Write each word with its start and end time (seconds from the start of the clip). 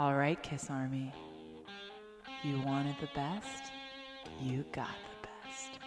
All 0.00 0.14
right, 0.14 0.42
Kiss 0.42 0.70
Army. 0.70 1.12
You 2.42 2.58
wanted 2.62 2.96
the 3.02 3.08
best, 3.14 3.70
you 4.40 4.64
got 4.72 4.88
the 4.88 5.28
best. 5.28 5.78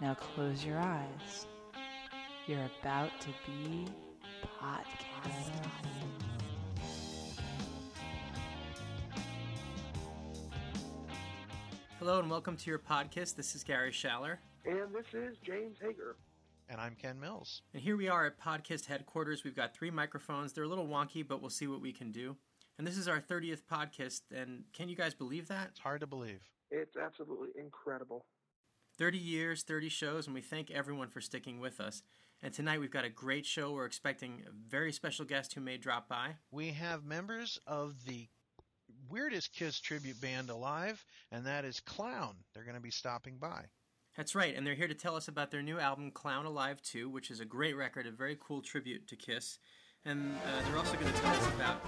Now 0.00 0.14
close 0.14 0.64
your 0.64 0.80
eyes. 0.80 1.46
You're 2.48 2.68
about 2.80 3.12
to 3.20 3.28
be 3.46 3.86
podcast. 4.60 5.66
Hello 12.00 12.18
and 12.18 12.28
welcome 12.28 12.56
to 12.56 12.68
your 12.68 12.80
podcast. 12.80 13.36
This 13.36 13.54
is 13.54 13.62
Gary 13.62 13.92
Schaller. 13.92 14.38
And 14.64 14.92
this 14.92 15.14
is 15.14 15.36
James 15.46 15.76
Hager. 15.80 16.16
And 16.68 16.80
I'm 16.80 16.96
Ken 16.96 17.20
Mills. 17.20 17.62
And 17.72 17.80
here 17.80 17.96
we 17.96 18.08
are 18.08 18.26
at 18.26 18.40
podcast 18.40 18.86
headquarters. 18.86 19.44
We've 19.44 19.54
got 19.54 19.76
three 19.76 19.92
microphones. 19.92 20.52
They're 20.52 20.64
a 20.64 20.68
little 20.68 20.88
wonky, 20.88 21.24
but 21.24 21.40
we'll 21.40 21.50
see 21.50 21.68
what 21.68 21.80
we 21.80 21.92
can 21.92 22.10
do. 22.10 22.36
And 22.82 22.86
this 22.88 22.98
is 22.98 23.06
our 23.06 23.20
30th 23.20 23.62
podcast. 23.70 24.22
And 24.34 24.64
can 24.72 24.88
you 24.88 24.96
guys 24.96 25.14
believe 25.14 25.46
that? 25.46 25.68
It's 25.70 25.78
hard 25.78 26.00
to 26.00 26.06
believe. 26.08 26.40
It's 26.68 26.96
absolutely 26.96 27.50
incredible. 27.56 28.26
30 28.98 29.18
years, 29.18 29.62
30 29.62 29.88
shows, 29.88 30.26
and 30.26 30.34
we 30.34 30.40
thank 30.40 30.68
everyone 30.68 31.06
for 31.06 31.20
sticking 31.20 31.60
with 31.60 31.78
us. 31.78 32.02
And 32.42 32.52
tonight 32.52 32.80
we've 32.80 32.90
got 32.90 33.04
a 33.04 33.08
great 33.08 33.46
show. 33.46 33.70
We're 33.70 33.86
expecting 33.86 34.42
a 34.48 34.50
very 34.68 34.90
special 34.90 35.24
guest 35.24 35.54
who 35.54 35.60
may 35.60 35.76
drop 35.76 36.08
by. 36.08 36.38
We 36.50 36.70
have 36.70 37.04
members 37.04 37.56
of 37.68 38.04
the 38.04 38.26
weirdest 39.08 39.54
Kiss 39.54 39.78
tribute 39.78 40.20
band 40.20 40.50
alive, 40.50 41.04
and 41.30 41.46
that 41.46 41.64
is 41.64 41.78
Clown. 41.78 42.34
They're 42.52 42.64
going 42.64 42.74
to 42.74 42.80
be 42.80 42.90
stopping 42.90 43.38
by. 43.38 43.66
That's 44.16 44.34
right, 44.34 44.56
and 44.56 44.66
they're 44.66 44.74
here 44.74 44.88
to 44.88 44.94
tell 44.94 45.14
us 45.14 45.28
about 45.28 45.52
their 45.52 45.62
new 45.62 45.78
album, 45.78 46.10
Clown 46.10 46.46
Alive 46.46 46.82
2, 46.82 47.08
which 47.08 47.30
is 47.30 47.38
a 47.38 47.44
great 47.44 47.76
record, 47.76 48.08
a 48.08 48.10
very 48.10 48.36
cool 48.40 48.60
tribute 48.60 49.06
to 49.06 49.14
Kiss. 49.14 49.60
And 50.04 50.34
uh, 50.34 50.68
they're 50.68 50.78
also 50.78 50.94
going 50.94 51.12
to 51.12 51.20
tell 51.20 51.30
us 51.30 51.46
about. 51.54 51.80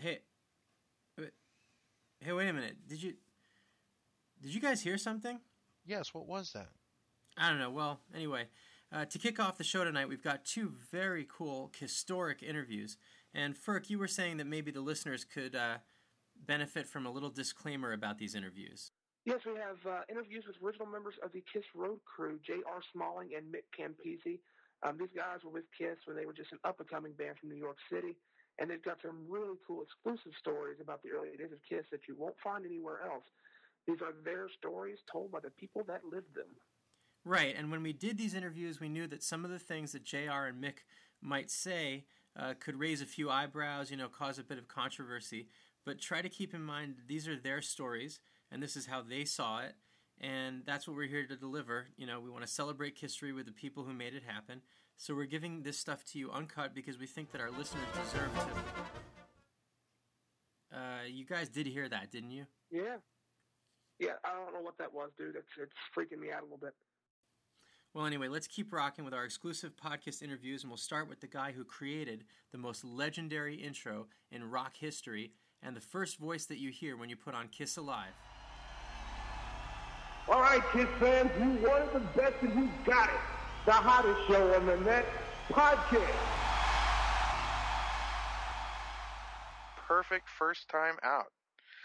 Hey, 0.00 0.20
hey, 2.20 2.32
wait 2.32 2.48
a 2.48 2.52
minute. 2.54 2.88
Did 2.88 3.02
you 3.02 3.12
did 4.40 4.54
you 4.54 4.60
guys 4.60 4.80
hear 4.80 4.96
something? 4.96 5.38
Yes. 5.84 6.14
What 6.14 6.26
was 6.26 6.52
that? 6.54 6.68
I 7.36 7.50
don't 7.50 7.58
know. 7.58 7.68
Well, 7.68 8.00
anyway, 8.14 8.48
uh, 8.90 9.04
to 9.04 9.18
kick 9.18 9.38
off 9.38 9.58
the 9.58 9.64
show 9.64 9.84
tonight, 9.84 10.08
we've 10.08 10.24
got 10.24 10.46
two 10.46 10.72
very 10.90 11.26
cool 11.30 11.70
historic 11.78 12.42
interviews. 12.42 12.96
And 13.34 13.54
Ferk, 13.54 13.90
you 13.90 13.98
were 13.98 14.08
saying 14.08 14.38
that 14.38 14.46
maybe 14.46 14.70
the 14.70 14.80
listeners 14.80 15.22
could 15.22 15.54
uh, 15.54 15.78
benefit 16.46 16.86
from 16.86 17.04
a 17.04 17.10
little 17.10 17.28
disclaimer 17.28 17.92
about 17.92 18.16
these 18.16 18.34
interviews. 18.34 18.92
Yes, 19.26 19.40
we 19.44 19.52
have 19.60 19.76
uh, 19.86 20.00
interviews 20.08 20.44
with 20.46 20.56
original 20.64 20.86
members 20.86 21.14
of 21.22 21.30
the 21.32 21.44
Kiss 21.52 21.64
Road 21.74 22.00
Crew, 22.06 22.40
J.R. 22.46 22.80
Smalling 22.94 23.32
and 23.36 23.52
Mick 23.52 23.68
Campisi. 23.78 24.38
Um, 24.82 24.96
these 24.98 25.12
guys 25.14 25.44
were 25.44 25.50
with 25.50 25.68
Kiss 25.76 25.98
when 26.06 26.16
they 26.16 26.24
were 26.24 26.32
just 26.32 26.52
an 26.52 26.58
up-and-coming 26.64 27.12
band 27.12 27.36
from 27.38 27.50
New 27.50 27.60
York 27.60 27.76
City, 27.92 28.16
and 28.58 28.70
they've 28.70 28.84
got 28.84 28.98
some 29.04 29.24
really 29.28 29.56
cool 29.66 29.82
exclusive 29.82 30.32
stories 30.38 30.78
about 30.80 31.02
the 31.02 31.10
early 31.10 31.36
days 31.36 31.52
of 31.52 31.58
Kiss 31.68 31.86
that 31.90 32.08
you 32.08 32.16
won't 32.18 32.36
find 32.42 32.64
anywhere 32.66 33.00
else. 33.04 33.24
These 33.86 34.02
are 34.02 34.12
their 34.24 34.48
stories 34.58 34.98
told 35.10 35.32
by 35.32 35.40
the 35.40 35.50
people 35.50 35.82
that 35.88 36.04
lived 36.04 36.34
them. 36.34 36.50
Right, 37.24 37.54
and 37.56 37.70
when 37.70 37.82
we 37.82 37.92
did 37.92 38.16
these 38.16 38.34
interviews, 38.34 38.80
we 38.80 38.88
knew 38.88 39.06
that 39.08 39.22
some 39.22 39.44
of 39.44 39.50
the 39.50 39.58
things 39.58 39.92
that 39.92 40.04
JR 40.04 40.46
and 40.48 40.62
Mick 40.62 40.84
might 41.20 41.50
say 41.50 42.04
uh, 42.38 42.54
could 42.58 42.78
raise 42.78 43.02
a 43.02 43.06
few 43.06 43.28
eyebrows, 43.30 43.90
you 43.90 43.96
know, 43.96 44.08
cause 44.08 44.38
a 44.38 44.44
bit 44.44 44.58
of 44.58 44.68
controversy. 44.68 45.48
But 45.84 46.00
try 46.00 46.22
to 46.22 46.28
keep 46.28 46.54
in 46.54 46.62
mind 46.62 46.96
these 47.06 47.28
are 47.28 47.36
their 47.36 47.60
stories, 47.60 48.20
and 48.50 48.62
this 48.62 48.76
is 48.76 48.86
how 48.86 49.02
they 49.02 49.24
saw 49.24 49.60
it, 49.60 49.74
and 50.20 50.62
that's 50.64 50.86
what 50.86 50.96
we're 50.96 51.08
here 51.08 51.26
to 51.26 51.36
deliver. 51.36 51.88
You 51.96 52.06
know, 52.06 52.20
we 52.20 52.30
want 52.30 52.42
to 52.42 52.50
celebrate 52.50 52.98
history 52.98 53.32
with 53.32 53.46
the 53.46 53.52
people 53.52 53.84
who 53.84 53.92
made 53.92 54.14
it 54.14 54.22
happen. 54.26 54.62
So 55.00 55.14
we're 55.14 55.24
giving 55.24 55.62
this 55.62 55.78
stuff 55.78 56.04
to 56.12 56.18
you 56.18 56.30
uncut 56.30 56.74
because 56.74 56.98
we 56.98 57.06
think 57.06 57.32
that 57.32 57.40
our 57.40 57.50
listeners 57.50 57.86
deserve 58.04 58.34
to. 60.70 60.76
Uh, 60.76 61.04
you 61.08 61.24
guys 61.24 61.48
did 61.48 61.66
hear 61.66 61.88
that, 61.88 62.12
didn't 62.12 62.32
you? 62.32 62.44
Yeah. 62.70 62.96
Yeah, 63.98 64.10
I 64.22 64.34
don't 64.34 64.52
know 64.52 64.60
what 64.60 64.76
that 64.76 64.92
was, 64.92 65.08
dude. 65.16 65.36
It's 65.36 65.48
it's 65.58 65.72
freaking 65.96 66.20
me 66.20 66.30
out 66.30 66.40
a 66.40 66.42
little 66.42 66.58
bit. 66.58 66.74
Well, 67.94 68.04
anyway, 68.04 68.28
let's 68.28 68.46
keep 68.46 68.74
rocking 68.74 69.06
with 69.06 69.14
our 69.14 69.24
exclusive 69.24 69.72
podcast 69.74 70.22
interviews, 70.22 70.64
and 70.64 70.70
we'll 70.70 70.76
start 70.76 71.08
with 71.08 71.22
the 71.22 71.28
guy 71.28 71.52
who 71.52 71.64
created 71.64 72.24
the 72.52 72.58
most 72.58 72.84
legendary 72.84 73.54
intro 73.54 74.06
in 74.30 74.50
rock 74.50 74.76
history 74.76 75.32
and 75.62 75.74
the 75.74 75.80
first 75.80 76.18
voice 76.18 76.44
that 76.44 76.58
you 76.58 76.70
hear 76.70 76.98
when 76.98 77.08
you 77.08 77.16
put 77.16 77.34
on 77.34 77.48
Kiss 77.48 77.78
Alive. 77.78 78.12
All 80.28 80.42
right, 80.42 80.62
Kiss 80.74 80.88
fans, 80.98 81.30
you 81.38 81.66
wanted 81.66 81.94
the 81.94 82.00
best 82.20 82.34
and 82.42 82.54
you 82.54 82.68
got 82.84 83.08
it. 83.08 83.39
The 83.70 83.76
hottest 83.76 84.18
show 84.26 84.52
on 84.56 84.66
the 84.66 84.76
net, 84.78 85.06
podcast. 85.48 86.02
Perfect 89.86 90.28
first 90.28 90.68
time 90.68 90.96
out. 91.04 91.26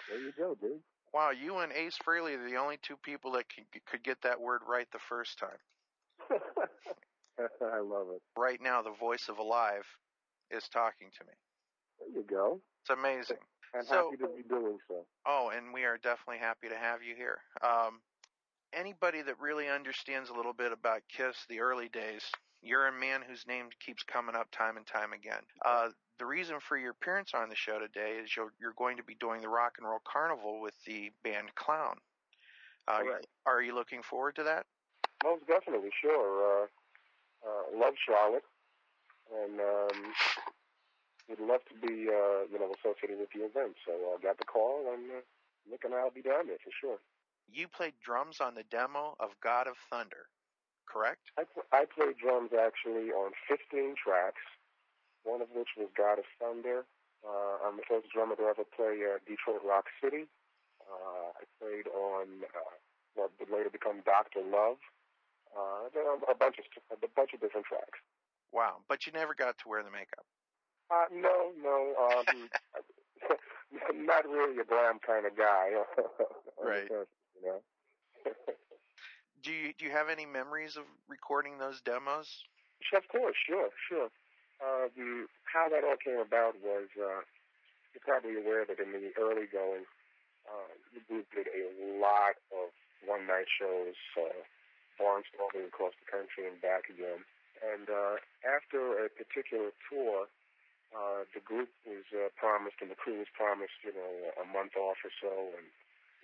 There 0.10 0.20
you 0.20 0.32
go, 0.36 0.56
dude. 0.60 0.80
Wow, 1.14 1.30
you 1.30 1.58
and 1.60 1.72
Ace 1.72 1.96
Frehley 2.04 2.36
are 2.40 2.50
the 2.50 2.56
only 2.56 2.80
two 2.82 2.96
people 3.04 3.34
that 3.34 3.46
can, 3.50 3.66
could 3.86 4.04
get 4.04 4.20
that 4.24 4.42
word 4.42 4.62
right 4.68 4.88
the 4.94 4.98
first 4.98 5.38
time. 5.38 5.60
I 7.40 7.82
love 7.82 8.08
it. 8.16 8.22
Right 8.36 8.60
now, 8.60 8.82
the 8.82 8.90
voice 9.00 9.30
of 9.30 9.38
Alive 9.38 9.86
is 10.50 10.68
talking 10.68 11.10
to 11.20 11.24
me. 11.26 11.34
There 12.00 12.20
you 12.20 12.28
go. 12.28 12.62
It's 12.82 12.90
amazing. 12.90 13.38
And 13.76 13.86
So- 13.86 14.10
happy 14.10 14.24
to 14.24 14.30
be 14.36 14.50
doing 14.50 14.80
so. 14.88 15.06
Oh, 15.28 15.52
and 15.56 15.72
we 15.72 15.84
are 15.84 16.00
definitely 16.00 16.40
happy 16.40 16.68
to 16.68 16.78
have 16.78 17.04
you 17.04 17.14
here. 17.16 17.42
Um, 17.62 18.02
anybody 18.76 19.22
that 19.22 19.40
really 19.40 19.70
understands 19.70 20.30
a 20.30 20.34
little 20.34 20.54
bit 20.54 20.72
about 20.72 21.02
Kiss, 21.10 21.36
the 21.50 21.60
early 21.60 21.90
days, 21.90 22.24
you're 22.62 22.88
a 22.88 22.92
man 22.92 23.22
whose 23.28 23.46
name 23.48 23.68
keeps 23.84 24.04
coming 24.04 24.36
up 24.36 24.48
time 24.52 24.78
and 24.78 24.86
time 24.86 25.14
again. 25.14 25.42
Uh, 25.64 25.90
the 26.20 26.26
reason 26.26 26.58
for 26.60 26.78
your 26.78 26.92
appearance 26.92 27.32
on 27.34 27.50
the 27.50 27.56
show 27.56 27.80
today 27.80 28.18
is 28.22 28.36
you're, 28.36 28.54
you're 28.60 28.76
going 28.78 28.98
to 28.98 29.04
be 29.04 29.16
doing 29.20 29.42
the 29.42 29.50
Rock 29.50 29.76
and 29.78 29.88
Roll 29.88 30.02
Carnival 30.06 30.62
with 30.62 30.74
the 30.86 31.12
band 31.24 31.54
Clown. 31.56 31.98
Uh, 32.88 33.00
Correct. 33.00 33.28
Are 33.46 33.62
you 33.62 33.74
looking 33.74 34.02
forward 34.04 34.36
to 34.36 34.44
that? 34.44 34.66
Most 35.24 35.48
definitely, 35.48 35.90
sure. 36.02 36.64
Uh, 36.64 36.68
uh, 37.46 37.80
love 37.80 37.94
Charlotte, 38.06 38.44
and 39.34 39.60
um, 39.60 40.14
would 41.30 41.40
love 41.40 41.62
to 41.70 41.88
be, 41.88 42.10
uh, 42.10 42.46
you 42.52 42.60
know, 42.60 42.74
associated 42.78 43.20
with 43.20 43.30
the 43.34 43.46
event. 43.46 43.76
So 43.86 43.92
I 43.94 44.22
got 44.22 44.38
the 44.38 44.46
call, 44.46 44.86
and 44.94 45.10
uh, 45.12 45.22
Nick 45.70 45.84
and 45.84 45.94
I'll 45.94 46.12
be 46.12 46.22
down 46.22 46.48
there 46.48 46.62
for 46.64 46.72
sure. 46.80 46.98
You 47.52 47.68
played 47.68 47.94
drums 48.04 48.42
on 48.42 48.56
the 48.56 48.64
demo 48.64 49.16
of 49.20 49.30
God 49.42 49.68
of 49.68 49.76
Thunder, 49.90 50.28
correct? 50.88 51.32
I, 51.38 51.44
pl- 51.44 51.70
I 51.72 51.86
played 51.86 52.18
drums 52.18 52.52
actually 52.52 53.12
on 53.12 53.32
15 53.48 53.96
tracks, 53.96 54.42
one 55.24 55.42
of 55.42 55.48
which 55.56 55.70
was 55.78 55.88
God 55.96 56.20
of 56.20 56.26
Thunder. 56.40 56.86
Uh, 57.26 57.58
I'm 57.66 57.78
the 57.78 57.84
first 57.88 58.12
drummer 58.14 58.36
to 58.36 58.44
ever 58.44 58.64
play 58.76 59.00
uh, 59.08 59.18
Detroit 59.28 59.62
Rock 59.66 59.86
City. 60.04 60.28
Uh, 60.84 61.32
I 61.34 61.44
played 61.60 61.88
on 61.88 62.44
uh, 62.54 62.76
what 63.16 63.32
would 63.40 63.50
later 63.50 63.70
become 63.70 64.02
Doctor 64.06 64.42
Love. 64.46 64.78
Uh, 65.56 65.90
there 65.94 66.04
are 66.10 66.18
a 66.30 66.36
bunch 66.36 66.58
of 66.60 66.66
a 66.92 67.08
bunch 67.16 67.34
of 67.34 67.40
different 67.40 67.66
tracks. 67.66 67.98
Wow, 68.52 68.84
but 68.88 69.08
you 69.08 69.14
never 69.14 69.34
got 69.34 69.58
to 69.60 69.70
wear 69.70 69.82
the 69.82 69.90
makeup. 69.90 70.26
Uh, 70.92 71.06
no, 71.12 71.52
no, 71.64 71.96
um, 71.98 72.50
not 74.06 74.28
really 74.30 74.60
a 74.60 74.66
glam 74.66 75.00
kind 75.06 75.26
of 75.26 75.36
guy. 75.38 75.72
Right. 76.66 76.90
You 77.36 77.48
know. 77.48 77.62
Do 79.44 79.52
you 79.54 79.74
do 79.78 79.86
you 79.86 79.92
have 79.92 80.10
any 80.10 80.26
memories 80.26 80.76
of 80.76 80.90
recording 81.08 81.60
those 81.62 81.78
demos? 81.86 82.26
Sure, 82.82 82.98
Of 82.98 83.08
course, 83.10 83.38
sure, 83.46 83.70
sure. 83.88 84.10
Um, 84.58 85.28
how 85.46 85.70
that 85.70 85.84
all 85.86 86.02
came 86.02 86.18
about 86.18 86.58
was 86.66 86.90
uh, 86.98 87.22
you're 87.94 88.02
probably 88.02 88.42
aware 88.42 88.66
that 88.66 88.80
in 88.82 88.90
the 88.90 89.14
early 89.22 89.46
going, 89.46 89.86
uh, 90.50 90.74
the 90.98 91.02
group 91.06 91.28
did 91.36 91.46
a 91.46 91.70
lot 92.02 92.42
of 92.50 92.74
one 93.06 93.28
night 93.28 93.46
shows, 93.54 93.94
uh, 94.18 94.42
barnstorming 94.98 95.68
across 95.68 95.94
the 96.02 96.10
country 96.10 96.48
and 96.50 96.58
back 96.64 96.90
again. 96.90 97.22
And 97.62 97.86
uh, 97.86 98.18
after 98.44 99.06
a 99.06 99.14
particular 99.14 99.72
tour, 99.88 100.26
uh, 100.96 101.28
the 101.36 101.44
group 101.44 101.70
was 101.86 102.08
uh, 102.16 102.34
promised 102.36 102.80
and 102.82 102.90
the 102.90 103.00
crew 103.00 103.20
was 103.20 103.30
promised, 103.36 103.78
you 103.84 103.94
know, 103.94 104.14
a 104.42 104.46
month 104.48 104.76
off 104.80 104.98
or 105.04 105.14
so, 105.22 105.54
and 105.54 105.68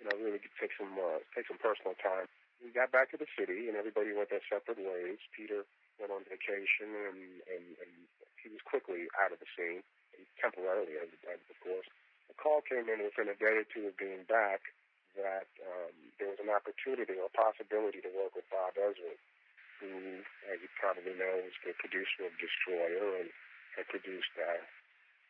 you 0.02 0.10
know, 0.10 0.18
really 0.18 0.42
take 0.58 0.74
some 0.74 0.90
uh, 0.98 1.22
take 1.30 1.46
some 1.46 1.62
personal 1.62 1.94
time. 2.02 2.26
We 2.58 2.74
got 2.74 2.90
back 2.90 3.14
to 3.14 3.18
the 3.18 3.30
city, 3.38 3.70
and 3.70 3.78
everybody 3.78 4.10
went 4.10 4.34
their 4.34 4.42
separate 4.50 4.82
ways. 4.82 5.22
Peter 5.30 5.62
went 5.98 6.10
on 6.10 6.26
vacation, 6.26 6.90
and, 6.90 7.18
and, 7.46 7.64
and 7.78 7.90
he 8.38 8.50
was 8.50 8.62
quickly 8.66 9.06
out 9.18 9.30
of 9.30 9.38
the 9.38 9.50
scene, 9.54 9.82
temporarily, 10.42 10.98
of 10.98 11.10
of 11.10 11.58
course. 11.62 11.86
The 12.26 12.34
call 12.34 12.66
came 12.66 12.90
in 12.90 12.98
within 13.02 13.30
a 13.30 13.38
day 13.38 13.62
or 13.62 13.66
two 13.70 13.86
of 13.86 13.94
being 13.94 14.26
back 14.26 14.62
that 15.14 15.46
um, 15.62 15.94
there 16.18 16.30
was 16.30 16.40
an 16.42 16.50
opportunity 16.50 17.14
or 17.18 17.30
possibility 17.30 18.02
to 18.02 18.10
work 18.10 18.34
with 18.34 18.48
Bob 18.50 18.74
Ezrin, 18.74 19.18
who, 19.78 20.22
as 20.50 20.58
you 20.58 20.70
probably 20.78 21.14
know, 21.14 21.46
was 21.46 21.54
the 21.62 21.76
producer 21.78 22.26
of 22.26 22.32
Destroyer 22.42 23.22
and 23.22 23.28
had 23.76 23.86
produced 23.92 24.32
uh, 24.38 24.62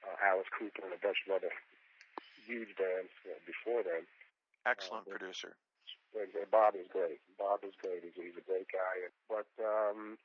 uh, 0.06 0.16
Alice 0.22 0.48
Cooper 0.54 0.86
and 0.86 0.94
a 0.94 1.02
bunch 1.02 1.18
of 1.26 1.42
other 1.42 1.52
huge 2.46 2.70
bands 2.78 3.10
uh, 3.26 3.38
before 3.46 3.82
then. 3.82 4.06
Excellent 4.66 5.06
Uh, 5.08 5.10
producer. 5.16 5.56
And, 6.14 6.28
and 6.36 6.50
Bob 6.50 6.76
is 6.76 6.86
great. 6.92 7.20
Bob 7.40 7.64
is 7.64 7.74
great. 7.80 8.04
He's, 8.04 8.14
he's 8.14 8.36
a 8.36 8.44
great 8.44 8.68
guy. 8.68 9.08
But 9.28 9.48
um, 9.64 10.20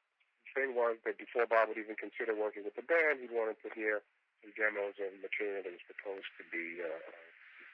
the 0.45 0.51
thing 0.53 0.75
was 0.75 0.99
that 1.07 1.17
before 1.17 1.47
Bob 1.47 1.69
would 1.71 1.79
even 1.79 1.95
consider 1.95 2.35
working 2.35 2.63
with 2.67 2.75
the 2.75 2.83
band, 2.83 3.23
he 3.23 3.31
wanted 3.31 3.57
to 3.63 3.69
hear 3.71 4.03
some 4.43 4.51
demos 4.59 4.99
of 4.99 5.15
material 5.23 5.63
that 5.63 5.73
was 5.73 5.85
supposed 5.87 6.29
to 6.37 6.43
be 6.51 6.83
uh, 6.83 7.09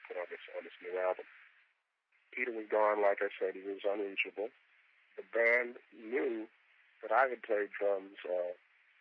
put 0.08 0.16
on 0.16 0.26
this 0.30 0.44
on 0.56 0.62
this 0.64 0.76
new 0.80 0.94
album. 1.02 1.26
Peter 2.32 2.50
was 2.54 2.66
gone, 2.70 3.02
like 3.02 3.22
I 3.22 3.30
said, 3.38 3.54
he 3.54 3.62
was 3.62 3.82
unreachable. 3.86 4.50
The 5.18 5.26
band 5.30 5.78
knew 5.94 6.46
that 7.02 7.14
I 7.14 7.30
had 7.30 7.42
played 7.46 7.70
drums 7.78 8.18
uh, 8.26 8.54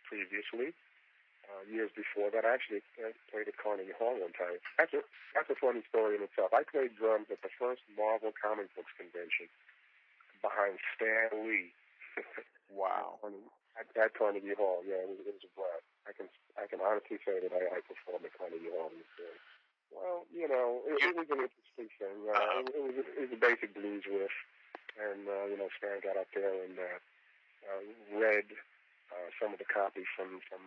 previously, 0.06 0.74
uh, 1.54 1.62
years 1.70 1.94
before 1.94 2.34
that. 2.34 2.42
I 2.42 2.58
actually 2.58 2.82
uh, 2.98 3.14
played 3.30 3.46
at 3.46 3.62
Carnegie 3.62 3.94
Hall 3.94 4.18
one 4.18 4.34
time. 4.34 4.58
That's 4.82 4.94
a, 4.98 5.06
that's 5.38 5.54
a 5.54 5.58
funny 5.58 5.86
story 5.86 6.18
in 6.18 6.26
itself. 6.26 6.50
I 6.50 6.66
played 6.66 6.98
drums 6.98 7.30
at 7.30 7.46
the 7.46 7.54
first 7.54 7.86
Marvel 7.94 8.34
comic 8.34 8.74
books 8.74 8.92
convention 8.98 9.48
behind 10.42 10.82
Stan 10.98 11.46
Lee. 11.46 11.70
wow. 12.74 13.22
at, 13.78 13.86
at 13.94 14.18
Carnegie 14.18 14.58
Hall, 14.58 14.82
yeah, 14.82 15.06
it 15.06 15.10
was, 15.10 15.22
it 15.30 15.34
was 15.38 15.46
a 15.46 15.54
blast. 15.54 15.86
I 16.10 16.12
can 16.12 16.28
I 16.58 16.66
can 16.68 16.82
honestly 16.82 17.22
say 17.22 17.40
that 17.40 17.54
I, 17.54 17.78
I 17.78 17.80
performed 17.86 18.26
at 18.26 18.34
Carnegie 18.36 18.74
Hall. 18.74 18.92
It 18.92 19.06
well, 19.94 20.26
you 20.34 20.50
know, 20.50 20.82
it, 20.90 20.98
it 21.00 21.14
was 21.14 21.30
an 21.30 21.46
interesting 21.46 21.90
thing. 22.02 22.18
Uh, 22.26 22.34
uh-huh. 22.34 22.66
it, 22.66 22.74
it, 22.74 22.84
was 22.84 22.96
it 23.06 23.22
was 23.30 23.34
a 23.34 23.42
basic 23.42 23.72
blues 23.78 24.04
riff, 24.10 24.34
and 24.98 25.30
uh, 25.30 25.46
you 25.48 25.58
know, 25.58 25.70
Stan 25.78 26.02
got 26.02 26.18
up 26.18 26.30
there 26.34 26.54
and 26.66 26.76
uh, 26.78 27.00
uh, 27.70 27.82
read 28.18 28.50
uh, 29.14 29.30
some 29.38 29.54
of 29.54 29.60
the 29.62 29.70
copies 29.70 30.10
from 30.18 30.42
from 30.50 30.62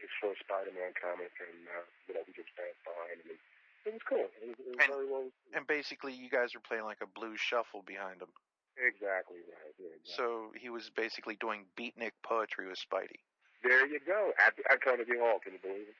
his 0.00 0.12
first 0.20 0.44
Spider-Man 0.44 0.92
comic, 0.96 1.32
and 1.40 1.56
uh, 1.72 1.84
you 2.08 2.12
know, 2.14 2.22
we 2.24 2.32
just 2.36 2.52
danced 2.56 2.82
behind 2.84 3.18
him. 3.24 3.36
And 3.36 3.40
it 3.86 3.92
was 3.96 4.04
cool. 4.06 4.26
It 4.42 4.48
was, 4.50 4.58
it 4.58 4.66
was 4.74 4.80
and, 4.82 4.90
very 4.90 5.08
well. 5.08 5.26
And 5.54 5.64
basically, 5.66 6.12
you 6.12 6.28
guys 6.28 6.52
were 6.52 6.64
playing 6.64 6.84
like 6.84 7.00
a 7.02 7.10
blues 7.10 7.38
shuffle 7.38 7.86
behind 7.86 8.20
him. 8.20 8.32
Exactly 8.76 9.40
right. 9.48 9.72
Yeah, 9.80 9.96
exactly. 9.96 10.16
So 10.20 10.52
he 10.52 10.68
was 10.68 10.92
basically 10.92 11.36
doing 11.40 11.64
beatnik 11.80 12.12
poetry 12.20 12.68
with 12.68 12.76
Spidey. 12.76 13.24
There 13.64 13.88
you 13.88 14.00
go. 14.04 14.36
At, 14.36 14.52
at 14.70 14.84
Carnegie 14.84 15.16
Hall, 15.16 15.40
can 15.40 15.56
you 15.56 15.62
believe 15.64 15.88
it? 15.88 15.96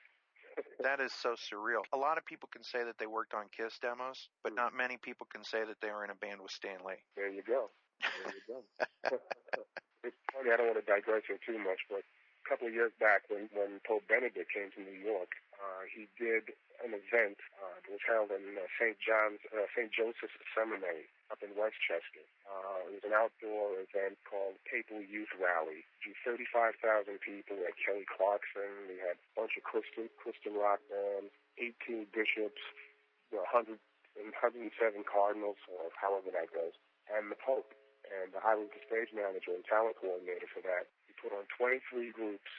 that 0.85 1.01
is 1.01 1.13
so 1.13 1.37
surreal. 1.37 1.85
A 1.93 1.97
lot 1.97 2.19
of 2.19 2.25
people 2.25 2.49
can 2.53 2.63
say 2.63 2.85
that 2.85 2.99
they 2.99 3.07
worked 3.07 3.35
on 3.35 3.49
Kiss 3.53 3.79
demos, 3.81 4.29
but 4.43 4.53
mm. 4.53 4.57
not 4.57 4.77
many 4.77 4.97
people 4.97 5.27
can 5.33 5.45
say 5.45 5.65
that 5.65 5.81
they 5.81 5.91
were 5.91 6.05
in 6.05 6.11
a 6.11 6.19
band 6.19 6.41
with 6.41 6.51
Stan 6.51 6.81
Lee. 6.85 7.01
There 7.17 7.29
you 7.29 7.43
go. 7.43 7.71
There 8.01 8.33
you 8.33 8.45
go. 8.49 8.59
it's 10.05 10.17
funny. 10.33 10.53
I 10.53 10.57
don't 10.57 10.69
want 10.69 10.81
to 10.81 10.89
digress 10.89 11.23
here 11.29 11.41
too 11.45 11.59
much, 11.59 11.81
but 11.89 12.05
a 12.47 12.49
couple 12.49 12.71
of 12.71 12.75
years 12.79 12.95
back, 13.03 13.27
when 13.27 13.51
when 13.51 13.83
Pope 13.83 14.07
Benedict 14.07 14.47
came 14.55 14.71
to 14.79 14.81
New 14.81 14.95
York, 15.03 15.35
uh, 15.59 15.83
he 15.91 16.07
did 16.15 16.55
an 16.79 16.95
event 16.95 17.43
uh, 17.59 17.75
that 17.83 17.91
was 17.91 18.05
held 18.07 18.31
in 18.31 18.55
uh, 18.55 18.63
St. 18.79 18.95
John's, 19.03 19.43
uh, 19.51 19.67
St. 19.75 19.91
Joseph's 19.91 20.39
Seminary 20.55 21.11
up 21.33 21.43
in 21.43 21.51
Westchester. 21.59 22.23
Uh, 22.47 22.87
it 22.87 23.03
was 23.03 23.05
an 23.09 23.17
outdoor 23.17 23.83
event 23.83 24.21
called 24.23 24.55
Papal 24.63 25.03
Youth 25.03 25.33
Rally. 25.43 25.83
Drew 26.05 26.15
35,000 26.23 27.19
people. 27.19 27.59
Had 27.67 27.75
Kelly 27.83 28.07
Clarkson. 28.07 28.87
We 28.87 29.03
had 29.03 29.19
a 29.19 29.33
bunch 29.35 29.59
of 29.59 29.67
Christian 29.67 30.07
Christian 30.15 30.55
rock 30.55 30.79
bands, 30.87 31.35
18 31.59 32.15
bishops, 32.15 32.63
100, 33.35 33.75
107 34.15 35.03
cardinals, 35.03 35.59
or 35.67 35.91
however 35.99 36.31
that 36.31 36.55
goes, 36.55 36.79
and 37.11 37.27
the 37.27 37.41
Pope. 37.43 37.75
And 38.07 38.31
I 38.39 38.55
was 38.55 38.71
the 38.71 38.79
stage 38.87 39.11
manager 39.11 39.51
and 39.51 39.67
talent 39.67 39.99
coordinator 39.99 40.47
for 40.47 40.63
that. 40.63 40.87
On 41.35 41.45
23 41.59 42.13
groups 42.13 42.51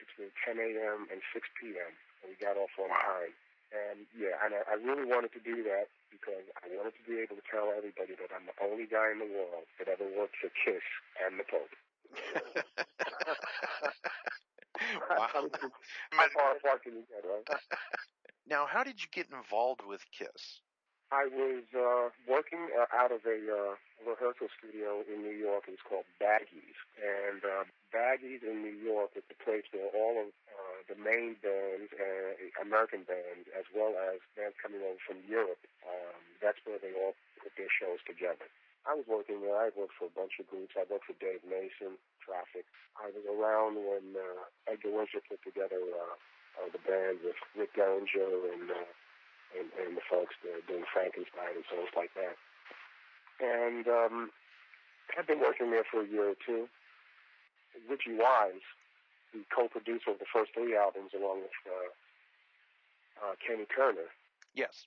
between 0.00 0.32
10 0.44 0.58
a.m. 0.58 1.06
and 1.12 1.20
6 1.32 1.48
p.m 1.60 1.92
and 2.24 2.32
we 2.32 2.40
got 2.40 2.56
off 2.56 2.72
on 2.80 2.88
time. 2.88 3.36
And 3.74 4.06
yeah, 4.16 4.38
and 4.40 4.54
I, 4.56 4.64
I 4.64 4.80
really 4.80 5.04
wanted 5.04 5.36
to 5.36 5.42
do 5.44 5.60
that 5.68 5.92
because 6.08 6.48
I 6.62 6.70
wanted 6.72 6.96
to 6.96 7.04
be 7.04 7.20
able 7.20 7.36
to 7.36 7.44
tell 7.44 7.68
everybody 7.76 8.16
that 8.16 8.32
I'm 8.32 8.48
the 8.48 8.56
only 8.64 8.88
guy 8.88 9.12
in 9.12 9.20
the 9.20 9.28
world 9.28 9.68
that 9.76 9.92
ever 9.92 10.08
worked 10.08 10.40
for 10.40 10.48
Kiss 10.56 10.80
and 11.20 11.36
the 11.36 11.44
Pope. 11.44 11.68
wow. 15.10 15.28
how 16.14 16.28
far 16.32 16.56
apart 16.56 16.80
can 16.86 17.02
you 17.02 17.04
get, 17.12 17.28
right? 17.28 17.44
Now, 18.46 18.66
how 18.68 18.84
did 18.84 19.00
you 19.00 19.08
get 19.10 19.32
involved 19.32 19.80
with 19.88 20.04
Kiss? 20.12 20.60
I 21.14 21.30
was 21.30 21.62
uh, 21.70 22.10
working 22.26 22.66
uh, 22.74 22.90
out 22.90 23.14
of 23.14 23.22
a 23.22 23.38
uh, 23.38 23.78
rehearsal 24.02 24.50
studio 24.58 25.06
in 25.06 25.22
New 25.22 25.38
York. 25.38 25.70
It 25.70 25.78
was 25.78 25.86
called 25.86 26.10
Baggy's, 26.18 26.74
and 26.98 27.38
uh, 27.38 27.70
Baggy's 27.94 28.42
in 28.42 28.66
New 28.66 28.74
York 28.74 29.14
is 29.14 29.22
the 29.30 29.38
place 29.38 29.62
where 29.70 29.86
all 29.94 30.26
of 30.26 30.34
uh, 30.50 30.78
the 30.90 30.98
main 30.98 31.38
bands, 31.38 31.94
uh, 31.94 32.34
American 32.58 33.06
bands, 33.06 33.46
as 33.54 33.62
well 33.70 33.94
as 33.94 34.18
bands 34.34 34.58
coming 34.58 34.82
over 34.82 34.98
from 35.06 35.22
Europe, 35.30 35.62
um, 35.86 36.18
that's 36.42 36.58
where 36.66 36.82
they 36.82 36.90
all 36.98 37.14
put 37.38 37.54
their 37.54 37.70
shows 37.70 38.02
together. 38.02 38.50
I 38.82 38.98
was 38.98 39.06
working 39.06 39.38
there. 39.38 39.54
I 39.54 39.70
worked 39.70 39.94
for 39.94 40.10
a 40.10 40.16
bunch 40.18 40.42
of 40.42 40.50
groups. 40.50 40.74
I 40.74 40.82
worked 40.90 41.06
for 41.06 41.16
Dave 41.22 41.46
Mason, 41.46 41.94
Traffic. 42.26 42.66
I 42.98 43.14
was 43.14 43.22
around 43.22 43.78
when 43.78 44.18
uh, 44.18 44.50
Edgar 44.66 44.90
Winter 44.90 45.22
put 45.22 45.38
together 45.46 45.78
uh, 45.78 46.18
uh, 46.58 46.68
the 46.74 46.82
band 46.82 47.22
with 47.22 47.38
Rick 47.54 47.78
Derringer 47.78 48.50
and 48.50 48.66
uh, 48.66 48.90
and, 49.58 49.70
and 49.80 49.96
the 49.96 50.04
folks 50.04 50.34
that 50.42 50.52
are 50.52 50.66
doing 50.66 50.84
Frankenstein 50.92 51.54
and 51.56 51.66
songs 51.70 51.90
like 51.96 52.10
that. 52.14 52.36
And 53.42 53.86
um, 53.88 54.30
I've 55.18 55.26
been 55.26 55.40
working 55.40 55.70
there 55.70 55.84
for 55.86 56.02
a 56.02 56.08
year 56.08 56.34
or 56.34 56.38
two. 56.38 56.68
Richie 57.90 58.14
Wise, 58.14 58.62
the 59.34 59.42
co-producer 59.50 60.14
of 60.14 60.18
the 60.22 60.30
first 60.30 60.54
three 60.54 60.76
albums, 60.76 61.10
along 61.14 61.42
with 61.42 61.58
uh, 61.66 61.90
uh, 63.26 63.34
Kenny 63.42 63.66
Kerner. 63.66 64.10
Yes. 64.54 64.86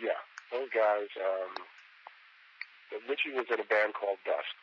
Yeah, 0.00 0.18
those 0.50 0.72
guys. 0.72 1.12
Um, 1.20 1.52
Richie 3.06 3.36
was 3.36 3.46
in 3.52 3.60
a 3.60 3.68
band 3.68 3.94
called 3.94 4.18
Dust 4.24 4.56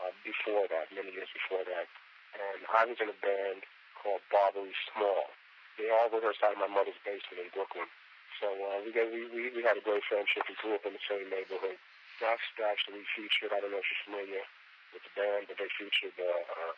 uh, 0.00 0.14
before 0.22 0.70
that, 0.70 0.88
many 0.94 1.12
years 1.12 1.28
before 1.34 1.66
that, 1.66 1.86
and 2.38 2.60
I 2.70 2.86
was 2.86 2.96
in 3.02 3.10
a 3.10 3.18
band 3.20 3.66
called 3.98 4.22
Barbary 4.32 4.72
Small. 4.94 5.28
They 5.76 5.90
all 5.90 6.08
rehearsed 6.08 6.44
out 6.44 6.56
of 6.56 6.60
my 6.60 6.70
mother's 6.70 6.96
basement 7.04 7.44
in 7.44 7.48
Brooklyn. 7.52 7.88
So 8.40 8.48
uh, 8.48 8.80
we, 8.80 8.90
got, 8.96 9.12
we, 9.12 9.28
we 9.28 9.52
we 9.52 9.60
had 9.60 9.76
a 9.76 9.84
great 9.84 10.00
friendship. 10.08 10.48
We 10.48 10.56
grew 10.64 10.74
up 10.74 10.88
in 10.88 10.96
the 10.96 11.04
same 11.04 11.28
neighborhood. 11.28 11.76
Dust 12.24 12.56
actually 12.56 13.04
featured. 13.12 13.52
I 13.52 13.60
don't 13.60 13.72
know 13.72 13.84
if 13.84 13.88
you're 13.88 14.04
familiar 14.08 14.44
with 14.96 15.04
the 15.04 15.12
band, 15.12 15.44
but 15.48 15.60
they 15.60 15.68
featured 15.76 16.16
uh, 16.16 16.44
uh, 16.48 16.74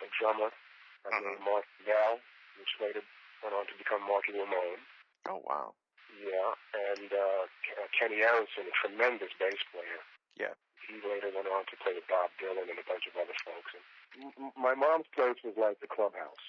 a 0.00 0.08
drummer 0.16 0.48
uh, 0.48 1.12
named 1.20 1.44
Mark 1.44 1.68
Bell, 1.84 2.16
which 2.56 2.72
later 2.80 3.04
went 3.44 3.52
on 3.52 3.68
to 3.68 3.76
become 3.76 4.00
Marky 4.08 4.32
Ramone. 4.32 4.80
Oh 5.28 5.44
wow! 5.44 5.76
Yeah, 6.16 6.56
and 6.96 7.12
uh, 7.12 7.44
uh, 7.44 7.86
Kenny 7.92 8.24
Aronson, 8.24 8.64
a 8.64 8.74
tremendous 8.80 9.32
bass 9.36 9.60
player. 9.72 10.00
Yeah. 10.36 10.56
He 10.88 10.96
later 11.02 11.34
went 11.34 11.50
on 11.50 11.66
to 11.66 11.76
play 11.82 11.98
with 11.98 12.06
Bob 12.06 12.30
Dylan 12.38 12.70
and 12.70 12.78
a 12.78 12.86
bunch 12.86 13.04
of 13.10 13.18
other 13.18 13.34
folks. 13.42 13.74
And 13.74 14.32
my 14.54 14.72
mom's 14.72 15.10
place 15.12 15.36
was 15.42 15.58
like 15.58 15.82
the 15.82 15.90
clubhouse. 15.90 16.46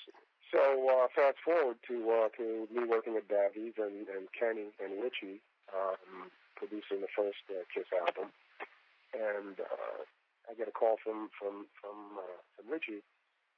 So 0.51 0.63
uh, 0.63 1.07
fast 1.11 1.43
forward 1.43 1.75
to 1.91 1.95
uh, 2.07 2.29
to 2.39 2.67
me 2.71 2.87
working 2.87 3.19
at 3.19 3.27
Baggy's 3.27 3.75
and, 3.75 4.07
and 4.07 4.31
Kenny 4.31 4.71
and 4.79 5.03
Richie 5.03 5.43
um, 5.75 6.31
producing 6.55 7.03
the 7.03 7.11
first 7.11 7.43
uh, 7.51 7.67
Kiss 7.73 7.91
album, 7.91 8.31
and 9.11 9.59
uh, 9.59 9.99
I 10.47 10.55
get 10.55 10.71
a 10.71 10.75
call 10.75 10.95
from 11.03 11.27
from 11.35 11.67
from, 11.75 12.15
uh, 12.15 12.39
from 12.55 12.71
Richie. 12.71 13.03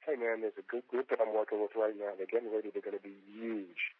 Hey 0.02 0.18
man, 0.18 0.42
there's 0.42 0.58
a 0.58 0.66
good 0.66 0.82
group 0.90 1.14
that 1.14 1.22
I'm 1.22 1.30
working 1.30 1.62
with 1.62 1.78
right 1.78 1.94
now. 1.94 2.10
They're 2.18 2.26
getting 2.26 2.50
ready. 2.50 2.74
They're 2.74 2.82
going 2.82 2.98
to 2.98 3.04
be 3.04 3.20
huge. 3.30 3.94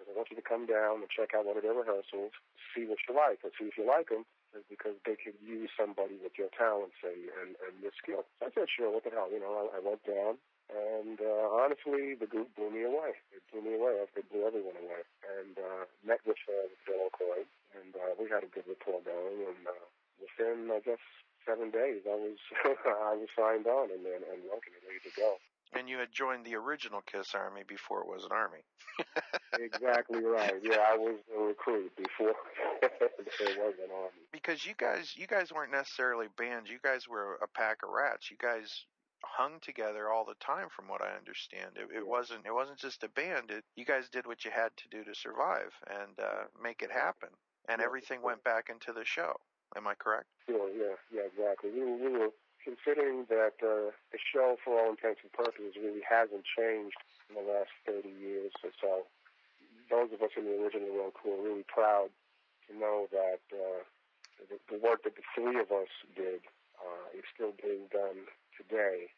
So 0.00 0.10
I 0.10 0.12
want 0.16 0.28
you 0.32 0.36
to 0.36 0.42
come 0.42 0.66
down 0.66 1.06
and 1.06 1.08
check 1.12 1.30
out 1.30 1.46
one 1.46 1.56
of 1.56 1.62
their 1.62 1.78
rehearsals, 1.78 2.34
see 2.74 2.84
what 2.90 2.98
you 3.06 3.14
like, 3.14 3.40
and 3.46 3.52
see 3.54 3.70
if 3.70 3.78
you 3.78 3.86
like 3.86 4.10
them, 4.10 4.26
because 4.68 4.98
they 5.06 5.14
could 5.14 5.38
use 5.40 5.70
somebody 5.78 6.18
with 6.18 6.34
your 6.34 6.50
talents 6.58 6.98
and 7.06 7.30
and, 7.38 7.54
and 7.62 7.72
your 7.78 7.94
skill. 7.94 8.26
So 8.42 8.48
I 8.48 8.50
said, 8.50 8.66
sure. 8.66 8.90
What 8.90 9.06
the 9.06 9.14
hell? 9.14 9.30
You 9.30 9.38
know, 9.38 9.70
I, 9.70 9.78
I 9.78 9.80
went 9.80 10.02
down. 10.02 10.42
And 10.66 11.20
uh, 11.22 11.46
honestly, 11.54 12.18
the 12.18 12.26
group 12.26 12.50
blew 12.56 12.70
me 12.70 12.82
away. 12.82 13.14
It 13.30 13.42
blew 13.52 13.62
me 13.62 13.78
away. 13.78 14.02
It 14.02 14.26
blew 14.30 14.46
everyone 14.46 14.74
away. 14.82 15.02
And 15.38 15.54
uh, 15.54 15.86
met 16.02 16.18
with 16.26 16.42
uh, 16.50 16.66
Bill 16.86 17.06
Aucoin, 17.06 17.46
and 17.78 17.94
uh, 17.94 18.18
we 18.18 18.26
had 18.26 18.42
a 18.42 18.50
good 18.50 18.66
rapport 18.66 18.98
going. 19.06 19.46
And 19.46 19.62
uh, 19.62 19.86
within, 20.18 20.70
I 20.74 20.82
guess, 20.82 21.02
seven 21.46 21.70
days, 21.70 22.02
I 22.02 22.18
was 22.18 22.38
I 22.82 23.14
was 23.14 23.30
signed 23.38 23.66
on 23.70 23.94
and 23.94 24.02
and, 24.02 24.26
and 24.26 24.42
working 24.50 24.74
and 24.74 24.82
ready 24.82 25.02
to 25.06 25.12
go. 25.14 25.38
And 25.72 25.88
you 25.88 25.98
had 25.98 26.12
joined 26.12 26.44
the 26.46 26.54
original 26.54 27.02
Kiss 27.02 27.34
Army 27.34 27.62
before 27.66 28.00
it 28.00 28.06
was 28.06 28.24
an 28.24 28.30
army. 28.32 28.62
exactly 29.58 30.22
right. 30.22 30.54
Yeah, 30.62 30.78
I 30.88 30.96
was 30.96 31.18
a 31.36 31.42
recruit 31.42 31.90
before 31.96 32.34
it 32.82 33.58
was 33.58 33.74
an 33.82 33.90
army. 33.90 34.24
Because 34.32 34.64
you 34.64 34.74
guys, 34.78 35.14
you 35.16 35.26
guys 35.26 35.52
weren't 35.52 35.72
necessarily 35.72 36.28
bands. 36.38 36.70
You 36.70 36.78
guys 36.82 37.08
were 37.08 37.34
a 37.42 37.48
pack 37.48 37.78
of 37.82 37.90
rats. 37.90 38.30
You 38.30 38.36
guys 38.40 38.86
hung 39.36 39.60
together 39.60 40.08
all 40.08 40.24
the 40.24 40.40
time 40.40 40.68
from 40.72 40.88
what 40.88 41.04
I 41.04 41.12
understand. 41.12 41.76
It, 41.76 41.92
it 41.92 42.06
wasn't 42.06 42.48
it 42.48 42.54
wasn't 42.54 42.80
just 42.80 43.04
a 43.04 43.12
band. 43.12 43.52
It, 43.52 43.64
you 43.76 43.84
guys 43.84 44.08
did 44.08 44.26
what 44.26 44.44
you 44.44 44.50
had 44.50 44.72
to 44.80 44.88
do 44.88 45.04
to 45.04 45.14
survive 45.14 45.76
and 45.92 46.16
uh, 46.16 46.48
make 46.56 46.80
it 46.80 46.90
happen. 46.90 47.28
And 47.68 47.82
everything 47.82 48.22
went 48.22 48.42
back 48.44 48.72
into 48.72 48.96
the 48.96 49.04
show. 49.04 49.36
Am 49.76 49.86
I 49.86 49.94
correct? 49.98 50.30
Sure, 50.48 50.70
yeah, 50.70 50.96
yeah, 51.12 51.26
exactly. 51.26 51.74
We 51.74 51.82
were, 51.82 51.98
we 51.98 52.10
were 52.16 52.32
considering 52.62 53.26
that 53.28 53.58
uh, 53.58 53.90
the 54.14 54.20
show, 54.22 54.56
for 54.62 54.78
all 54.78 54.94
intents 54.94 55.20
and 55.26 55.34
purposes, 55.34 55.74
really 55.74 56.06
hasn't 56.06 56.46
changed 56.46 56.96
in 57.28 57.34
the 57.34 57.42
last 57.42 57.74
30 57.84 58.06
years 58.06 58.54
or 58.62 58.70
so. 58.80 59.10
Those 59.90 60.14
of 60.14 60.22
us 60.22 60.30
in 60.38 60.46
the 60.46 60.54
original 60.62 60.94
Road 60.94 61.14
Crew 61.18 61.34
are 61.34 61.42
really 61.42 61.66
proud 61.66 62.14
to 62.70 62.78
know 62.78 63.10
that 63.10 63.42
uh, 63.50 63.82
the, 64.46 64.62
the 64.70 64.78
work 64.78 65.02
that 65.02 65.18
the 65.18 65.26
three 65.34 65.58
of 65.58 65.74
us 65.74 65.90
did 66.14 66.46
uh, 66.78 67.10
is 67.18 67.26
still 67.34 67.52
being 67.58 67.90
done 67.90 68.30
today 68.54 69.10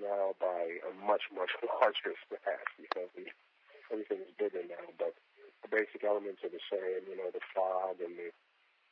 now 0.00 0.36
by 0.38 0.80
a 0.84 0.92
much, 1.04 1.28
much 1.32 1.52
larger 1.80 2.14
staff 2.26 2.66
because 2.78 3.10
we, 3.16 3.30
everything 3.92 4.24
is 4.24 4.32
bigger 4.36 4.64
now. 4.66 4.86
But 4.98 5.14
the 5.64 5.70
basic 5.70 6.04
elements 6.04 6.44
are 6.44 6.52
the 6.52 6.62
same. 6.70 7.08
You 7.08 7.16
know, 7.18 7.30
the 7.32 7.44
fog 7.54 8.00
and 8.00 8.16
the 8.16 8.30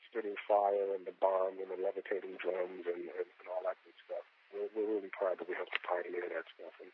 spitting 0.08 0.38
fire 0.46 0.94
and 0.94 1.04
the 1.04 1.16
bomb 1.18 1.58
and 1.58 1.70
the 1.70 1.80
levitating 1.80 2.38
drums 2.38 2.86
and, 2.86 3.10
and, 3.10 3.28
and 3.28 3.46
all 3.50 3.64
that 3.66 3.78
good 3.82 3.98
stuff. 4.06 4.24
We're, 4.54 4.70
we're 4.72 4.90
really 4.98 5.12
proud 5.12 5.42
that 5.42 5.48
we 5.50 5.58
helped 5.58 5.74
to 5.74 5.82
pioneer 5.82 6.30
that 6.30 6.46
stuff. 6.54 6.74
And, 6.78 6.92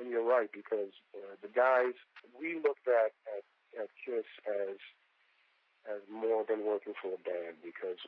and 0.00 0.06
you're 0.08 0.24
right 0.24 0.48
because 0.48 0.92
uh, 1.12 1.36
the 1.44 1.52
guys 1.52 1.94
we 2.32 2.56
looked 2.58 2.88
at, 2.88 3.12
at 3.28 3.44
at 3.78 3.88
Kiss 4.04 4.28
as 4.44 4.76
as 5.90 5.98
more 6.06 6.46
than 6.46 6.62
working 6.62 6.94
for 6.94 7.10
a 7.10 7.20
band 7.26 7.58
because 7.58 7.98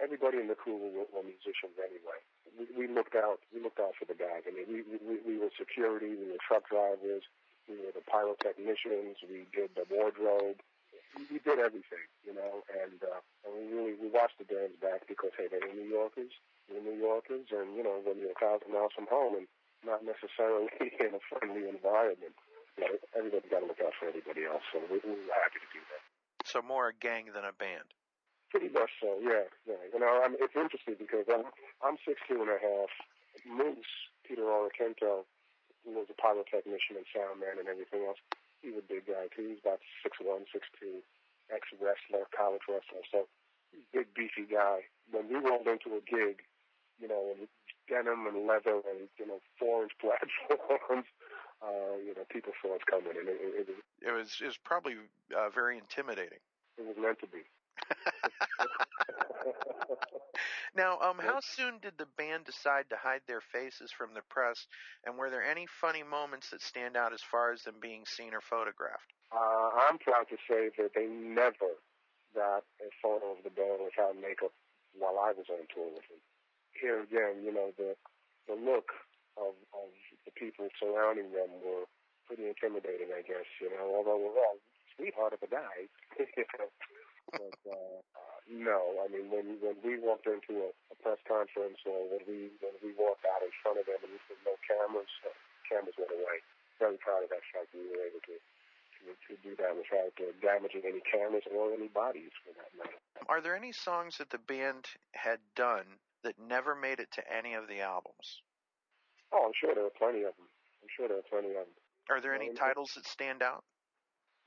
everybody 0.00 0.40
in 0.40 0.48
the 0.48 0.56
crew 0.56 0.80
were, 0.80 1.04
were 1.12 1.20
musicians 1.20 1.76
anyway. 1.76 2.16
We, 2.58 2.66
we 2.74 2.86
looked 2.90 3.14
out 3.14 3.38
we 3.54 3.62
looked 3.62 3.78
out 3.78 3.94
for 3.94 4.04
the 4.04 4.18
guys. 4.18 4.42
I 4.46 4.50
mean, 4.50 4.66
we, 4.66 4.82
we 4.98 5.22
we 5.22 5.34
were 5.38 5.54
security, 5.54 6.18
we 6.18 6.26
were 6.34 6.42
truck 6.42 6.66
drivers, 6.68 7.22
we 7.70 7.78
were 7.78 7.94
the 7.94 8.02
pyrotechnicians, 8.02 9.22
we 9.30 9.46
did 9.54 9.70
the 9.78 9.86
wardrobe, 9.86 10.58
we 11.30 11.38
did 11.38 11.58
everything, 11.58 12.06
you 12.26 12.34
know, 12.34 12.66
and 12.70 12.98
uh, 13.02 13.22
and 13.46 13.50
we 13.54 13.62
really 13.70 13.94
we 13.94 14.10
watched 14.10 14.42
the 14.42 14.48
bands 14.48 14.74
back 14.82 15.06
because 15.06 15.30
hey, 15.38 15.46
they're 15.46 15.62
New 15.70 15.86
Yorkers, 15.86 16.34
we're 16.66 16.82
New 16.82 16.98
Yorkers, 16.98 17.46
and 17.54 17.78
you 17.78 17.82
know 17.82 18.02
when 18.02 18.18
you're 18.18 18.34
a 18.34 18.40
thousand 18.42 18.74
miles 18.74 18.92
from 18.94 19.06
home 19.06 19.38
and 19.38 19.46
not 19.86 20.02
necessarily 20.02 20.70
in 20.80 21.14
a 21.14 21.22
friendly 21.30 21.68
environment, 21.68 22.34
you 22.76 22.84
know, 22.84 22.90
everybody's 23.16 23.50
got 23.50 23.60
to 23.60 23.66
look 23.66 23.80
out 23.82 23.94
for 23.98 24.08
everybody 24.08 24.44
else. 24.44 24.62
So 24.72 24.82
we, 24.90 24.98
we 25.06 25.14
were 25.14 25.38
happy 25.38 25.62
to 25.62 25.70
do 25.70 25.82
that. 25.90 26.02
So 26.46 26.62
more 26.62 26.88
a 26.88 26.94
gang 26.94 27.30
than 27.34 27.44
a 27.44 27.52
band. 27.52 27.97
Pretty 28.50 28.72
much 28.72 28.90
so, 29.00 29.20
yeah, 29.20 29.44
yeah. 29.68 29.80
You 29.92 30.00
know, 30.00 30.22
I 30.24 30.28
mean, 30.28 30.40
it's 30.40 30.56
interesting 30.56 30.96
because 30.98 31.28
I'm 31.28 31.44
I'm 31.84 32.00
16 32.04 32.40
and 32.40 32.48
a 32.48 32.56
half. 32.56 32.92
Moose 33.44 33.92
Peter 34.24 34.42
Oreckinto, 34.48 35.28
who 35.84 35.90
was 35.92 36.08
a 36.08 36.16
pyrotechnician 36.16 36.96
and 36.96 37.06
sound 37.12 37.40
man 37.44 37.60
and 37.60 37.68
everything 37.68 38.08
else, 38.08 38.18
he's 38.64 38.74
a 38.76 38.84
big 38.84 39.06
guy 39.06 39.28
too. 39.36 39.52
He's 39.52 39.60
about 39.62 39.80
six 40.02 40.16
one, 40.20 40.48
six 40.52 40.64
two, 40.80 41.04
ex 41.52 41.68
wrestler, 41.76 42.24
college 42.32 42.64
wrestler. 42.68 43.04
So 43.12 43.28
big 43.92 44.08
beefy 44.16 44.48
guy. 44.48 44.88
When 45.12 45.28
we 45.28 45.36
rolled 45.36 45.68
into 45.68 45.92
a 45.96 46.02
gig, 46.04 46.40
you 46.98 47.08
know, 47.08 47.36
in 47.36 47.48
denim 47.88 48.26
and 48.26 48.48
leather 48.48 48.80
and 48.88 49.12
you 49.20 49.26
know 49.28 49.40
four 49.60 49.84
inch 49.84 49.92
platforms, 50.00 51.06
uh, 51.60 51.96
you 52.00 52.16
know, 52.16 52.24
people 52.32 52.52
saw 52.64 52.74
us 52.74 52.84
coming, 52.88 53.12
and 53.12 53.28
it, 53.28 53.38
it, 53.40 53.68
it, 53.68 54.08
It 54.08 54.12
was 54.12 54.40
it 54.40 54.48
was 54.48 54.58
probably 54.64 54.96
uh, 55.36 55.48
very 55.52 55.76
intimidating. 55.78 56.40
it 56.80 56.84
was 56.88 56.96
meant 56.98 57.20
to 57.20 57.28
be. 57.28 57.37
Now, 60.76 61.00
um, 61.00 61.18
how 61.18 61.40
soon 61.40 61.82
did 61.82 61.98
the 61.98 62.06
band 62.16 62.44
decide 62.44 62.86
to 62.90 62.96
hide 62.96 63.22
their 63.26 63.40
faces 63.40 63.90
from 63.90 64.14
the 64.14 64.22
press, 64.30 64.66
and 65.04 65.18
were 65.18 65.30
there 65.30 65.42
any 65.42 65.66
funny 65.66 66.04
moments 66.04 66.50
that 66.50 66.62
stand 66.62 66.96
out 66.96 67.12
as 67.12 67.20
far 67.20 67.52
as 67.52 67.62
them 67.62 67.82
being 67.82 68.06
seen 68.06 68.34
or 68.34 68.40
photographed? 68.40 69.10
Uh, 69.34 69.70
I'm 69.74 69.98
proud 69.98 70.30
to 70.30 70.38
say 70.48 70.70
that 70.78 70.94
they 70.94 71.06
never 71.10 71.74
got 72.34 72.62
a 72.78 72.90
photo 73.02 73.32
of 73.34 73.42
the 73.42 73.50
band 73.50 73.82
without 73.82 74.14
makeup 74.20 74.52
while 74.94 75.18
I 75.18 75.32
was 75.34 75.50
on 75.50 75.66
tour 75.74 75.90
with 75.90 76.06
them. 76.06 76.22
Here 76.78 77.02
again, 77.02 77.42
you 77.42 77.52
know, 77.52 77.74
the 77.76 77.96
the 78.46 78.54
look 78.54 78.94
of, 79.36 79.58
of 79.74 79.90
the 80.24 80.32
people 80.32 80.68
surrounding 80.80 81.32
them 81.32 81.50
were 81.60 81.84
pretty 82.26 82.46
intimidating, 82.48 83.12
I 83.12 83.20
guess, 83.20 83.44
you 83.60 83.68
know, 83.68 83.92
although 83.98 84.16
we're 84.16 84.38
all 84.38 84.56
sweetheart 84.96 85.34
of 85.34 85.40
the 85.40 85.50
guys. 85.50 85.90
you 86.18 86.44
know. 86.58 86.70
No, 88.48 88.96
I 89.04 89.12
mean 89.12 89.28
when 89.28 89.60
when 89.60 89.76
we 89.84 90.00
walked 90.00 90.24
into 90.24 90.64
a, 90.64 90.70
a 90.92 90.96
press 91.04 91.20
conference 91.28 91.78
or 91.84 92.08
when 92.08 92.24
we 92.24 92.48
when 92.64 92.74
we 92.80 92.96
walked 92.96 93.24
out 93.28 93.44
in 93.44 93.52
front 93.60 93.76
of 93.76 93.84
them 93.84 94.00
and 94.00 94.12
we 94.16 94.20
said 94.24 94.40
no 94.48 94.56
cameras, 94.64 95.12
uh, 95.28 95.32
cameras 95.68 95.96
went 96.00 96.12
away. 96.12 96.40
Very 96.80 96.96
proud 96.96 97.22
of 97.24 97.30
that 97.30 97.44
fact 97.52 97.76
we 97.76 97.84
were 97.92 98.04
able 98.08 98.24
to 98.24 98.36
to, 98.40 99.12
to 99.28 99.32
do 99.44 99.52
that 99.60 99.76
without 99.76 100.16
uh, 100.16 100.32
damaging 100.40 100.82
any 100.88 101.04
cameras 101.04 101.44
or 101.52 101.76
any 101.76 101.92
bodies 101.92 102.32
for 102.40 102.56
that 102.56 102.72
matter. 102.76 102.98
Are 103.28 103.40
there 103.44 103.54
any 103.56 103.72
songs 103.72 104.16
that 104.18 104.30
the 104.32 104.40
band 104.40 104.88
had 105.12 105.38
done 105.54 106.00
that 106.24 106.40
never 106.40 106.74
made 106.74 106.98
it 106.98 107.12
to 107.14 107.22
any 107.28 107.54
of 107.54 107.68
the 107.68 107.80
albums? 107.84 108.40
Oh, 109.32 109.44
I'm 109.44 109.52
sure 109.54 109.74
there 109.74 109.84
are 109.86 109.98
plenty 110.00 110.24
of 110.24 110.32
them. 110.40 110.48
I'm 110.82 110.88
sure 110.96 111.06
there 111.06 111.20
are 111.20 111.30
plenty 111.30 111.52
of 111.52 111.68
them. 111.68 111.76
Are 112.08 112.20
there 112.20 112.34
any 112.34 112.48
No, 112.48 112.54
titles 112.54 112.92
that 112.96 113.06
stand 113.06 113.42
out? 113.42 113.62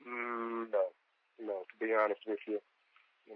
Mm, 0.02 0.68
no, 0.74 0.90
no. 1.38 1.62
To 1.62 1.74
be 1.78 1.94
honest 1.94 2.20
with 2.26 2.40
you 2.46 2.58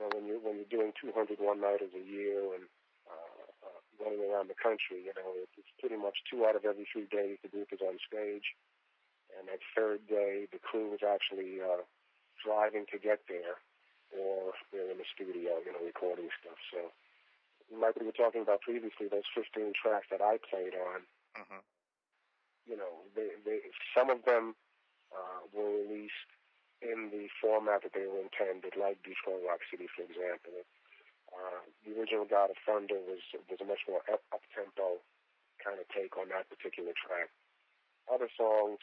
know, 0.07 0.15
when 0.15 0.27
you're 0.27 0.39
when 0.39 0.57
you're 0.63 0.71
doing 0.71 0.95
200 1.03 1.39
one 1.43 1.61
nighters 1.61 1.91
a 1.95 2.05
year 2.05 2.39
and 2.55 2.71
uh, 3.11 3.43
uh, 3.67 3.81
running 3.99 4.23
around 4.23 4.47
the 4.49 4.59
country, 4.59 5.03
you 5.03 5.15
know, 5.19 5.35
it's 5.59 5.73
pretty 5.83 5.99
much 5.99 6.23
two 6.31 6.47
out 6.47 6.55
of 6.55 6.65
every 6.65 6.87
three 6.87 7.11
days 7.11 7.43
the 7.43 7.51
group 7.51 7.75
is 7.75 7.83
on 7.83 7.99
stage, 8.07 8.55
and 9.35 9.49
that 9.51 9.59
third 9.75 10.07
day 10.07 10.47
the 10.55 10.63
crew 10.63 10.95
is 10.95 11.03
actually 11.03 11.59
uh, 11.59 11.83
driving 12.39 12.87
to 12.95 12.99
get 13.03 13.27
there, 13.27 13.59
or 14.15 14.55
they're 14.71 14.91
in 14.95 14.99
the 15.03 15.09
studio, 15.11 15.59
you 15.67 15.75
know, 15.75 15.83
recording 15.83 16.31
stuff. 16.39 16.59
So, 16.71 16.95
like 17.75 17.99
we 17.99 18.07
were 18.07 18.15
talking 18.15 18.43
about 18.47 18.63
previously, 18.63 19.11
those 19.11 19.27
15 19.35 19.75
tracks 19.75 20.07
that 20.15 20.23
I 20.23 20.39
played 20.39 20.79
on, 20.79 21.03
hmm 21.35 21.63
you 22.67 22.77
know, 22.77 23.07
they, 23.15 23.31
they 23.47 23.63
some 23.95 24.11
of 24.11 24.27
them 24.27 24.55
uh, 25.15 25.47
were 25.55 25.71
released 25.87 26.31
in 26.83 27.09
the 27.11 27.27
format 27.41 27.83
that 27.83 27.93
they 27.97 28.07
were 28.07 28.21
intended, 28.21 28.77
like 28.77 29.01
Detroit 29.03 29.43
Rock 29.47 29.61
City, 29.71 29.89
for 29.95 30.03
example. 30.05 30.65
Uh, 31.33 31.61
the 31.85 31.93
original 31.99 32.25
God 32.25 32.51
of 32.55 32.59
Thunder 32.65 32.97
was 33.03 33.21
was 33.51 33.59
a 33.61 33.67
much 33.67 33.83
more 33.89 34.01
up 34.09 34.23
tempo 34.55 35.03
kind 35.63 35.81
of 35.81 35.89
take 35.91 36.15
on 36.17 36.29
that 36.31 36.47
particular 36.49 36.93
track. 36.95 37.33
Other 38.13 38.29
songs, 38.37 38.79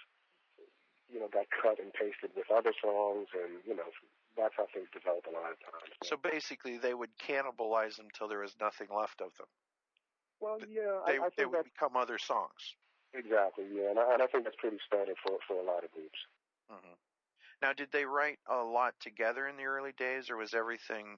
you 1.07 1.19
know, 1.21 1.29
got 1.31 1.47
cut 1.53 1.79
and 1.79 1.93
pasted 1.93 2.35
with 2.35 2.49
other 2.51 2.73
songs, 2.75 3.31
and 3.31 3.63
you 3.63 3.75
know, 3.75 3.87
that's 4.35 4.53
how 4.57 4.67
things 4.73 4.89
develop 4.91 5.23
a 5.29 5.33
lot 5.33 5.53
of 5.55 5.59
times. 5.63 5.93
So 6.03 6.17
basically, 6.17 6.77
they 6.77 6.93
would 6.93 7.13
cannibalize 7.21 7.95
them 7.97 8.09
till 8.11 8.27
there 8.27 8.43
was 8.43 8.55
nothing 8.59 8.87
left 8.91 9.21
of 9.21 9.31
them. 9.39 9.47
well, 10.41 10.59
yeah, 10.67 10.99
They 11.07 11.17
I, 11.21 11.25
I 11.25 11.29
they 11.37 11.45
would 11.45 11.63
become 11.63 11.95
other 11.95 12.17
songs. 12.17 12.75
exactly 13.13 13.65
yeah, 13.71 13.93
and 13.93 13.99
I, 13.99 14.13
and 14.13 14.21
I 14.21 14.27
think 14.27 14.43
that's 14.43 14.59
pretty 14.59 14.81
standard 14.85 15.15
for 15.23 15.37
for 15.47 15.55
a 15.61 15.65
lot 15.65 15.85
of 15.85 15.91
groups. 15.95 16.19
hmm 16.69 16.97
Now, 17.63 17.71
did 17.71 17.95
they 17.95 18.03
write 18.03 18.43
a 18.51 18.59
lot 18.59 18.91
together 18.99 19.47
in 19.47 19.55
the 19.55 19.63
early 19.63 19.95
days, 19.95 20.27
or 20.27 20.35
was 20.35 20.51
everything 20.51 21.15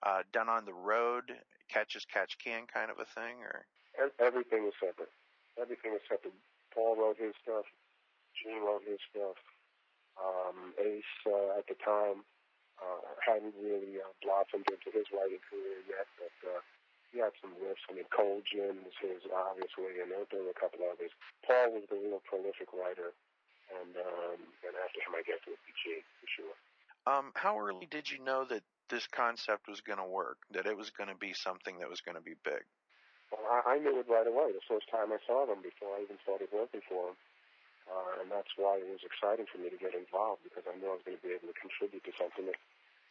uh, 0.00 0.24
done 0.32 0.48
on 0.48 0.64
the 0.64 0.72
road, 0.72 1.28
catch 1.68 1.92
as 1.92 2.08
catch 2.08 2.40
can 2.40 2.64
kind 2.64 2.88
of 2.88 2.96
a 2.96 3.04
thing? 3.04 3.44
Or 3.44 3.68
Everything 4.16 4.64
was 4.64 4.72
separate. 4.80 5.12
Everything 5.60 5.92
was 5.92 6.00
separate. 6.08 6.32
Paul 6.72 6.96
wrote 6.96 7.20
his 7.20 7.36
stuff. 7.44 7.68
Gene 8.32 8.64
wrote 8.64 8.80
his 8.88 8.96
stuff. 9.12 9.36
Um, 10.16 10.72
Ace 10.80 11.04
uh, 11.28 11.60
at 11.60 11.68
the 11.68 11.76
time 11.84 12.24
uh, 12.80 13.04
hadn't 13.20 13.52
really 13.60 14.00
uh, 14.00 14.08
blossomed 14.24 14.64
into 14.72 14.88
his 14.88 15.04
writing 15.12 15.44
career 15.52 15.84
yet, 15.84 16.08
but 16.16 16.34
uh, 16.48 16.64
he 17.12 17.20
had 17.20 17.36
some 17.44 17.52
riffs. 17.60 17.84
I 17.92 18.00
mean, 18.00 18.08
Cold 18.08 18.48
Gin 18.48 18.80
was 18.88 18.96
his, 19.04 19.20
obviously, 19.28 20.00
and 20.00 20.08
there, 20.08 20.24
were 20.40 20.48
a 20.48 20.56
couple 20.56 20.80
others. 20.88 21.12
Paul 21.44 21.76
was 21.76 21.84
the 21.92 22.00
real 22.00 22.24
prolific 22.24 22.72
writer, 22.72 23.12
and 23.80 23.92
um, 23.96 24.38
and 24.66 24.74
after 24.84 25.00
him, 25.02 25.14
I 25.16 25.22
guess 25.26 25.40
it 25.46 25.50
would 25.50 25.66
be 25.66 25.74
Gene 25.82 26.04
for 26.20 26.28
sure. 26.30 26.56
um, 27.06 27.32
how 27.34 27.58
early 27.58 27.86
did 27.90 28.10
you 28.10 28.22
know 28.22 28.44
that 28.48 28.62
this 28.90 29.06
concept 29.08 29.68
was 29.68 29.80
going 29.80 29.98
to 29.98 30.06
work? 30.06 30.38
That 30.52 30.66
it 30.66 30.76
was 30.76 30.90
going 30.90 31.08
to 31.08 31.16
be 31.18 31.32
something 31.34 31.78
that 31.80 31.88
was 31.88 32.00
going 32.00 32.16
to 32.16 32.24
be 32.24 32.36
big? 32.44 32.62
Well, 33.32 33.44
I, 33.50 33.74
I 33.74 33.78
knew 33.78 33.98
it 33.98 34.06
right 34.08 34.26
away 34.26 34.52
the 34.52 34.64
first 34.68 34.86
time 34.90 35.10
I 35.10 35.18
saw 35.26 35.46
them 35.46 35.62
before 35.64 35.96
I 35.96 36.04
even 36.04 36.18
started 36.22 36.48
working 36.52 36.84
for 36.88 37.12
them. 37.12 37.16
Uh, 37.84 38.22
and 38.22 38.30
that's 38.32 38.48
why 38.56 38.80
it 38.80 38.88
was 38.88 39.04
exciting 39.04 39.44
for 39.50 39.58
me 39.60 39.68
to 39.68 39.76
get 39.76 39.92
involved 39.92 40.40
because 40.44 40.64
I 40.64 40.72
knew 40.78 40.88
I 40.88 40.96
was 40.96 41.04
going 41.04 41.18
to 41.18 41.24
be 41.24 41.34
able 41.36 41.52
to 41.52 41.58
contribute 41.60 42.04
to 42.04 42.12
something 42.16 42.46
that, 42.48 42.56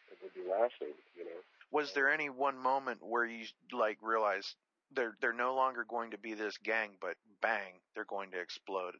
that 0.09 0.17
would 0.23 0.33
be 0.33 0.41
lasting, 0.49 0.97
you 1.13 1.25
know. 1.25 1.39
Was 1.69 1.93
there 1.93 2.09
any 2.09 2.29
one 2.29 2.57
moment 2.57 2.99
where 3.05 3.25
you 3.25 3.45
like 3.71 3.97
realized 4.01 4.55
they're 4.95 5.13
they're 5.21 5.33
no 5.33 5.53
longer 5.53 5.85
going 5.87 6.11
to 6.11 6.17
be 6.17 6.33
this 6.33 6.57
gang, 6.57 6.97
but 7.01 7.17
bang, 7.41 7.81
they're 7.93 8.05
going 8.05 8.31
to 8.31 8.39
explode? 8.39 8.93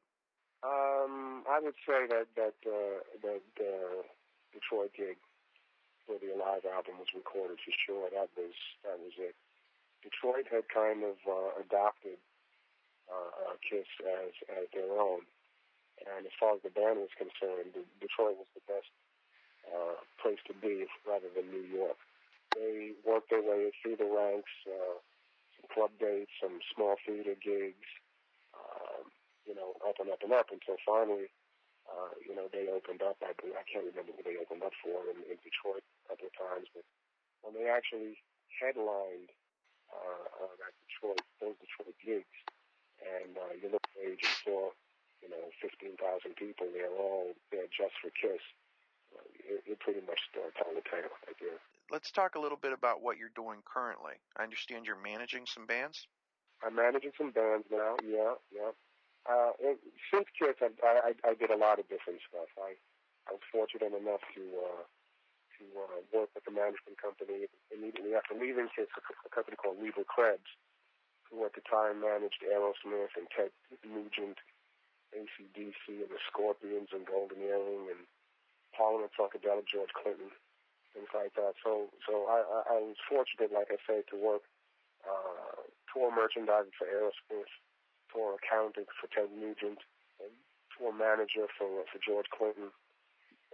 Um, 0.63 1.43
I 1.43 1.60
would 1.60 1.75
say 1.84 2.08
that 2.08 2.32
that 2.39 2.55
uh, 2.63 3.03
that 3.20 3.48
uh, 3.60 4.00
Detroit 4.55 4.96
gig 4.96 5.20
for 6.08 6.15
the 6.24 6.32
Alive 6.32 6.63
album 6.63 7.03
was 7.03 7.12
recorded 7.12 7.60
for 7.60 7.75
sure. 7.84 8.08
That 8.15 8.32
was 8.39 8.55
that 8.88 8.96
was 8.96 9.12
it. 9.20 9.36
Detroit 10.03 10.48
had 10.48 10.72
kind 10.72 11.03
of 11.03 11.20
uh, 11.27 11.60
adopted 11.60 12.15
uh, 13.12 13.60
Kiss 13.60 13.88
as 14.08 14.32
as 14.55 14.72
their 14.72 14.88
own, 14.96 15.27
and 16.08 16.24
as 16.24 16.36
far 16.39 16.55
as 16.55 16.63
the 16.63 16.72
band 16.72 17.03
was 17.03 17.12
concerned, 17.20 17.75
De- 17.75 17.91
Detroit 18.00 18.39
was 18.39 18.48
the 18.55 18.63
best 18.63 18.91
uh, 19.67 20.00
place 20.24 20.39
to 20.48 20.55
be 20.55 20.88
rather 21.03 21.27
than 21.36 21.51
New 21.51 21.67
York. 21.67 22.00
They 22.55 22.96
worked 23.03 23.32
their 23.32 23.41
way 23.43 23.72
through 23.82 23.98
the 23.98 24.08
ranks, 24.08 24.51
uh, 24.63 24.96
some 25.60 25.67
club 25.74 25.91
dates, 26.00 26.32
some 26.39 26.60
small 26.72 26.96
theater 27.03 27.36
gigs. 27.36 27.89
You 29.43 29.55
know, 29.55 29.75
up 29.83 30.00
and 30.00 30.09
up 30.09 30.23
and 30.23 30.31
up 30.31 30.47
until 30.51 30.79
finally, 30.88 31.27
uh, 31.88 32.15
you 32.23 32.31
know, 32.31 32.47
they 32.47 32.71
opened 32.71 33.03
up. 33.03 33.19
I, 33.19 33.35
I 33.35 33.63
can't 33.67 33.88
remember 33.88 34.15
who 34.15 34.23
they 34.23 34.39
opened 34.39 34.63
up 34.63 34.75
for 34.79 35.03
in, 35.12 35.19
in 35.27 35.38
Detroit 35.43 35.83
a 35.83 36.15
couple 36.15 36.31
of 36.31 36.35
times, 36.35 36.71
but 36.71 36.88
when 37.43 37.53
they 37.53 37.67
actually 37.67 38.15
headlined 38.55 39.35
uh, 39.91 40.47
uh, 40.47 40.53
that 40.63 40.73
Detroit, 40.88 41.21
those 41.43 41.59
Detroit 41.59 41.95
gigs, 42.00 42.38
and 43.03 43.35
uh, 43.35 43.51
you 43.59 43.67
look 43.67 43.83
at 44.00 44.07
and 44.07 44.19
saw, 44.43 44.71
you 45.21 45.29
know, 45.29 45.51
15,000 45.59 46.00
people 46.35 46.67
there 46.71 46.91
all 46.95 47.35
there 47.51 47.67
just 47.67 47.95
for 48.00 48.12
Kiss. 48.15 48.41
Uh, 49.13 49.27
it, 49.45 49.75
it 49.75 49.79
pretty 49.79 50.01
much 50.07 50.19
uh, 50.39 50.50
told 50.57 50.75
the 50.75 50.85
tale 50.88 51.12
right 51.27 51.38
there. 51.39 51.59
Let's 51.91 52.12
talk 52.12 52.35
a 52.35 52.41
little 52.41 52.57
bit 52.57 52.73
about 52.73 53.03
what 53.03 53.19
you're 53.19 53.35
doing 53.35 53.59
currently. 53.67 54.17
I 54.38 54.43
understand 54.43 54.88
you're 54.88 54.97
managing 54.97 55.45
some 55.45 55.67
bands. 55.67 56.07
I'm 56.65 56.75
managing 56.75 57.12
some 57.17 57.31
bands 57.31 57.67
now. 57.69 58.00
Yeah, 58.01 58.39
yeah. 58.50 58.71
Uh, 59.24 59.56
it, 59.60 59.80
since 60.12 60.27
Kiss, 60.36 60.60
I, 60.60 60.72
I, 60.84 61.12
I 61.24 61.34
did 61.39 61.50
a 61.50 61.60
lot 61.60 61.80
of 61.80 61.88
different 61.88 62.20
stuff. 62.27 62.51
I, 62.60 62.75
I 63.30 63.39
was 63.39 63.46
fortunate 63.56 63.96
enough 63.96 64.24
to 64.36 64.44
uh, 64.44 64.84
to 65.60 65.63
uh, 65.80 66.00
work 66.12 66.30
with 66.36 66.44
the 66.44 66.51
management 66.51 67.00
company 67.00 67.48
immediately 67.72 68.18
after 68.20 68.36
leaving 68.36 68.68
Kiss, 68.75 68.92
a, 69.00 69.01
a 69.24 69.32
company 69.32 69.56
called 69.56 69.80
Leber 69.80 70.03
Krebs, 70.03 70.51
who 71.30 71.46
at 71.48 71.56
the 71.56 71.63
time 71.63 72.03
managed 72.03 72.44
Aerosmith 72.44 73.15
and 73.15 73.32
Ted 73.32 73.56
Nugent, 73.88 74.38
ACDC 75.15 76.03
and 76.03 76.12
the 76.12 76.22
Scorpions 76.27 76.89
and 76.92 77.06
Golden 77.06 77.39
Earring 77.39 77.88
and 77.96 78.03
Parliament 78.75 79.13
Funkadelic, 79.13 79.70
George 79.70 79.94
Clinton, 79.94 80.34
things 80.92 81.10
like 81.13 81.34
that. 81.38 81.53
So, 81.63 81.94
so 82.03 82.25
I, 82.27 82.42
I, 82.42 82.60
I 82.75 82.77
was 82.82 82.98
fortunate, 83.08 83.53
like 83.53 83.70
I 83.70 83.80
say, 83.86 84.01
to 84.10 84.18
work 84.18 84.44
uh, 85.06 85.63
tour 85.94 86.10
merchandising 86.10 86.74
for 86.75 86.89
Aerosmith, 86.89 87.53
tour 88.13 88.38
accounting 88.38 88.86
for 89.01 89.10
Ted 89.10 89.34
Nugent, 89.34 89.82
and 90.22 90.32
tour 90.77 90.93
manager 90.93 91.50
for 91.58 91.84
for 91.89 92.00
George 92.00 92.29
Clinton, 92.29 92.70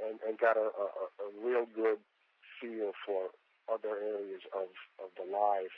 and, 0.03 0.19
and 0.27 0.35
got 0.37 0.59
a, 0.59 0.67
a, 0.67 0.87
a 1.23 1.27
real 1.39 1.65
good 1.71 2.03
feel 2.59 2.91
for 3.07 3.31
other 3.71 3.95
areas 3.95 4.43
of, 4.51 4.67
of 4.99 5.09
the 5.15 5.23
live 5.23 5.71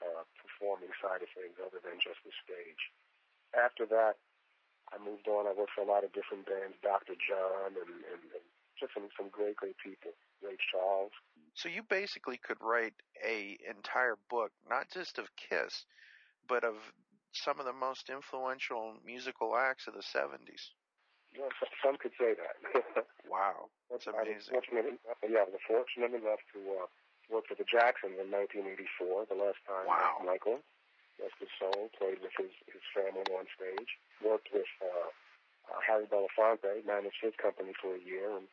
uh, 0.00 0.24
performing 0.40 0.94
side 1.02 1.20
of 1.20 1.28
things 1.36 1.58
other 1.60 1.82
than 1.84 2.00
just 2.00 2.22
the 2.24 2.32
stage. 2.40 2.82
After 3.52 3.84
that, 3.92 4.16
I 4.92 4.96
moved 5.02 5.28
on. 5.28 5.46
I 5.46 5.52
worked 5.52 5.74
for 5.76 5.84
a 5.84 5.90
lot 5.90 6.06
of 6.06 6.14
different 6.16 6.46
bands, 6.46 6.78
Dr. 6.82 7.18
John, 7.18 7.76
and, 7.76 7.92
and, 8.08 8.22
and 8.32 8.44
just 8.78 8.94
some, 8.94 9.10
some 9.18 9.28
great, 9.28 9.56
great 9.58 9.76
people. 9.82 10.14
Ray 10.44 10.56
Charles. 10.70 11.12
So 11.54 11.68
you 11.68 11.82
basically 11.82 12.36
could 12.36 12.58
write 12.60 12.94
a 13.24 13.56
entire 13.68 14.18
book, 14.28 14.52
not 14.68 14.90
just 14.92 15.18
of 15.18 15.30
Kiss, 15.36 15.86
but 16.48 16.64
of 16.64 16.74
some 17.34 17.58
of 17.58 17.66
the 17.66 17.74
most 17.74 18.10
influential 18.10 18.94
musical 19.04 19.56
acts 19.56 19.86
of 19.86 19.94
the 19.94 20.06
70s. 20.06 20.70
Yeah, 21.34 21.50
some 21.82 21.98
could 21.98 22.14
say 22.14 22.38
that. 22.38 22.54
wow, 23.26 23.66
that's 23.90 24.06
amazing. 24.06 24.54
I 24.54 24.62
was 24.62 24.70
fortunate, 24.70 24.86
yeah, 25.26 25.42
I 25.42 25.50
was 25.50 25.66
fortunate 25.66 26.14
enough 26.14 26.38
to 26.54 26.58
uh, 26.78 26.86
work 27.26 27.50
with 27.50 27.58
the 27.58 27.66
Jacksons 27.66 28.22
in 28.22 28.30
1984, 28.30 29.26
the 29.26 29.34
last 29.34 29.58
time 29.66 29.90
wow. 29.90 30.22
Michael, 30.22 30.62
rest 31.18 31.34
his 31.42 31.50
soul, 31.58 31.90
played 31.98 32.22
with 32.22 32.34
his, 32.38 32.54
his 32.70 32.86
family 32.94 33.26
on 33.34 33.50
stage. 33.50 33.98
Worked 34.22 34.54
with 34.54 34.70
uh, 34.78 35.10
uh, 35.74 35.80
Harry 35.82 36.06
Belafonte, 36.06 36.86
managed 36.86 37.18
his 37.18 37.34
company 37.34 37.74
for 37.74 37.98
a 37.98 38.02
year, 38.02 38.30
and 38.30 38.46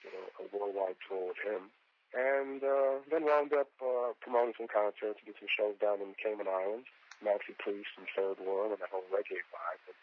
did 0.00 0.16
a, 0.16 0.24
a 0.40 0.44
worldwide 0.56 0.96
tour 1.04 1.36
with 1.36 1.42
him. 1.44 1.68
And 2.16 2.64
uh, 2.64 3.04
then 3.12 3.28
wound 3.28 3.52
up 3.52 3.72
uh, 3.80 4.16
promoting 4.20 4.56
some 4.56 4.72
concerts, 4.72 5.20
did 5.24 5.36
some 5.36 5.52
shows 5.52 5.76
down 5.80 6.00
in 6.00 6.12
the 6.12 6.20
Cayman 6.20 6.48
Islands, 6.48 6.88
Maxi 7.22 7.56
Priest 7.58 7.90
and 7.96 8.06
Third 8.14 8.42
World, 8.42 8.74
and 8.74 8.82
the 8.82 8.90
whole 8.90 9.06
reggae 9.08 9.40
vibe. 9.50 9.82
And, 9.86 9.98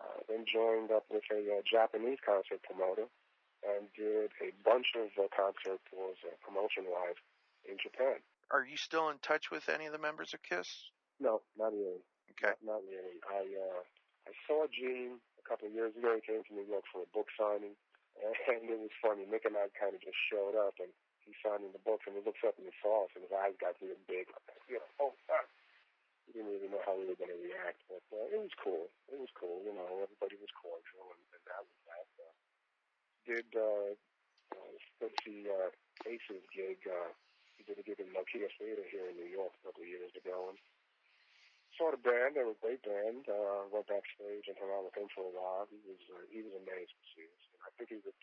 uh, 0.00 0.20
then 0.28 0.42
joined 0.44 0.90
up 0.90 1.06
with 1.08 1.22
a 1.30 1.40
uh, 1.40 1.62
Japanese 1.62 2.18
concert 2.24 2.60
promoter 2.66 3.06
and 3.64 3.88
did 3.96 4.28
a 4.42 4.50
bunch 4.60 4.92
of 4.98 5.08
uh, 5.16 5.30
concert 5.32 5.80
tours 5.88 6.20
uh, 6.26 6.34
promotion-wise 6.44 7.16
in 7.64 7.80
Japan. 7.80 8.20
Are 8.52 8.66
you 8.66 8.76
still 8.76 9.08
in 9.08 9.16
touch 9.24 9.48
with 9.48 9.70
any 9.72 9.86
of 9.86 9.92
the 9.96 10.02
members 10.02 10.34
of 10.34 10.42
Kiss? 10.44 10.90
No, 11.16 11.40
not 11.56 11.72
really. 11.72 12.04
Okay. 12.36 12.52
Not, 12.60 12.82
not 12.82 12.82
really. 12.84 13.16
I 13.30 13.46
uh, 13.46 13.80
I 14.28 14.32
saw 14.48 14.66
Gene 14.68 15.20
a 15.40 15.44
couple 15.46 15.68
of 15.68 15.72
years 15.72 15.94
ago. 15.96 16.16
He 16.18 16.24
came 16.24 16.42
to 16.44 16.52
New 16.52 16.66
York 16.66 16.84
for 16.92 17.04
a 17.04 17.10
book 17.14 17.30
signing, 17.38 17.76
and 18.50 18.68
it 18.68 18.80
was 18.80 18.92
funny. 19.00 19.24
Nick 19.24 19.48
and 19.48 19.56
I 19.56 19.70
kind 19.72 19.94
of 19.96 20.02
just 20.02 20.18
showed 20.28 20.58
up, 20.58 20.76
and 20.82 20.92
he's 21.24 21.38
signing 21.40 21.72
the 21.72 21.80
books, 21.80 22.04
and 22.04 22.16
he 22.16 22.22
looks 22.24 22.44
up 22.44 22.56
and 22.60 22.68
he 22.68 22.74
saw 22.84 23.08
us, 23.08 23.12
and 23.16 23.24
his 23.24 23.32
eyes 23.32 23.56
got 23.56 23.78
real 23.80 23.98
big. 24.08 24.28
You 24.64 24.80
know, 24.80 25.12
oh, 25.12 25.12
God. 25.28 25.44
We 26.26 26.32
didn't 26.32 26.52
really 26.56 26.72
know 26.72 26.80
how 26.84 26.96
we 26.96 27.04
were 27.04 27.18
going 27.20 27.32
to 27.32 27.40
react, 27.40 27.84
but 27.86 28.04
uh, 28.10 28.32
it 28.32 28.40
was 28.40 28.54
cool. 28.56 28.88
It 29.12 29.20
was 29.20 29.28
cool. 29.36 29.60
You 29.60 29.76
know, 29.76 29.86
everybody 30.00 30.40
was 30.40 30.50
cordial, 30.56 31.12
and, 31.12 31.22
and 31.36 31.42
that 31.44 31.62
was 31.62 31.78
that. 31.84 32.08
Uh, 32.16 32.34
did 33.28 33.48
uh, 33.56 33.92
uh, 34.56 35.08
see 35.24 35.48
uh, 35.48 35.68
Ace's 36.08 36.44
gig? 36.52 36.80
Uh, 36.88 37.12
he 37.56 37.62
did 37.64 37.78
a 37.80 37.84
gig 37.84 38.00
in 38.00 38.08
Nokia 38.12 38.48
Theater 38.56 38.84
here 38.88 39.08
in 39.08 39.16
New 39.16 39.28
York 39.28 39.52
a 39.52 39.62
couple 39.68 39.84
of 39.84 39.88
years 39.88 40.12
ago, 40.16 40.52
and 40.52 40.58
saw 41.76 41.90
the 41.90 42.00
band. 42.00 42.38
They 42.38 42.44
were 42.46 42.54
a 42.56 42.64
great 42.64 42.82
band. 42.82 43.26
Uh, 43.26 43.66
went 43.70 43.90
backstage 43.90 44.46
and 44.46 44.56
hung 44.58 44.70
out 44.70 44.86
with 44.86 44.96
him 44.96 45.10
for 45.12 45.26
a 45.26 45.34
while. 45.34 45.66
He 45.70 45.78
was 45.84 46.00
uh, 46.10 46.24
he 46.30 46.40
was 46.42 46.54
amazed 46.54 46.94
to 46.94 47.04
see 47.14 47.26
us, 47.26 47.44
and 47.52 47.60
I 47.66 47.70
think 47.76 47.88
he 47.90 48.00
was 48.02 48.16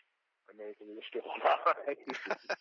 amazed 0.50 0.80
he 0.80 0.96
was 0.96 1.06
still 1.08 1.26
alive. 1.26 1.98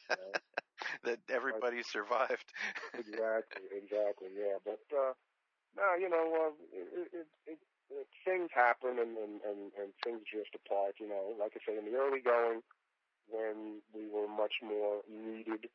uh, 0.10 0.38
that 1.06 1.20
everybody 1.30 1.86
but, 1.86 1.94
survived. 1.94 2.50
exactly, 2.98 3.66
exactly, 3.72 4.32
yeah. 4.34 4.58
But 4.66 4.84
uh, 4.92 5.14
no, 5.76 5.88
you 5.96 6.10
know, 6.10 6.26
uh, 6.36 6.54
it, 6.72 7.10
it, 7.12 7.28
it, 7.48 7.60
it, 7.90 8.08
things 8.24 8.50
happen 8.52 9.00
and, 9.00 9.16
and, 9.16 9.36
and, 9.44 9.62
and 9.76 9.90
things 10.04 10.24
drift 10.28 10.56
apart. 10.56 11.00
You 11.00 11.08
know, 11.08 11.36
like 11.40 11.56
I 11.56 11.62
say, 11.64 11.78
in 11.78 11.88
the 11.88 11.98
early 11.98 12.24
going, 12.24 12.64
when 13.32 13.80
we 13.96 14.12
were 14.12 14.28
much 14.28 14.60
more 14.60 15.04
needed 15.08 15.72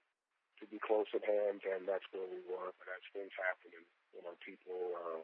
to 0.60 0.64
be 0.68 0.80
close 0.80 1.08
at 1.12 1.24
hand, 1.24 1.64
and 1.64 1.84
that's 1.84 2.08
where 2.12 2.24
we 2.28 2.40
were. 2.48 2.72
But 2.80 2.88
as 2.96 3.04
things 3.12 3.32
happen, 3.36 3.72
and 3.76 3.86
you 4.16 4.20
know, 4.24 4.36
people 4.40 4.96
uh, 4.96 5.20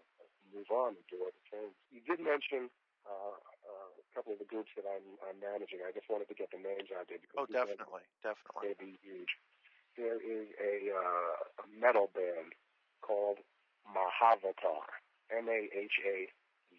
move 0.53 0.69
on 0.69 0.97
and 0.97 1.05
do 1.09 1.25
other 1.25 1.45
things. 1.49 1.73
You 1.89 2.05
did 2.05 2.21
mention 2.21 2.69
uh, 3.09 3.37
uh, 3.41 3.89
a 3.97 4.07
couple 4.13 4.37
of 4.37 4.41
the 4.41 4.49
groups 4.49 4.73
that 4.77 4.85
I'm, 4.85 5.05
I'm 5.25 5.41
managing. 5.41 5.81
I 5.85 5.93
just 5.93 6.09
wanted 6.13 6.29
to 6.29 6.37
get 6.37 6.53
the 6.53 6.61
names 6.61 6.93
out 6.93 7.09
there. 7.09 7.21
Because 7.21 7.45
oh, 7.45 7.47
definitely, 7.49 8.05
definitely. 8.21 8.63
They'd 8.63 8.81
be 8.81 8.95
huge. 9.01 9.33
There 9.97 10.21
is 10.21 10.49
a, 10.57 10.93
uh, 10.93 11.65
a 11.65 11.67
metal 11.69 12.09
band 12.13 12.57
called 13.01 13.41
Mahavatar. 13.89 14.87
M 15.33 15.49
A 15.49 15.61
H 15.73 15.97
A 16.05 16.29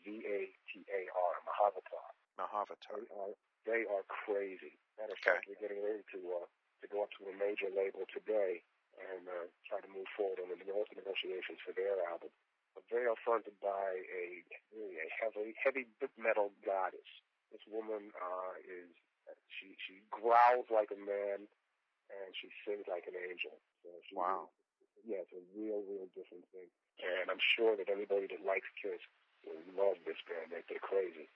V 0.04 0.08
A 0.24 0.40
T 0.70 0.86
A 0.88 1.02
R. 1.12 1.34
Mahavatar. 1.48 2.08
Mahavatar. 2.40 3.00
They 3.02 3.16
are, 3.18 3.34
they 3.66 3.84
are 3.88 4.06
crazy. 4.08 4.78
Matter 5.00 5.16
of 5.16 5.22
okay. 5.22 5.38
fact, 5.38 5.50
we're 5.50 5.62
getting 5.62 5.82
ready 5.82 6.06
to 6.14 6.20
uh, 6.44 6.48
to 6.82 6.86
go 6.92 7.04
up 7.04 7.12
to 7.18 7.32
a 7.32 7.36
major 7.36 7.72
label 7.72 8.06
today 8.12 8.62
and 9.00 9.26
uh, 9.26 9.48
try 9.66 9.82
to 9.82 9.90
move 9.90 10.06
forward 10.14 10.38
on 10.44 10.52
the 10.54 10.60
negotiations 10.60 11.60
for 11.66 11.74
their 11.74 11.98
album. 12.06 12.30
But 12.78 12.86
they 12.90 13.06
are 13.06 13.18
fronted 13.22 13.58
by 13.62 14.02
a 14.06 14.26
really 14.74 14.98
a 15.02 15.08
heavy 15.18 15.54
heavy 15.58 15.86
metal 16.18 16.54
goddess. 16.66 17.08
This 17.54 17.64
woman 17.70 18.10
uh, 18.18 18.54
is 18.66 18.90
she 19.50 19.78
she 19.78 20.02
growls 20.10 20.68
like 20.74 20.90
a 20.90 21.00
man 21.00 21.46
and 22.10 22.30
she 22.38 22.50
sings 22.66 22.86
like 22.90 23.06
an 23.08 23.18
angel. 23.18 23.56
So 23.82 23.90
wow. 24.14 24.50
Yeah, 25.04 25.24
it's 25.24 25.36
a 25.36 25.44
real, 25.52 25.84
real 25.84 26.08
different 26.16 26.48
thing. 26.56 26.72
And 27.04 27.28
I'm 27.28 27.42
sure 27.60 27.76
that 27.76 27.92
anybody 27.92 28.32
that 28.32 28.44
likes 28.48 28.68
Kiss 28.80 29.04
will 29.44 29.60
love 29.76 30.00
this 30.08 30.20
band. 30.24 30.56
They, 30.56 30.64
they're 30.72 30.84
crazy. 30.84 31.28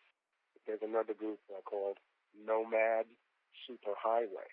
There's 0.63 0.83
another 0.83 1.13
group 1.15 1.39
uh, 1.51 1.59
called 1.67 1.99
Nomad 2.35 3.07
Superhighway. 3.67 4.47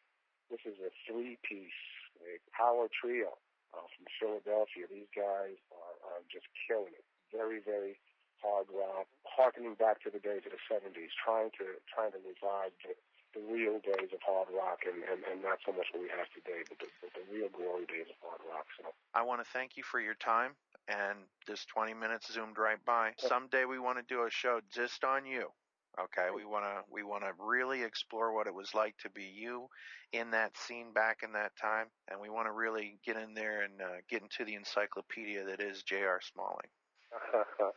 This 0.50 0.62
is 0.66 0.78
a 0.82 0.90
three-piece 1.06 1.80
a 2.22 2.38
power 2.54 2.86
trio 2.88 3.36
uh, 3.74 3.86
from 3.90 4.06
Philadelphia. 4.18 4.86
These 4.86 5.10
guys 5.12 5.58
are, 5.74 5.96
are 6.14 6.22
just 6.30 6.46
killing 6.66 6.94
it. 6.94 7.04
Very, 7.34 7.58
very 7.58 7.98
hard 8.38 8.70
rock, 8.70 9.08
harkening 9.26 9.74
back 9.74 9.98
to 10.04 10.10
the 10.12 10.22
days 10.22 10.46
of 10.46 10.52
the 10.54 10.62
70s, 10.70 11.10
trying 11.18 11.50
to 11.58 11.80
trying 11.90 12.12
to 12.12 12.20
revive 12.22 12.72
the, 12.84 12.94
the 13.34 13.42
real 13.52 13.78
days 13.82 14.10
of 14.14 14.20
hard 14.24 14.48
rock 14.54 14.80
and, 14.86 15.02
and, 15.04 15.20
and 15.30 15.42
not 15.42 15.58
so 15.66 15.72
much 15.72 15.86
what 15.92 16.02
we 16.02 16.08
have 16.08 16.30
today, 16.30 16.62
but 16.68 16.78
the, 16.78 16.86
but 17.02 17.10
the 17.14 17.24
real 17.34 17.48
glory 17.50 17.86
days 17.86 18.06
of 18.08 18.18
hard 18.22 18.40
rock. 18.48 18.66
So 18.78 18.94
I 19.14 19.22
want 19.22 19.44
to 19.44 19.48
thank 19.52 19.76
you 19.76 19.82
for 19.82 20.00
your 20.00 20.14
time 20.14 20.52
and 20.88 21.18
this 21.46 21.64
20 21.66 21.94
minutes 21.94 22.32
zoomed 22.32 22.58
right 22.58 22.82
by. 22.84 23.12
Someday 23.18 23.64
we 23.64 23.78
want 23.78 23.98
to 23.98 24.04
do 24.06 24.24
a 24.24 24.30
show 24.30 24.60
just 24.72 25.04
on 25.04 25.26
you. 25.26 25.48
Okay, 25.94 26.26
we 26.34 26.44
want 26.44 26.64
to 26.64 26.82
we 26.90 27.04
want 27.04 27.22
to 27.22 27.30
really 27.38 27.84
explore 27.84 28.34
what 28.34 28.48
it 28.48 28.54
was 28.54 28.74
like 28.74 28.96
to 28.98 29.10
be 29.10 29.30
you 29.32 29.68
in 30.12 30.32
that 30.32 30.56
scene 30.56 30.92
back 30.92 31.18
in 31.22 31.32
that 31.34 31.52
time, 31.60 31.86
and 32.10 32.20
we 32.20 32.28
want 32.28 32.48
to 32.48 32.52
really 32.52 32.98
get 33.06 33.16
in 33.16 33.32
there 33.32 33.62
and 33.62 33.80
uh, 33.80 34.02
get 34.10 34.20
into 34.20 34.44
the 34.44 34.56
encyclopedia 34.56 35.44
that 35.44 35.60
is 35.60 35.84
J.R. 35.84 36.18
Smalling. 36.20 36.66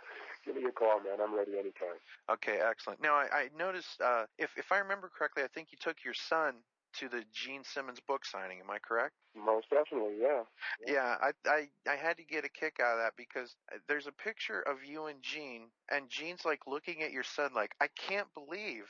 Give 0.47 0.55
me 0.55 0.63
a 0.63 0.71
call, 0.71 1.01
man. 1.01 1.19
I'm 1.21 1.35
ready 1.35 1.53
anytime. 1.53 1.99
Okay, 2.31 2.59
excellent. 2.63 3.01
Now 3.01 3.15
I, 3.15 3.27
I 3.33 3.49
noticed, 3.57 4.01
uh, 4.01 4.23
if 4.37 4.49
if 4.57 4.71
I 4.71 4.77
remember 4.77 5.11
correctly, 5.15 5.43
I 5.43 5.47
think 5.47 5.67
you 5.71 5.77
took 5.79 5.97
your 6.05 6.13
son 6.13 6.55
to 6.99 7.09
the 7.09 7.23
Gene 7.33 7.63
Simmons 7.63 7.99
book 7.99 8.25
signing. 8.25 8.59
Am 8.61 8.71
I 8.71 8.79
correct? 8.79 9.13
Most 9.35 9.69
definitely, 9.69 10.15
yeah. 10.21 10.43
Yeah, 10.85 10.93
yeah 10.93 11.15
I, 11.21 11.49
I 11.49 11.67
I 11.91 11.95
had 11.95 12.15
to 12.17 12.23
get 12.23 12.45
a 12.45 12.49
kick 12.49 12.77
out 12.81 12.93
of 12.93 12.99
that 12.99 13.13
because 13.17 13.55
there's 13.89 14.07
a 14.07 14.11
picture 14.11 14.61
of 14.61 14.77
you 14.85 15.07
and 15.07 15.21
Gene, 15.21 15.63
and 15.91 16.09
Gene's 16.09 16.45
like 16.45 16.61
looking 16.65 17.03
at 17.03 17.11
your 17.11 17.23
son 17.23 17.51
like, 17.53 17.75
I 17.81 17.87
can't 17.87 18.27
believe 18.33 18.85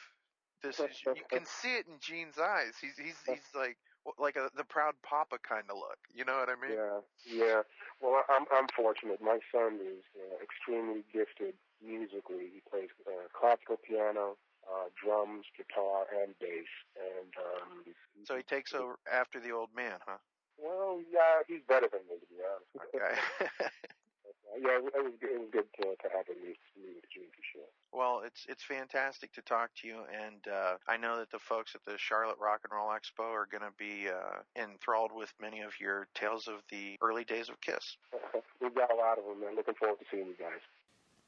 this 0.63 0.79
is. 0.79 1.01
you 1.05 1.23
can 1.31 1.45
see 1.45 1.75
it 1.75 1.87
in 1.87 1.95
Gene's 1.99 2.37
eyes. 2.37 2.73
He's 2.79 2.97
he's 2.97 3.17
he's 3.25 3.49
like 3.55 3.77
like 4.17 4.35
a 4.35 4.49
the 4.55 4.63
proud 4.63 4.93
papa 5.03 5.37
kind 5.47 5.65
of 5.69 5.77
look. 5.77 5.97
You 6.13 6.25
know 6.25 6.37
what 6.37 6.49
I 6.49 6.55
mean? 6.55 6.77
Yeah, 6.77 6.99
yeah. 7.25 7.61
Well, 8.01 8.23
I'm 8.29 8.45
I'm 8.51 8.67
fortunate. 8.75 9.21
My 9.21 9.39
son 9.51 9.79
is 9.81 10.03
uh, 10.15 10.43
extremely 10.43 11.03
gifted 11.11 11.55
musically. 11.83 12.49
He 12.53 12.61
plays 12.69 12.89
uh, 13.05 13.27
classical 13.33 13.77
piano, 13.77 14.37
uh, 14.65 14.89
drums, 15.01 15.45
guitar, 15.55 16.05
and 16.23 16.33
bass. 16.39 16.71
And 16.95 17.31
um, 17.37 17.93
so 18.23 18.35
he 18.35 18.43
takes 18.43 18.73
over 18.73 18.99
after 19.11 19.39
the 19.39 19.51
old 19.51 19.69
man, 19.75 19.99
huh? 20.05 20.17
Well, 20.57 20.99
yeah, 21.11 21.45
he's 21.47 21.61
better 21.67 21.87
than 21.91 22.01
me 22.09 22.17
to 22.19 22.27
be 22.27 22.41
honest. 22.41 22.91
Okay. 22.95 23.65
yeah, 24.55 24.77
it 24.77 24.83
was, 24.83 24.93
it 24.95 25.39
was 25.39 25.49
good 25.51 25.67
to, 25.81 25.83
to 25.83 26.07
have 26.15 26.27
him 26.27 26.37
meet, 26.43 26.57
meet 26.75 27.03
Gene 27.13 27.29
for 27.31 27.43
sure. 27.53 27.69
Well, 27.91 28.21
it's 28.25 28.45
it's 28.47 28.63
fantastic 28.63 29.33
to 29.33 29.41
talk 29.41 29.71
to 29.81 29.87
you, 29.87 29.99
and 30.11 30.47
uh, 30.47 30.75
I 30.87 30.97
know 30.97 31.17
that 31.17 31.31
the 31.31 31.39
folks 31.39 31.73
at 31.75 31.81
the 31.85 31.97
Charlotte 31.97 32.37
Rock 32.39 32.61
and 32.63 32.77
Roll 32.77 32.89
Expo 32.89 33.23
are 33.23 33.47
going 33.49 33.63
to 33.63 33.75
be 33.77 34.07
uh, 34.09 34.41
enthralled 34.61 35.11
with 35.13 35.33
many 35.41 35.61
of 35.61 35.71
your 35.79 36.07
tales 36.13 36.47
of 36.47 36.61
the 36.69 36.97
early 37.01 37.23
days 37.23 37.49
of 37.49 37.59
Kiss. 37.61 37.97
We've 38.61 38.75
got 38.75 38.91
a 38.91 38.95
lot 38.95 39.17
of 39.17 39.25
them, 39.25 39.47
and 39.47 39.55
Looking 39.55 39.73
forward 39.75 39.99
to 39.99 40.05
seeing 40.11 40.27
you 40.27 40.35
guys. 40.39 40.61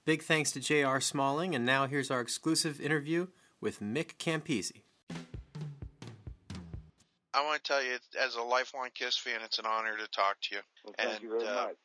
Big 0.06 0.24
thanks 0.24 0.52
to 0.52 0.60
J.R. 0.60 1.02
Smalling, 1.02 1.56
and 1.56 1.66
now 1.66 1.88
here's 1.88 2.12
our 2.12 2.22
exclusive 2.22 2.80
interview 2.80 3.28
with 3.62 3.80
Mick 3.80 4.18
Campisi. 4.18 4.82
I 7.34 7.46
want 7.46 7.64
to 7.64 7.68
tell 7.68 7.84
you, 7.84 7.98
as 8.20 8.36
a 8.36 8.42
lifelong 8.42 8.90
Kiss 8.94 9.18
fan, 9.18 9.40
it's 9.44 9.60
an 9.60 9.66
honor 9.66 9.96
to 9.98 10.08
talk 10.08 10.38
to 10.42 10.56
you. 10.56 10.62
Well, 10.84 10.96
thank 10.98 11.14
and, 11.14 11.24
you 11.24 11.30
very 11.30 11.48
uh, 11.48 11.66
much. 11.66 11.76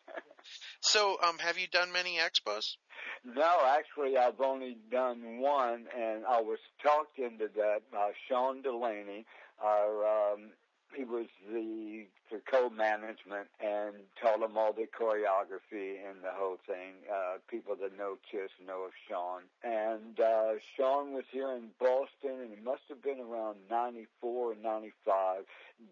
So, 0.85 1.17
um, 1.23 1.39
have 1.39 1.57
you 1.57 1.67
done 1.67 1.91
many 1.93 2.19
expos? 2.19 2.77
No, 3.25 3.57
actually, 3.67 4.19
I've 4.19 4.41
only 4.41 4.77
done 4.91 5.39
one, 5.39 5.87
and 5.99 6.27
I 6.27 6.43
was 6.43 6.59
talked 6.83 7.19
into 7.19 7.49
that 7.57 7.81
by 7.91 8.13
Sean 8.29 8.61
Delaney, 8.61 9.25
our 9.65 10.33
um, 10.35 10.51
he 10.95 11.05
was 11.05 11.27
the 11.53 12.07
the 12.31 12.41
co-management 12.51 13.47
and 13.61 13.95
taught 14.21 14.41
them 14.41 14.57
all 14.57 14.73
the 14.73 14.87
choreography 14.87 16.01
and 16.09 16.23
the 16.23 16.33
whole 16.33 16.59
thing. 16.67 16.95
Uh, 17.11 17.39
people 17.49 17.77
that 17.81 17.97
know 17.99 18.17
Kiss 18.31 18.51
know 18.67 18.85
of 18.85 18.93
Sean. 19.09 19.43
And 19.63 20.19
uh, 20.19 20.55
Sean 20.77 21.13
was 21.13 21.25
here 21.31 21.53
in 21.53 21.69
Boston, 21.79 22.41
and 22.43 22.53
it 22.53 22.65
must 22.65 22.83
have 22.89 23.03
been 23.03 23.21
around 23.21 23.57
94 23.71 24.53
or 24.53 24.55
95. 24.63 25.45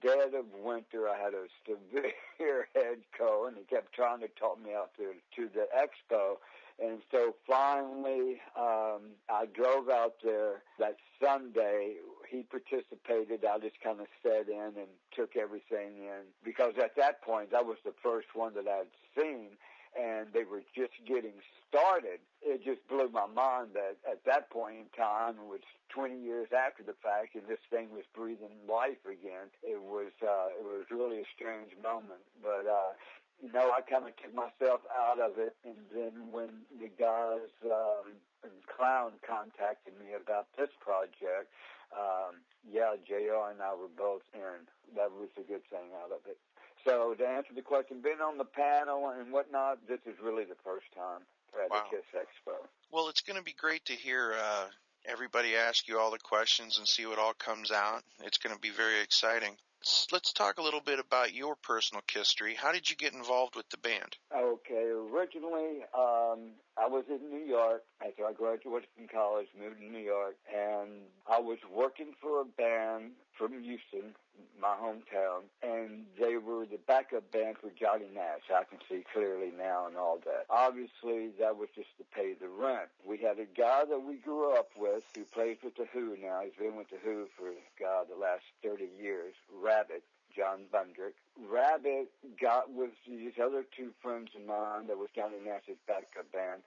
Dead 0.02 0.34
of 0.34 0.46
winter, 0.64 1.08
I 1.08 1.18
had 1.18 1.34
a 1.34 1.46
severe 1.66 2.68
head 2.74 2.98
cold, 3.16 3.48
and 3.48 3.56
he 3.58 3.64
kept 3.64 3.92
trying 3.92 4.20
to 4.20 4.28
talk 4.28 4.62
me 4.62 4.74
out 4.74 4.90
to, 4.96 5.12
to 5.36 5.50
the 5.52 5.66
expo. 5.76 6.36
And 6.82 7.00
so 7.10 7.34
finally, 7.46 8.40
um, 8.56 9.14
I 9.28 9.46
drove 9.54 9.88
out 9.88 10.14
there 10.24 10.62
that 10.78 10.96
Sunday. 11.22 11.96
He 12.32 12.48
participated. 12.48 13.44
I 13.44 13.58
just 13.60 13.76
kind 13.84 14.00
of 14.00 14.08
sat 14.24 14.48
in 14.48 14.72
and 14.80 14.88
took 15.14 15.36
everything 15.36 16.00
in 16.00 16.24
because 16.42 16.72
at 16.80 16.96
that 16.96 17.20
point, 17.20 17.52
that 17.52 17.66
was 17.66 17.76
the 17.84 17.92
first 18.02 18.28
one 18.32 18.54
that 18.54 18.64
I'd 18.66 18.88
seen 19.12 19.60
and 19.92 20.32
they 20.32 20.44
were 20.44 20.64
just 20.74 20.96
getting 21.04 21.36
started. 21.68 22.24
It 22.40 22.64
just 22.64 22.80
blew 22.88 23.12
my 23.12 23.28
mind 23.28 23.76
that 23.76 24.00
at 24.08 24.24
that 24.24 24.48
point 24.48 24.76
in 24.80 24.88
time, 24.96 25.36
it 25.36 25.44
was 25.44 25.60
20 25.92 26.16
years 26.16 26.48
after 26.48 26.82
the 26.82 26.96
fact, 27.04 27.36
and 27.36 27.44
this 27.44 27.60
thing 27.68 27.92
was 27.92 28.08
breathing 28.16 28.56
life 28.64 29.04
again. 29.04 29.52
It 29.62 29.80
was 29.80 30.10
uh, 30.24 30.56
it 30.56 30.64
was 30.64 30.88
really 30.90 31.20
a 31.20 31.28
strange 31.36 31.76
moment, 31.82 32.24
but 32.40 32.64
uh, 32.64 32.96
you 33.42 33.52
know, 33.52 33.70
I 33.74 33.82
kind 33.84 34.08
of 34.08 34.16
took 34.16 34.32
myself 34.32 34.80
out 34.88 35.20
of 35.20 35.36
it. 35.36 35.54
And 35.64 35.76
then 35.92 36.32
when 36.32 36.64
the 36.80 36.88
guys, 36.88 37.52
um, 37.66 38.16
and 38.42 38.54
Clown 38.66 39.12
contacted 39.26 39.94
me 40.00 40.14
about 40.16 40.46
this 40.56 40.70
project, 40.80 41.52
um, 41.96 42.40
yeah, 42.64 42.94
JR 43.06 43.50
and 43.50 43.60
I 43.60 43.74
were 43.74 43.90
both 43.96 44.22
in. 44.34 44.66
That 44.96 45.10
was 45.12 45.28
a 45.36 45.42
good 45.42 45.64
thing 45.70 45.92
out 46.02 46.12
of 46.12 46.20
it. 46.26 46.38
So 46.84 47.14
to 47.14 47.26
answer 47.26 47.54
the 47.54 47.62
question, 47.62 48.00
being 48.02 48.20
on 48.20 48.38
the 48.38 48.44
panel 48.44 49.08
and 49.10 49.32
whatnot, 49.32 49.78
this 49.88 50.00
is 50.06 50.14
really 50.22 50.44
the 50.44 50.56
first 50.64 50.86
time 50.94 51.22
at 51.62 51.70
Wow. 51.70 51.84
the 51.90 51.96
Kiss 51.96 52.06
Expo. 52.14 52.54
Well, 52.90 53.08
it's 53.08 53.20
going 53.20 53.38
to 53.38 53.44
be 53.44 53.52
great 53.52 53.84
to 53.86 53.92
hear 53.92 54.34
uh, 54.34 54.66
everybody 55.06 55.54
ask 55.54 55.86
you 55.88 55.98
all 55.98 56.10
the 56.10 56.18
questions 56.18 56.78
and 56.78 56.86
see 56.86 57.06
what 57.06 57.18
all 57.18 57.34
comes 57.34 57.70
out. 57.70 58.02
It's 58.24 58.38
going 58.38 58.54
to 58.54 58.60
be 58.60 58.70
very 58.70 59.00
exciting. 59.00 59.56
S- 59.84 60.06
Let's 60.12 60.32
talk 60.32 60.58
a 60.58 60.62
little 60.62 60.80
bit 60.80 60.98
about 60.98 61.34
your 61.34 61.56
personal 61.56 62.02
history. 62.12 62.54
How 62.54 62.72
did 62.72 62.88
you 62.88 62.96
get 62.96 63.14
involved 63.14 63.56
with 63.56 63.68
the 63.70 63.78
band? 63.78 64.16
Okay, 64.34 64.88
originally 64.90 65.82
um, 65.94 66.52
I 66.76 66.86
was 66.88 67.04
in 67.08 67.30
New 67.30 67.44
York 67.44 67.82
after 68.04 68.24
I 68.26 68.32
graduated 68.32 68.88
from 68.96 69.08
college, 69.08 69.48
moved 69.58 69.78
to 69.78 69.84
New 69.84 69.98
York, 69.98 70.36
and 70.54 71.02
I 71.30 71.40
was 71.40 71.58
working 71.74 72.14
for 72.20 72.40
a 72.40 72.44
band 72.44 73.12
from 73.36 73.62
Houston, 73.62 74.14
my 74.60 74.74
hometown, 74.80 75.42
and 75.62 76.04
they 76.20 76.36
were 76.36 76.64
the 76.66 76.78
backup 76.86 77.30
band 77.32 77.56
for 77.60 77.70
Johnny 77.70 78.06
Nash. 78.14 78.42
I 78.54 78.64
can 78.64 78.78
see 78.88 79.04
clearly 79.12 79.50
now 79.56 79.86
and 79.86 79.96
all 79.96 80.18
that. 80.24 80.46
Obviously, 80.48 81.30
that 81.40 81.56
was 81.56 81.68
just 81.74 81.88
to 81.98 82.04
pay 82.14 82.34
the 82.40 82.48
rent. 82.48 82.88
We 83.04 83.18
had 83.18 83.38
a 83.38 83.46
guy 83.46 83.84
that 83.88 84.02
we 84.02 84.16
grew 84.16 84.52
up 84.54 84.70
with 84.76 85.02
who 85.16 85.21
plays 85.32 85.56
with 85.64 85.76
the 85.76 85.86
Who 85.92 86.16
now. 86.20 86.40
He's 86.44 86.56
been 86.58 86.76
with 86.76 86.90
the 86.90 86.98
Who 87.02 87.26
for 87.36 87.52
God 87.80 88.06
the 88.08 88.20
last 88.20 88.44
30 88.62 88.84
years. 89.00 89.34
Rabbit. 89.50 90.04
John 90.36 90.64
Bundrick. 90.72 91.14
Rabbit 91.36 92.08
got 92.40 92.72
with 92.72 92.90
these 93.06 93.32
other 93.42 93.64
two 93.76 93.90
friends 94.02 94.30
of 94.34 94.46
mine 94.46 94.86
that 94.86 94.96
was 94.96 95.08
Johnny 95.14 95.36
Nash's 95.44 95.76
backup 95.86 96.30
band. 96.32 96.62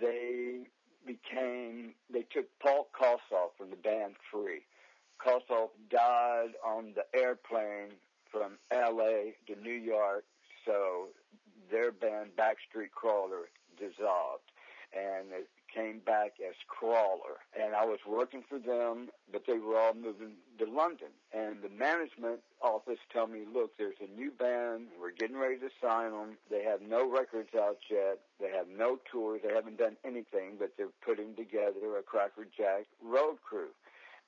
They 0.00 0.66
became, 1.06 1.94
they 2.12 2.26
took 2.32 2.46
Paul 2.60 2.88
Kossoff 2.98 3.56
from 3.56 3.70
the 3.70 3.76
band 3.76 4.14
Free. 4.30 4.62
Kossoff 5.24 5.70
died 5.90 6.52
on 6.66 6.94
the 6.94 7.18
airplane 7.18 7.92
from 8.30 8.58
LA 8.72 9.34
to 9.46 9.60
New 9.60 9.72
York, 9.72 10.24
so 10.64 11.08
their 11.70 11.92
band 11.92 12.30
Backstreet 12.38 12.90
Crawler 12.94 13.48
dissolved. 13.78 14.50
And 14.92 15.30
it 15.32 15.48
came 15.72 16.00
back 16.00 16.34
as 16.46 16.54
Crawler. 16.68 17.38
And 17.58 17.74
I 17.74 17.84
was 17.84 17.98
working 18.06 18.42
for 18.48 18.58
them, 18.58 19.08
but 19.30 19.44
they 19.46 19.58
were 19.58 19.78
all 19.78 19.94
moving 19.94 20.32
to 20.58 20.64
London. 20.66 21.08
And 21.32 21.62
the 21.62 21.68
management 21.68 22.40
office 22.60 22.98
told 23.12 23.30
me, 23.30 23.44
look, 23.52 23.76
there's 23.78 23.96
a 24.00 24.18
new 24.18 24.30
band. 24.30 24.86
We're 25.00 25.12
getting 25.12 25.36
ready 25.36 25.56
to 25.58 25.70
sign 25.82 26.12
them. 26.12 26.36
They 26.50 26.62
have 26.64 26.82
no 26.82 27.10
records 27.10 27.54
out 27.54 27.78
yet. 27.90 28.20
They 28.40 28.50
have 28.50 28.66
no 28.68 28.98
tours. 29.10 29.40
They 29.46 29.54
haven't 29.54 29.78
done 29.78 29.96
anything, 30.04 30.56
but 30.58 30.72
they're 30.76 30.88
putting 31.04 31.34
together 31.34 31.96
a 31.98 32.02
Cracker 32.02 32.46
Jack 32.56 32.86
road 33.02 33.36
crew 33.42 33.68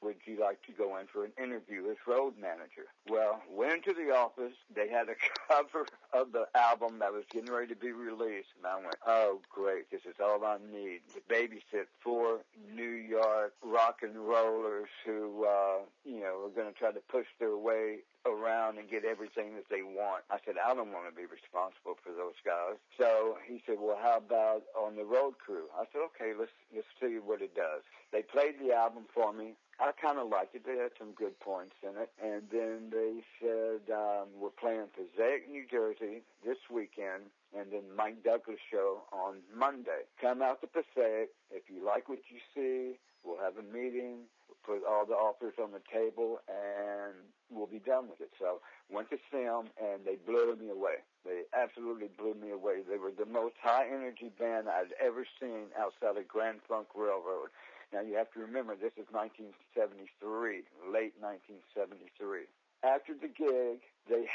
would 0.03 0.17
you 0.25 0.39
like 0.41 0.61
to 0.67 0.73
go 0.73 0.97
in 0.97 1.07
for 1.07 1.25
an 1.25 1.33
interview 1.43 1.89
as 1.91 1.97
road 2.07 2.35
manager? 2.41 2.91
Well, 3.09 3.41
went 3.49 3.87
into 3.87 3.95
the 3.95 4.13
office. 4.15 4.55
They 4.75 4.89
had 4.89 5.09
a 5.09 5.15
cover 5.49 5.87
of 6.13 6.33
the 6.33 6.47
album 6.55 6.99
that 7.01 7.13
was 7.13 7.25
getting 7.31 7.53
ready 7.53 7.69
to 7.69 7.77
be 7.81 7.93
released, 7.93 8.49
and 8.57 8.67
I 8.67 8.77
went, 8.77 8.97
"Oh, 9.07 9.41
great! 9.51 9.91
This 9.91 10.03
is 10.05 10.17
all 10.21 10.45
I 10.45 10.59
need." 10.73 11.01
To 11.15 11.21
babysit 11.33 11.87
four 12.01 12.41
New 12.75 12.91
York 12.91 13.55
rock 13.63 14.01
and 14.03 14.17
rollers 14.17 14.89
who, 15.05 15.45
uh, 15.45 15.79
you 16.05 16.21
know, 16.21 16.45
are 16.47 16.51
going 16.51 16.73
to 16.73 16.79
try 16.79 16.93
to 16.93 17.01
push 17.09 17.27
their 17.39 17.57
way 17.57 17.99
around 18.27 18.79
and 18.79 18.89
get 18.89 19.05
everything 19.05 19.55
that 19.57 19.69
they 19.69 19.83
want. 19.83 20.23
I 20.31 20.39
said, 20.45 20.55
I 20.63 20.75
don't 20.75 20.93
want 20.93 21.09
to 21.09 21.15
be 21.15 21.27
responsible 21.27 21.99
for 22.03 22.13
those 22.13 22.39
guys. 22.45 22.79
So 22.99 23.39
he 23.47 23.63
said, 23.67 23.77
well, 23.81 23.99
how 24.01 24.19
about 24.19 24.63
on 24.79 24.97
the 24.97 25.05
road 25.05 25.39
crew? 25.39 25.67
I 25.75 25.85
said, 25.93 26.03
okay, 26.15 26.33
let's 26.39 26.53
let's 26.75 26.87
see 27.01 27.19
what 27.19 27.43
it 27.43 27.55
does. 27.55 27.83
They 28.13 28.23
played 28.23 28.61
the 28.61 28.75
album 28.75 29.05
for 29.13 29.33
me. 29.33 29.55
I 29.83 29.91
kind 30.01 30.19
of 30.19 30.29
liked 30.29 30.55
it. 30.55 30.63
They 30.65 30.79
had 30.79 30.95
some 30.97 31.11
good 31.11 31.39
points 31.41 31.75
in 31.83 31.99
it. 32.01 32.11
And 32.23 32.43
then 32.53 32.95
they 32.95 33.19
said, 33.43 33.91
um, 33.91 34.31
we're 34.39 34.55
playing 34.55 34.87
Passaic, 34.95 35.51
New 35.51 35.67
Jersey 35.69 36.23
this 36.47 36.59
weekend, 36.71 37.35
and 37.51 37.73
then 37.73 37.83
Mike 37.97 38.23
Douglas 38.23 38.63
show 38.71 39.03
on 39.13 39.43
Monday. 39.51 40.07
Come 40.21 40.41
out 40.41 40.61
to 40.61 40.69
Passaic. 40.69 41.35
If 41.51 41.67
you 41.67 41.85
like 41.85 42.09
what 42.09 42.21
you 42.31 42.39
see, 42.55 42.97
we'll 43.27 43.43
have 43.43 43.59
a 43.59 43.67
meeting, 43.75 44.31
we'll 44.47 44.63
put 44.63 44.87
all 44.87 45.05
the 45.05 45.19
offers 45.19 45.55
on 45.61 45.73
the 45.73 45.83
table, 45.93 46.39
and 46.47 47.19
we'll 47.51 47.67
be 47.67 47.83
done 47.83 48.07
with 48.09 48.21
it. 48.21 48.31
So 48.39 48.61
went 48.89 49.11
to 49.11 49.19
see 49.33 49.43
them, 49.43 49.67
and 49.83 50.07
they 50.07 50.15
blew 50.15 50.55
me 50.55 50.71
away. 50.71 51.03
They 51.25 51.43
absolutely 51.59 52.09
blew 52.17 52.35
me 52.35 52.51
away. 52.51 52.83
They 52.89 52.99
were 52.99 53.11
the 53.11 53.27
most 53.27 53.55
high 53.61 53.87
energy 53.87 54.31
band 54.39 54.69
I'd 54.69 54.95
ever 55.03 55.27
seen 55.41 55.75
outside 55.79 56.17
of 56.17 56.29
Grand 56.29 56.61
Funk 56.69 56.89
Railroad. 56.95 57.51
Now 57.93 58.01
you 58.01 58.17
have 58.17 58.33
to 58.33 58.41
remember 58.41 58.75
this 58.75 58.97
is 58.97 59.07
1973, 59.11 60.65
late 60.89 61.13
1973. 61.21 62.49
After 62.83 63.13
the 63.15 63.29
gig, 63.29 63.85
they 64.09 64.27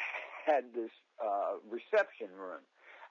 had 0.46 0.74
this 0.76 0.92
uh, 1.24 1.58
reception 1.70 2.30
room. 2.38 2.62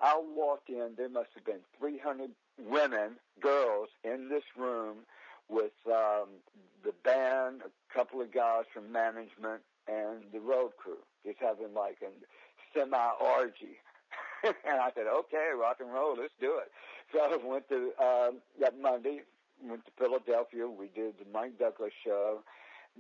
I 0.01 0.21
walked 0.37 0.69
in, 0.69 0.93
there 0.97 1.09
must 1.09 1.31
have 1.35 1.45
been 1.45 1.65
300 1.79 2.31
women, 2.59 3.17
girls 3.41 3.89
in 4.05 4.29
this 4.29 4.45
room 4.57 4.99
with 5.49 5.73
um, 5.87 6.29
the 6.85 6.93
band, 7.05 7.63
a 7.65 7.95
couple 7.95 8.21
of 8.21 8.33
guys 8.33 8.65
from 8.73 8.93
management, 8.93 9.63
and 9.89 10.23
the 10.33 10.41
road 10.41 10.73
crew, 10.77 10.99
just 11.25 11.39
having 11.41 11.75
like 11.75 11.99
a 12.03 12.11
semi-orgy. 12.77 13.79
and 14.45 14.81
I 14.81 14.91
said, 14.95 15.07
okay, 15.07 15.51
rock 15.59 15.79
and 15.81 15.93
roll, 15.93 16.17
let's 16.19 16.35
do 16.41 16.59
it. 16.59 16.71
So 17.13 17.21
I 17.21 17.37
went 17.37 17.69
to, 17.69 17.93
um, 18.03 18.37
that 18.61 18.79
Monday, 18.81 19.23
went 19.63 19.85
to 19.87 19.93
Philadelphia. 19.99 20.67
We 20.69 20.89
did 20.95 21.15
the 21.19 21.27
Mike 21.33 21.59
Douglas 21.59 21.93
show. 22.05 22.41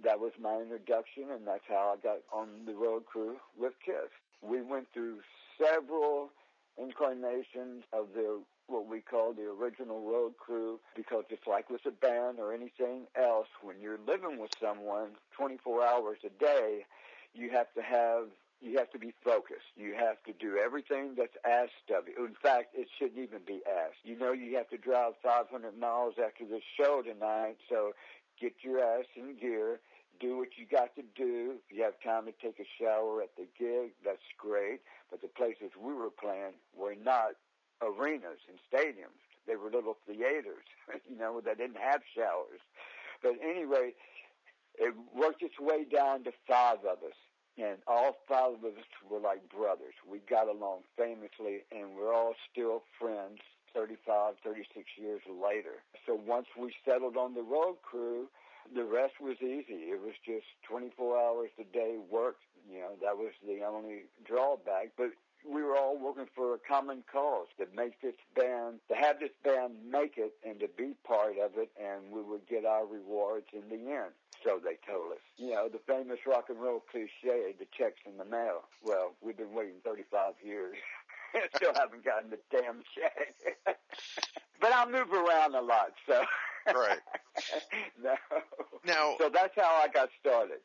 That 0.04 0.20
was 0.20 0.32
my 0.40 0.56
introduction, 0.60 1.30
and 1.30 1.46
that's 1.46 1.64
how 1.68 1.94
I 1.96 2.02
got 2.02 2.18
on 2.32 2.66
the 2.66 2.74
road 2.74 3.06
crew 3.06 3.36
with 3.58 3.72
Kiss. 3.84 4.10
We 4.42 4.60
went 4.62 4.88
through 4.92 5.20
several 5.58 6.30
incarnations 6.76 7.84
of 7.92 8.08
the 8.14 8.40
what 8.68 8.88
we 8.88 9.00
call 9.00 9.32
the 9.32 9.44
original 9.44 10.00
road 10.00 10.36
crew 10.38 10.80
because 10.96 11.24
it's 11.30 11.46
like 11.46 11.70
with 11.70 11.86
a 11.86 11.90
band 11.90 12.38
or 12.40 12.52
anything 12.52 13.06
else 13.14 13.46
when 13.62 13.80
you're 13.80 13.98
living 14.06 14.40
with 14.40 14.50
someone 14.60 15.10
24 15.36 15.86
hours 15.86 16.18
a 16.24 16.30
day 16.42 16.84
you 17.32 17.48
have 17.50 17.72
to 17.74 17.80
have 17.82 18.24
you 18.60 18.78
have 18.78 18.90
to 18.90 18.98
be 18.98 19.12
focused. 19.24 19.74
You 19.76 19.94
have 19.94 20.22
to 20.24 20.32
do 20.32 20.58
everything 20.58 21.14
that's 21.16 21.36
asked 21.44 21.90
of 21.96 22.04
you. 22.08 22.24
In 22.24 22.34
fact, 22.34 22.74
it 22.74 22.88
shouldn't 22.98 23.18
even 23.18 23.40
be 23.46 23.60
asked. 23.66 24.00
You 24.04 24.18
know 24.18 24.32
you 24.32 24.56
have 24.56 24.68
to 24.70 24.78
drive 24.78 25.12
500 25.22 25.78
miles 25.78 26.14
after 26.22 26.44
this 26.44 26.62
show 26.78 27.02
tonight, 27.02 27.56
so 27.68 27.92
get 28.40 28.54
your 28.62 28.80
ass 28.80 29.04
in 29.14 29.36
gear, 29.38 29.80
do 30.20 30.38
what 30.38 30.48
you 30.56 30.64
got 30.66 30.94
to 30.96 31.02
do. 31.14 31.56
If 31.68 31.76
you 31.76 31.82
have 31.84 32.00
time 32.02 32.24
to 32.26 32.32
take 32.32 32.58
a 32.58 32.68
shower 32.80 33.22
at 33.22 33.36
the 33.36 33.46
gig, 33.58 33.92
that's 34.04 34.24
great. 34.38 34.80
But 35.10 35.20
the 35.20 35.28
places 35.28 35.72
we 35.78 35.92
were 35.92 36.10
playing 36.10 36.56
were 36.74 36.94
not 36.94 37.36
arenas 37.82 38.40
and 38.48 38.58
stadiums. 38.72 39.20
They 39.46 39.56
were 39.56 39.70
little 39.70 39.96
theaters, 40.06 40.64
you 41.08 41.16
know, 41.16 41.40
that 41.44 41.58
didn't 41.58 41.78
have 41.78 42.00
showers. 42.16 42.60
But 43.22 43.34
anyway, 43.42 43.92
it 44.78 44.94
worked 45.14 45.42
its 45.42 45.60
way 45.60 45.84
down 45.84 46.24
to 46.24 46.32
five 46.48 46.78
of 46.80 46.98
us 47.04 47.16
and 47.58 47.78
all 47.86 48.16
five 48.28 48.54
of 48.54 48.64
us 48.64 48.84
were 49.10 49.20
like 49.20 49.48
brothers. 49.48 49.94
We 50.08 50.18
got 50.28 50.48
along 50.48 50.80
famously, 50.96 51.64
and 51.72 51.96
we're 51.96 52.14
all 52.14 52.34
still 52.52 52.82
friends 52.98 53.40
35, 53.74 54.34
36 54.42 54.86
years 54.96 55.20
later. 55.28 55.82
So 56.06 56.18
once 56.26 56.46
we 56.58 56.72
settled 56.84 57.16
on 57.16 57.34
the 57.34 57.42
road 57.42 57.76
crew, 57.82 58.28
the 58.74 58.84
rest 58.84 59.14
was 59.20 59.36
easy. 59.40 59.92
It 59.92 60.00
was 60.00 60.14
just 60.24 60.46
24 60.68 61.18
hours 61.18 61.50
a 61.60 61.64
day 61.64 61.96
work. 62.10 62.36
You 62.70 62.80
know, 62.80 62.92
that 63.02 63.16
was 63.16 63.32
the 63.46 63.64
only 63.64 64.04
drawback. 64.24 64.92
But 64.96 65.10
we 65.48 65.62
were 65.62 65.76
all 65.76 65.96
working 65.96 66.26
for 66.34 66.54
a 66.54 66.58
common 66.58 67.04
cause 67.10 67.46
to 67.58 67.66
make 67.76 68.00
this 68.00 68.16
band, 68.34 68.80
to 68.88 68.94
have 68.96 69.20
this 69.20 69.30
band 69.44 69.74
make 69.88 70.14
it 70.16 70.34
and 70.44 70.58
to 70.60 70.68
be 70.76 70.94
part 71.06 71.34
of 71.38 71.52
it, 71.56 71.70
and 71.80 72.10
we 72.10 72.22
would 72.22 72.46
get 72.48 72.64
our 72.64 72.84
rewards 72.86 73.46
in 73.52 73.68
the 73.68 73.92
end. 73.92 74.12
So 74.46 74.60
they 74.62 74.78
told 74.86 75.10
us. 75.12 75.18
You 75.36 75.50
know, 75.50 75.68
the 75.68 75.80
famous 75.88 76.20
rock 76.24 76.46
and 76.48 76.60
roll 76.60 76.84
cliche, 76.90 77.52
the 77.58 77.66
check's 77.76 77.98
in 78.06 78.16
the 78.16 78.24
mail. 78.24 78.62
Well, 78.84 79.12
we've 79.20 79.36
been 79.36 79.52
waiting 79.52 79.82
35 79.84 80.34
years. 80.44 80.76
And 81.34 81.42
still 81.56 81.74
haven't 81.74 82.02
gotten 82.02 82.30
the 82.30 82.38
damn 82.50 82.82
check. 82.94 83.34
but 84.60 84.70
I 84.72 84.86
move 84.86 85.12
around 85.12 85.54
a 85.54 85.60
lot, 85.60 85.92
so. 86.08 86.22
Right. 86.68 87.00
no. 88.02 88.14
Now, 88.86 89.16
So 89.18 89.28
that's 89.28 89.52
how 89.54 89.82
I 89.82 89.88
got 89.92 90.08
started. 90.20 90.60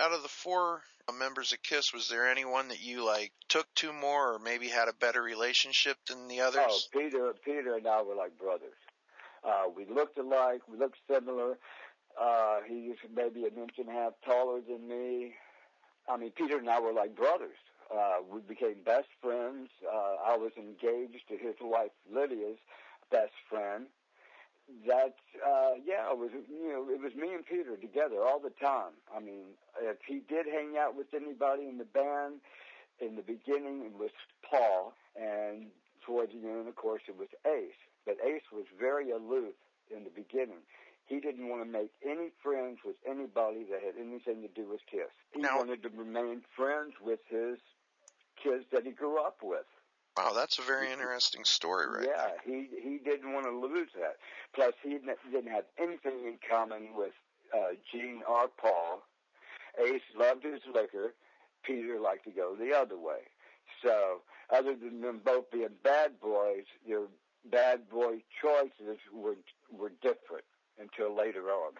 Out 0.00 0.12
of 0.12 0.22
the 0.22 0.28
four 0.28 0.82
members 1.18 1.52
of 1.52 1.62
Kiss, 1.62 1.92
was 1.92 2.08
there 2.08 2.28
anyone 2.28 2.68
that 2.68 2.82
you 2.82 3.04
like 3.04 3.32
took 3.48 3.66
to 3.76 3.92
more, 3.92 4.34
or 4.34 4.38
maybe 4.38 4.68
had 4.68 4.88
a 4.88 4.92
better 4.92 5.22
relationship 5.22 5.96
than 6.08 6.28
the 6.28 6.40
others? 6.40 6.60
Oh. 6.66 6.80
Peter, 6.92 7.34
Peter 7.44 7.74
and 7.76 7.86
I 7.86 8.02
were 8.02 8.14
like 8.14 8.38
brothers. 8.38 8.76
Uh, 9.44 9.64
we 9.74 9.86
looked 9.86 10.18
alike. 10.18 10.62
We 10.70 10.78
looked 10.78 10.98
similar. 11.10 11.58
Uh, 12.20 12.58
he 12.66 12.88
was 12.88 12.98
maybe 13.14 13.46
an 13.46 13.60
inch 13.60 13.78
and 13.78 13.88
a 13.88 13.92
half 13.92 14.12
taller 14.24 14.60
than 14.60 14.88
me. 14.88 15.34
I 16.08 16.16
mean, 16.16 16.32
Peter 16.32 16.58
and 16.58 16.68
I 16.68 16.80
were 16.80 16.92
like 16.92 17.14
brothers. 17.14 17.58
Uh, 17.94 18.16
we 18.30 18.40
became 18.40 18.82
best 18.84 19.08
friends. 19.22 19.68
Uh, 19.86 20.16
I 20.26 20.36
was 20.36 20.52
engaged 20.58 21.28
to 21.28 21.36
his 21.36 21.54
wife 21.60 21.90
Lydia's 22.12 22.58
best 23.10 23.32
friend. 23.48 23.86
That, 24.86 25.16
uh, 25.40 25.80
yeah, 25.84 26.12
it 26.12 26.18
was, 26.18 26.30
you 26.48 26.68
know, 26.68 26.88
it 26.92 27.00
was 27.00 27.14
me 27.14 27.32
and 27.32 27.44
Peter 27.44 27.76
together 27.76 28.20
all 28.22 28.38
the 28.38 28.52
time. 28.60 28.92
I 29.14 29.18
mean, 29.20 29.56
if 29.80 29.96
he 30.06 30.20
did 30.28 30.46
hang 30.46 30.76
out 30.78 30.94
with 30.94 31.14
anybody 31.14 31.64
in 31.66 31.78
the 31.78 31.84
band, 31.88 32.40
in 33.00 33.16
the 33.16 33.22
beginning 33.22 33.82
it 33.86 33.98
was 33.98 34.10
Paul, 34.48 34.92
and 35.16 35.66
towards 36.04 36.32
the 36.32 36.46
end, 36.48 36.68
of 36.68 36.76
course, 36.76 37.02
it 37.08 37.16
was 37.16 37.28
Ace. 37.46 37.80
But 38.04 38.16
Ace 38.24 38.44
was 38.52 38.66
very 38.78 39.10
aloof 39.10 39.54
in 39.94 40.04
the 40.04 40.10
beginning. 40.10 40.60
He 41.06 41.20
didn't 41.20 41.48
want 41.48 41.64
to 41.64 41.68
make 41.70 41.90
any 42.04 42.28
friends 42.42 42.80
with 42.84 42.96
anybody 43.08 43.64
that 43.70 43.80
had 43.82 43.96
anything 43.98 44.42
to 44.42 44.48
do 44.48 44.68
with 44.68 44.80
Kiss. 44.90 45.08
He 45.32 45.40
Now- 45.40 45.56
wanted 45.56 45.82
to 45.84 45.88
remain 45.88 46.42
friends 46.54 46.92
with 47.00 47.20
his 47.28 47.58
kids 48.36 48.66
that 48.72 48.84
he 48.84 48.92
grew 48.92 49.18
up 49.18 49.42
with. 49.42 49.64
Wow, 50.18 50.32
that's 50.34 50.58
a 50.58 50.62
very 50.62 50.90
interesting 50.90 51.44
story, 51.44 51.86
right? 51.86 52.08
Yeah, 52.08 52.30
he 52.44 52.66
he 52.82 52.98
didn't 52.98 53.32
want 53.32 53.46
to 53.46 53.52
lose 53.52 53.90
that. 53.94 54.16
Plus, 54.52 54.72
he 54.82 54.90
didn't 54.90 55.16
didn't 55.30 55.52
have 55.52 55.64
anything 55.78 56.26
in 56.26 56.38
common 56.50 56.88
with 56.96 57.12
uh, 57.54 57.74
Gene 57.92 58.22
or 58.28 58.48
Paul. 58.48 59.02
Ace 59.80 60.02
loved 60.18 60.42
his 60.42 60.60
liquor. 60.74 61.14
Peter 61.62 62.00
liked 62.00 62.24
to 62.24 62.32
go 62.32 62.56
the 62.56 62.76
other 62.76 62.98
way. 62.98 63.30
So, 63.80 64.22
other 64.50 64.74
than 64.74 65.02
them 65.02 65.20
both 65.24 65.52
being 65.52 65.68
bad 65.84 66.20
boys, 66.20 66.64
their 66.86 67.06
bad 67.44 67.88
boy 67.88 68.22
choices 68.42 68.98
were 69.14 69.36
were 69.70 69.92
different 70.02 70.44
until 70.80 71.14
later 71.16 71.44
on. 71.44 71.74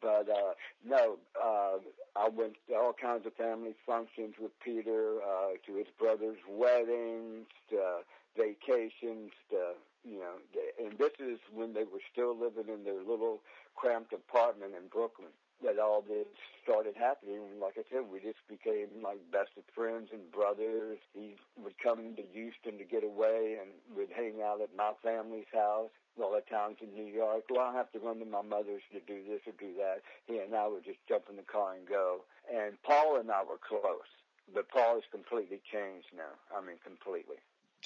But 0.00 0.28
uh, 0.28 0.54
no, 0.86 1.18
uh, 1.42 1.78
I 2.16 2.28
went 2.28 2.54
to 2.68 2.74
all 2.74 2.92
kinds 2.92 3.26
of 3.26 3.34
family 3.34 3.74
functions 3.86 4.34
with 4.40 4.52
Peter, 4.60 5.16
uh, 5.22 5.52
to 5.66 5.76
his 5.76 5.88
brother's 5.98 6.38
weddings, 6.48 7.46
to 7.70 8.00
vacations, 8.36 9.32
to 9.50 9.74
you 10.04 10.20
know, 10.20 10.38
and 10.78 10.96
this 10.98 11.12
is 11.18 11.38
when 11.52 11.74
they 11.74 11.84
were 11.84 12.00
still 12.12 12.36
living 12.36 12.72
in 12.72 12.84
their 12.84 13.02
little 13.02 13.40
cramped 13.74 14.12
apartment 14.12 14.72
in 14.76 14.88
Brooklyn. 14.88 15.28
That 15.64 15.80
all 15.80 16.04
this 16.06 16.28
started 16.62 16.94
happening. 16.96 17.58
Like 17.60 17.74
I 17.76 17.82
said, 17.90 18.06
we 18.12 18.20
just 18.20 18.38
became 18.46 19.02
like 19.02 19.18
best 19.32 19.50
of 19.58 19.64
friends 19.74 20.10
and 20.12 20.30
brothers. 20.30 20.98
He 21.12 21.34
would 21.60 21.74
come 21.82 22.14
to 22.14 22.22
Houston 22.32 22.78
to 22.78 22.84
get 22.84 23.02
away, 23.02 23.58
and 23.60 23.70
we'd 23.96 24.14
hang 24.14 24.40
out 24.40 24.60
at 24.62 24.70
my 24.76 24.92
family's 25.02 25.50
house. 25.52 25.90
All 26.20 26.32
the 26.32 26.42
times 26.50 26.76
in 26.80 26.94
New 26.94 27.12
York, 27.12 27.44
well, 27.50 27.60
I 27.60 27.72
have 27.74 27.92
to 27.92 27.98
run 27.98 28.18
to 28.18 28.24
my 28.24 28.42
mother's 28.42 28.82
to 28.92 29.00
do 29.00 29.20
this 29.28 29.40
or 29.46 29.52
do 29.58 29.72
that. 29.78 30.02
He 30.26 30.38
and 30.38 30.54
I 30.54 30.66
would 30.66 30.84
just 30.84 30.98
jump 31.08 31.24
in 31.30 31.36
the 31.36 31.42
car 31.42 31.74
and 31.74 31.86
go. 31.86 32.24
And 32.52 32.80
Paul 32.82 33.20
and 33.20 33.30
I 33.30 33.42
were 33.44 33.58
close, 33.58 34.10
but 34.52 34.68
Paul 34.68 34.96
has 34.96 35.04
completely 35.12 35.60
changed 35.72 36.08
now. 36.16 36.34
I 36.56 36.64
mean, 36.64 36.76
completely. 36.82 37.36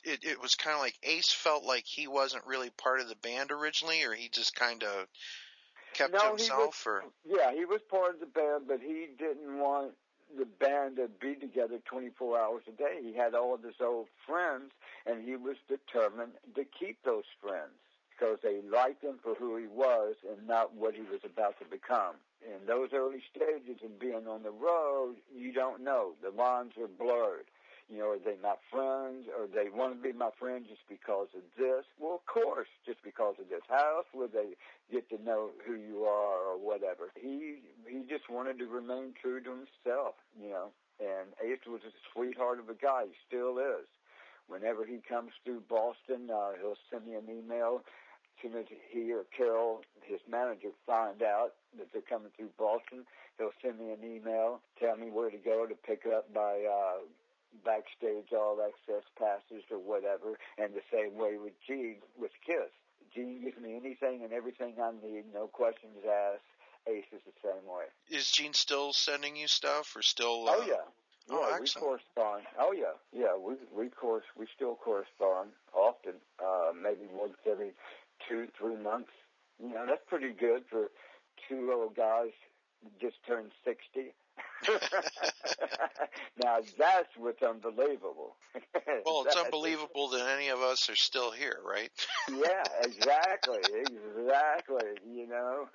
It, 0.04 0.24
it 0.24 0.40
was 0.40 0.54
kind 0.54 0.74
of 0.74 0.80
like 0.80 0.98
Ace 1.02 1.30
felt 1.30 1.64
like 1.64 1.84
he 1.86 2.08
wasn't 2.08 2.46
really 2.46 2.70
part 2.70 3.00
of 3.00 3.08
the 3.08 3.16
band 3.16 3.50
originally, 3.50 4.02
or 4.04 4.14
he 4.14 4.28
just 4.28 4.54
kind 4.54 4.82
of 4.82 5.06
kept 5.92 6.12
No, 6.12 6.20
to 6.20 6.28
himself, 6.28 6.86
or 6.86 7.04
Yeah, 7.24 7.52
he 7.52 7.64
was 7.64 7.80
part 7.90 8.14
of 8.14 8.20
the 8.20 8.26
band, 8.26 8.64
but 8.66 8.80
he 8.80 9.08
didn't 9.18 9.58
want 9.58 9.92
the 10.36 10.46
band 10.46 10.96
to 10.96 11.08
be 11.20 11.34
together 11.34 11.78
24 11.84 12.40
hours 12.40 12.62
a 12.66 12.72
day. 12.72 13.00
He 13.02 13.14
had 13.14 13.34
all 13.34 13.54
of 13.54 13.62
his 13.62 13.74
old 13.80 14.08
friends, 14.26 14.72
and 15.06 15.22
he 15.22 15.36
was 15.36 15.56
determined 15.68 16.32
to 16.54 16.64
keep 16.64 16.98
those 17.04 17.28
friends 17.40 17.76
because 18.12 18.38
they 18.42 18.60
liked 18.70 19.02
him 19.02 19.18
for 19.22 19.34
who 19.34 19.56
he 19.56 19.66
was 19.66 20.14
and 20.28 20.46
not 20.46 20.74
what 20.74 20.94
he 20.94 21.02
was 21.02 21.20
about 21.24 21.58
to 21.58 21.64
become. 21.64 22.16
In 22.42 22.66
those 22.66 22.90
early 22.92 23.22
stages 23.30 23.82
of 23.84 24.00
being 24.00 24.26
on 24.26 24.42
the 24.42 24.50
road, 24.50 25.16
you 25.34 25.52
don't 25.52 25.82
know. 25.82 26.12
The 26.22 26.30
lines 26.30 26.72
are 26.80 26.88
blurred. 26.88 27.46
You 27.90 27.98
know, 27.98 28.10
are 28.10 28.18
they 28.18 28.40
my 28.42 28.54
friends 28.70 29.26
or 29.28 29.46
they 29.46 29.68
want 29.68 29.96
to 29.96 30.00
be 30.00 30.16
my 30.16 30.30
friend 30.38 30.64
just 30.66 30.80
because 30.88 31.28
of 31.36 31.42
this? 31.58 31.84
Well, 31.98 32.14
of 32.14 32.26
course, 32.26 32.68
just 32.86 33.02
because 33.02 33.34
of 33.38 33.48
this. 33.50 33.60
How 33.68 33.98
else 33.98 34.06
would 34.14 34.32
they 34.32 34.56
get 34.90 35.10
to 35.10 35.22
know 35.22 35.50
who 35.66 35.74
you 35.74 36.04
are 36.04 36.40
or 36.40 36.56
whatever? 36.56 37.12
He 37.20 37.60
he 37.86 38.02
just 38.08 38.30
wanted 38.30 38.58
to 38.58 38.66
remain 38.66 39.12
true 39.20 39.42
to 39.42 39.50
himself, 39.50 40.14
you 40.40 40.48
know. 40.48 40.70
And 41.00 41.34
Ace 41.44 41.66
was 41.66 41.82
a 41.84 41.92
sweetheart 42.12 42.60
of 42.60 42.68
a 42.70 42.74
guy. 42.74 43.04
He 43.06 43.14
still 43.28 43.58
is. 43.58 43.86
Whenever 44.48 44.84
he 44.84 44.98
comes 45.06 45.32
through 45.44 45.62
Boston, 45.68 46.30
uh, 46.32 46.52
he'll 46.60 46.80
send 46.90 47.06
me 47.06 47.14
an 47.14 47.28
email. 47.28 47.82
As 48.42 48.50
soon 48.50 48.58
as 48.58 48.66
he 48.90 49.12
or 49.12 49.24
Carol, 49.36 49.82
his 50.02 50.18
manager, 50.28 50.70
find 50.84 51.22
out 51.22 51.54
that 51.78 51.92
they're 51.92 52.02
coming 52.02 52.30
through 52.36 52.50
Boston, 52.58 53.04
he'll 53.38 53.54
send 53.62 53.78
me 53.78 53.92
an 53.92 54.02
email, 54.02 54.60
tell 54.80 54.96
me 54.96 55.10
where 55.10 55.30
to 55.30 55.36
go 55.36 55.66
to 55.66 55.74
pick 55.74 56.06
up 56.06 56.26
my 56.34 56.66
uh, 56.66 57.06
backstage 57.64 58.32
all 58.32 58.58
access 58.58 59.04
passes 59.16 59.62
or 59.70 59.78
whatever. 59.78 60.38
And 60.58 60.74
the 60.74 60.82
same 60.90 61.16
way 61.16 61.36
with 61.38 61.52
Gene 61.66 61.98
with 62.18 62.32
Kiss. 62.44 62.70
Gene 63.14 63.42
gives 63.42 63.58
me 63.58 63.76
anything 63.76 64.24
and 64.24 64.32
everything 64.32 64.74
I 64.82 64.90
need, 64.90 65.24
no 65.32 65.46
questions 65.46 65.98
asked. 66.04 66.42
Ace 66.88 67.04
is 67.12 67.20
the 67.24 67.48
same 67.48 67.64
way. 67.70 67.84
is 68.10 68.28
Gene 68.32 68.54
still 68.54 68.92
sending 68.92 69.36
you 69.36 69.46
stuff, 69.46 69.94
or 69.94 70.02
still? 70.02 70.46
Oh 70.48 70.62
uh, 70.62 70.66
yeah. 70.66 70.74
Oh, 71.30 71.48
Yeah, 71.48 71.60
we 71.60 71.68
correspond. 71.68 72.42
Oh 72.58 72.72
yeah, 72.72 72.98
yeah. 73.12 73.36
We 73.38 73.54
we 73.72 73.88
course 73.88 74.24
we 74.36 74.46
still 74.56 74.74
correspond 74.74 75.50
often. 75.72 76.14
Uh, 76.42 76.72
maybe 76.74 77.06
once 77.12 77.34
every 77.48 77.72
two 78.28 78.48
three 78.58 78.76
months. 78.76 79.10
You 79.62 79.70
know 79.70 79.84
that's 79.86 80.02
pretty 80.08 80.32
good 80.32 80.64
for 80.70 80.90
two 81.48 81.66
little 81.66 81.90
guys 81.90 82.30
just 83.00 83.16
turned 83.26 83.52
sixty. 83.64 84.14
now 86.42 86.58
that's 86.78 87.08
what's 87.16 87.42
unbelievable. 87.42 88.36
Well, 89.04 89.24
it's 89.26 89.36
unbelievable 89.36 90.08
that 90.10 90.28
any 90.36 90.48
of 90.48 90.60
us 90.60 90.88
are 90.88 90.96
still 90.96 91.30
here, 91.30 91.58
right? 91.64 91.90
Yeah, 92.30 92.62
exactly, 92.82 93.60
exactly. 93.72 94.90
You 95.08 95.26
know. 95.26 95.68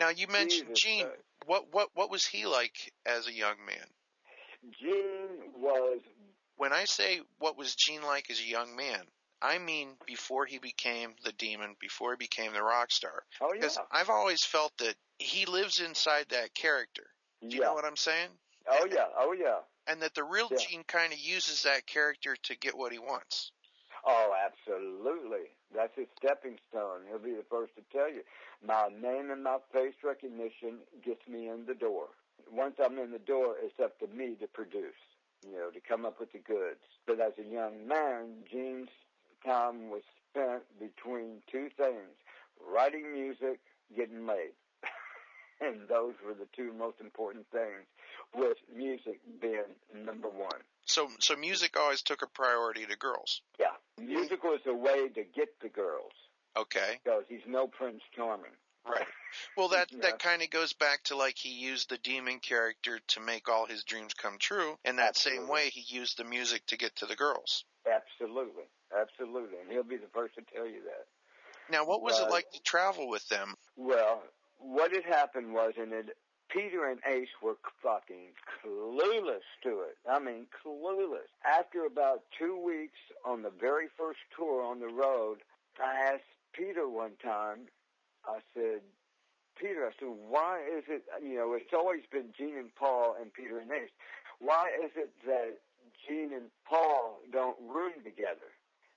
Now 0.00 0.08
you 0.08 0.26
mentioned 0.28 0.70
Jesus 0.74 0.82
Gene. 0.82 1.04
Christ. 1.04 1.22
what 1.46 1.64
what 1.72 1.88
what 1.94 2.10
was 2.10 2.24
he 2.26 2.46
like 2.46 2.74
as 3.06 3.26
a 3.26 3.32
young 3.32 3.56
man? 3.66 3.86
Gene 4.80 5.52
was 5.56 6.00
When 6.56 6.72
I 6.72 6.84
say 6.84 7.20
what 7.38 7.56
was 7.56 7.74
Gene 7.74 8.02
like 8.02 8.30
as 8.30 8.40
a 8.40 8.46
young 8.46 8.74
man, 8.76 9.02
I 9.42 9.58
mean 9.58 9.96
before 10.06 10.46
he 10.46 10.58
became 10.58 11.14
the 11.24 11.32
demon, 11.32 11.76
before 11.80 12.12
he 12.12 12.16
became 12.16 12.52
the 12.52 12.62
rock 12.62 12.90
star. 12.90 13.24
oh 13.40 13.52
yeah, 13.52 13.60
Because 13.60 13.78
I've 13.90 14.10
always 14.10 14.44
felt 14.44 14.72
that 14.78 14.94
he 15.18 15.46
lives 15.46 15.80
inside 15.80 16.26
that 16.30 16.54
character. 16.54 17.04
Do 17.42 17.48
you 17.48 17.62
yeah. 17.62 17.68
know 17.68 17.74
what 17.74 17.84
I'm 17.84 17.96
saying? 17.96 18.28
oh 18.70 18.86
yeah, 18.90 19.06
oh 19.18 19.32
yeah. 19.32 19.58
And 19.86 20.02
that 20.02 20.14
the 20.14 20.24
real 20.24 20.48
Yeah. 20.50 20.58
Gene 20.58 20.84
kind 20.84 21.12
of 21.12 21.18
uses 21.18 21.62
that 21.62 21.86
character 21.86 22.36
to 22.44 22.56
get 22.58 22.76
what 22.76 22.92
he 22.92 22.98
wants. 22.98 23.50
Oh, 24.06 24.32
absolutely. 24.46 25.50
That's 25.74 25.94
his 25.96 26.06
stepping 26.18 26.58
stone. 26.68 27.00
He'll 27.08 27.18
be 27.18 27.32
the 27.34 27.44
first 27.50 27.72
to 27.76 27.82
tell 27.92 28.08
you. 28.10 28.22
My 28.66 28.88
name 28.88 29.30
and 29.30 29.42
my 29.42 29.58
face 29.72 29.94
recognition 30.04 30.78
gets 31.04 31.26
me 31.28 31.48
in 31.48 31.64
the 31.66 31.74
door. 31.74 32.08
Once 32.50 32.76
I'm 32.82 32.98
in 32.98 33.10
the 33.10 33.18
door, 33.18 33.56
it's 33.62 33.78
up 33.82 33.98
to 34.00 34.06
me 34.06 34.36
to 34.40 34.46
produce, 34.46 34.96
you 35.44 35.52
know, 35.52 35.70
to 35.70 35.80
come 35.80 36.04
up 36.06 36.18
with 36.20 36.32
the 36.32 36.38
goods. 36.38 36.80
But 37.06 37.20
as 37.20 37.32
a 37.38 37.52
young 37.52 37.86
man, 37.86 38.44
Gene's 38.50 38.88
time 39.44 39.90
was 39.90 40.02
spent 40.30 40.62
between 40.78 41.42
two 41.50 41.68
things 41.76 42.14
writing 42.72 43.12
music, 43.12 43.60
getting 43.96 44.26
laid. 44.26 44.52
and 45.60 45.88
those 45.88 46.14
were 46.26 46.34
the 46.34 46.48
two 46.54 46.72
most 46.72 46.96
important 47.00 47.46
things, 47.52 47.86
with 48.34 48.56
music 48.74 49.20
being 49.40 49.74
number 50.04 50.28
one. 50.28 50.60
So 50.86 51.08
so 51.18 51.36
music 51.36 51.76
always 51.78 52.02
took 52.02 52.22
a 52.22 52.26
priority 52.26 52.86
to 52.86 52.96
girls. 52.96 53.42
Yeah. 53.58 53.76
Music 53.98 54.42
was 54.44 54.60
a 54.66 54.74
way 54.74 55.08
to 55.08 55.24
get 55.24 55.48
the 55.62 55.68
girls 55.68 56.12
Okay. 56.56 56.98
because 57.04 57.24
he's 57.28 57.46
no 57.46 57.66
Prince 57.66 58.02
Charming. 58.14 58.52
Right. 58.88 59.06
Well, 59.56 59.68
that 59.68 59.92
Yeah. 59.92 59.98
that 60.02 60.18
kind 60.18 60.42
of 60.42 60.50
goes 60.50 60.72
back 60.72 61.04
to 61.04 61.16
like 61.16 61.38
he 61.38 61.50
used 61.50 61.88
the 61.88 61.98
demon 61.98 62.40
character 62.40 62.98
to 62.98 63.20
make 63.20 63.48
all 63.48 63.64
his 63.66 63.84
dreams 63.84 64.12
come 64.12 64.38
true. 64.38 64.76
In 64.84 64.96
that 64.96 65.16
same 65.16 65.46
way, 65.46 65.68
he 65.70 65.82
used 65.82 66.16
the 66.16 66.24
music 66.24 66.66
to 66.66 66.76
get 66.76 66.96
to 66.96 67.06
the 67.06 67.14
girls. 67.14 67.64
Absolutely. 67.86 68.64
Absolutely. 68.98 69.58
And 69.62 69.70
he'll 69.70 69.82
be 69.82 69.96
the 69.96 70.10
first 70.12 70.34
to 70.34 70.42
tell 70.54 70.66
you 70.66 70.82
that. 70.84 71.06
Now, 71.70 71.84
what 71.84 72.02
was 72.02 72.18
it 72.18 72.30
like 72.30 72.50
to 72.52 72.62
travel 72.62 73.08
with 73.08 73.28
them? 73.28 73.54
Well, 73.76 74.22
what 74.58 74.92
had 74.92 75.04
happened 75.04 75.54
was, 75.54 75.74
and 75.78 75.92
it, 75.92 76.16
Peter 76.48 76.84
and 76.88 76.98
Ace 77.06 77.28
were 77.40 77.56
fucking 77.82 78.34
clueless 78.58 79.46
to 79.62 79.80
it. 79.82 79.96
I 80.10 80.18
mean, 80.18 80.46
clueless. 80.64 81.30
After 81.46 81.84
about 81.84 82.24
two 82.36 82.58
weeks 82.58 82.98
on 83.24 83.42
the 83.42 83.50
very 83.50 83.86
first 83.96 84.18
tour 84.36 84.62
on 84.62 84.80
the 84.80 84.88
road, 84.88 85.38
I 85.82 85.94
asked 86.12 86.24
Peter 86.52 86.88
one 86.88 87.12
time, 87.22 87.68
I 88.26 88.40
said, 88.54 88.80
Peter, 89.56 89.86
I 89.86 89.90
said, 89.98 90.08
why 90.28 90.60
is 90.76 90.84
it, 90.88 91.04
you 91.22 91.36
know, 91.36 91.54
it's 91.54 91.72
always 91.72 92.02
been 92.10 92.34
Gene 92.36 92.56
and 92.56 92.74
Paul 92.74 93.16
and 93.20 93.32
Peter 93.32 93.58
and 93.58 93.70
Ace. 93.70 93.90
Why 94.40 94.70
is 94.84 94.90
it 94.96 95.12
that 95.26 95.58
Gene 96.08 96.32
and 96.32 96.50
Paul 96.68 97.20
don't 97.30 97.56
room 97.68 97.92
together 98.02 98.50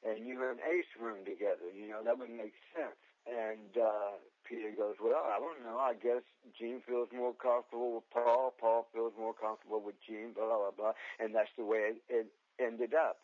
and 0.06 0.28
you 0.28 0.40
and 0.50 0.60
Ace 0.60 0.90
room 1.00 1.26
together? 1.26 1.72
You 1.74 1.88
know, 1.90 2.04
that 2.04 2.18
would 2.20 2.30
make 2.30 2.54
sense. 2.76 3.00
And 3.26 3.80
uh, 3.80 4.20
Peter 4.44 4.72
goes, 4.76 4.96
well, 5.02 5.24
I 5.24 5.40
don't 5.40 5.64
know. 5.64 5.80
I 5.80 5.94
guess 5.96 6.24
Gene 6.58 6.82
feels 6.86 7.08
more 7.16 7.34
comfortable 7.34 7.96
with 7.96 8.10
Paul. 8.12 8.54
Paul 8.60 8.88
feels 8.94 9.14
more 9.18 9.34
comfortable 9.34 9.80
with 9.80 9.96
Gene, 10.06 10.34
blah, 10.36 10.46
blah, 10.46 10.76
blah. 10.76 10.94
And 11.20 11.34
that's 11.34 11.54
the 11.58 11.64
way 11.64 11.96
it, 11.96 11.98
it 12.10 12.28
ended 12.60 12.94
up. 12.94 13.24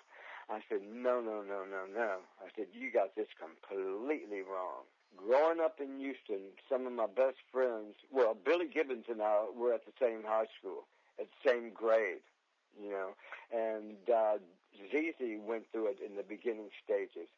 I 0.50 0.62
said, 0.68 0.82
no, 0.89 1.22
no, 1.22 1.44
no, 1.44 1.62
no, 1.70 1.86
no. 1.94 2.18
I 2.42 2.50
said, 2.56 2.68
you 2.74 2.92
got 2.92 3.15
this 3.15 3.28
completely 3.38 4.42
wrong. 4.42 4.88
Growing 5.15 5.60
up 5.60 5.80
in 5.80 6.00
Houston, 6.00 6.50
some 6.72 6.88
of 6.88 6.94
my 6.94 7.06
best 7.06 7.38
friends, 7.52 7.96
well, 8.12 8.34
Billy 8.34 8.65
Gibbons 8.72 9.06
and 9.10 9.22
I 9.22 9.46
were 9.56 9.74
at 9.74 9.86
the 9.86 9.92
same 10.00 10.24
high 10.26 10.48
school, 10.58 10.88
at 11.20 11.28
the 11.28 11.50
same 11.50 11.72
grade, 11.74 12.24
you 12.82 12.89
know, 12.89 13.10
and 13.52 14.10
uh, 14.10 14.38
ZZ 14.77 15.39
went 15.45 15.65
through 15.71 15.88
it 15.88 15.97
in 16.05 16.15
the 16.15 16.23
beginning 16.23 16.69
stages, 16.84 17.29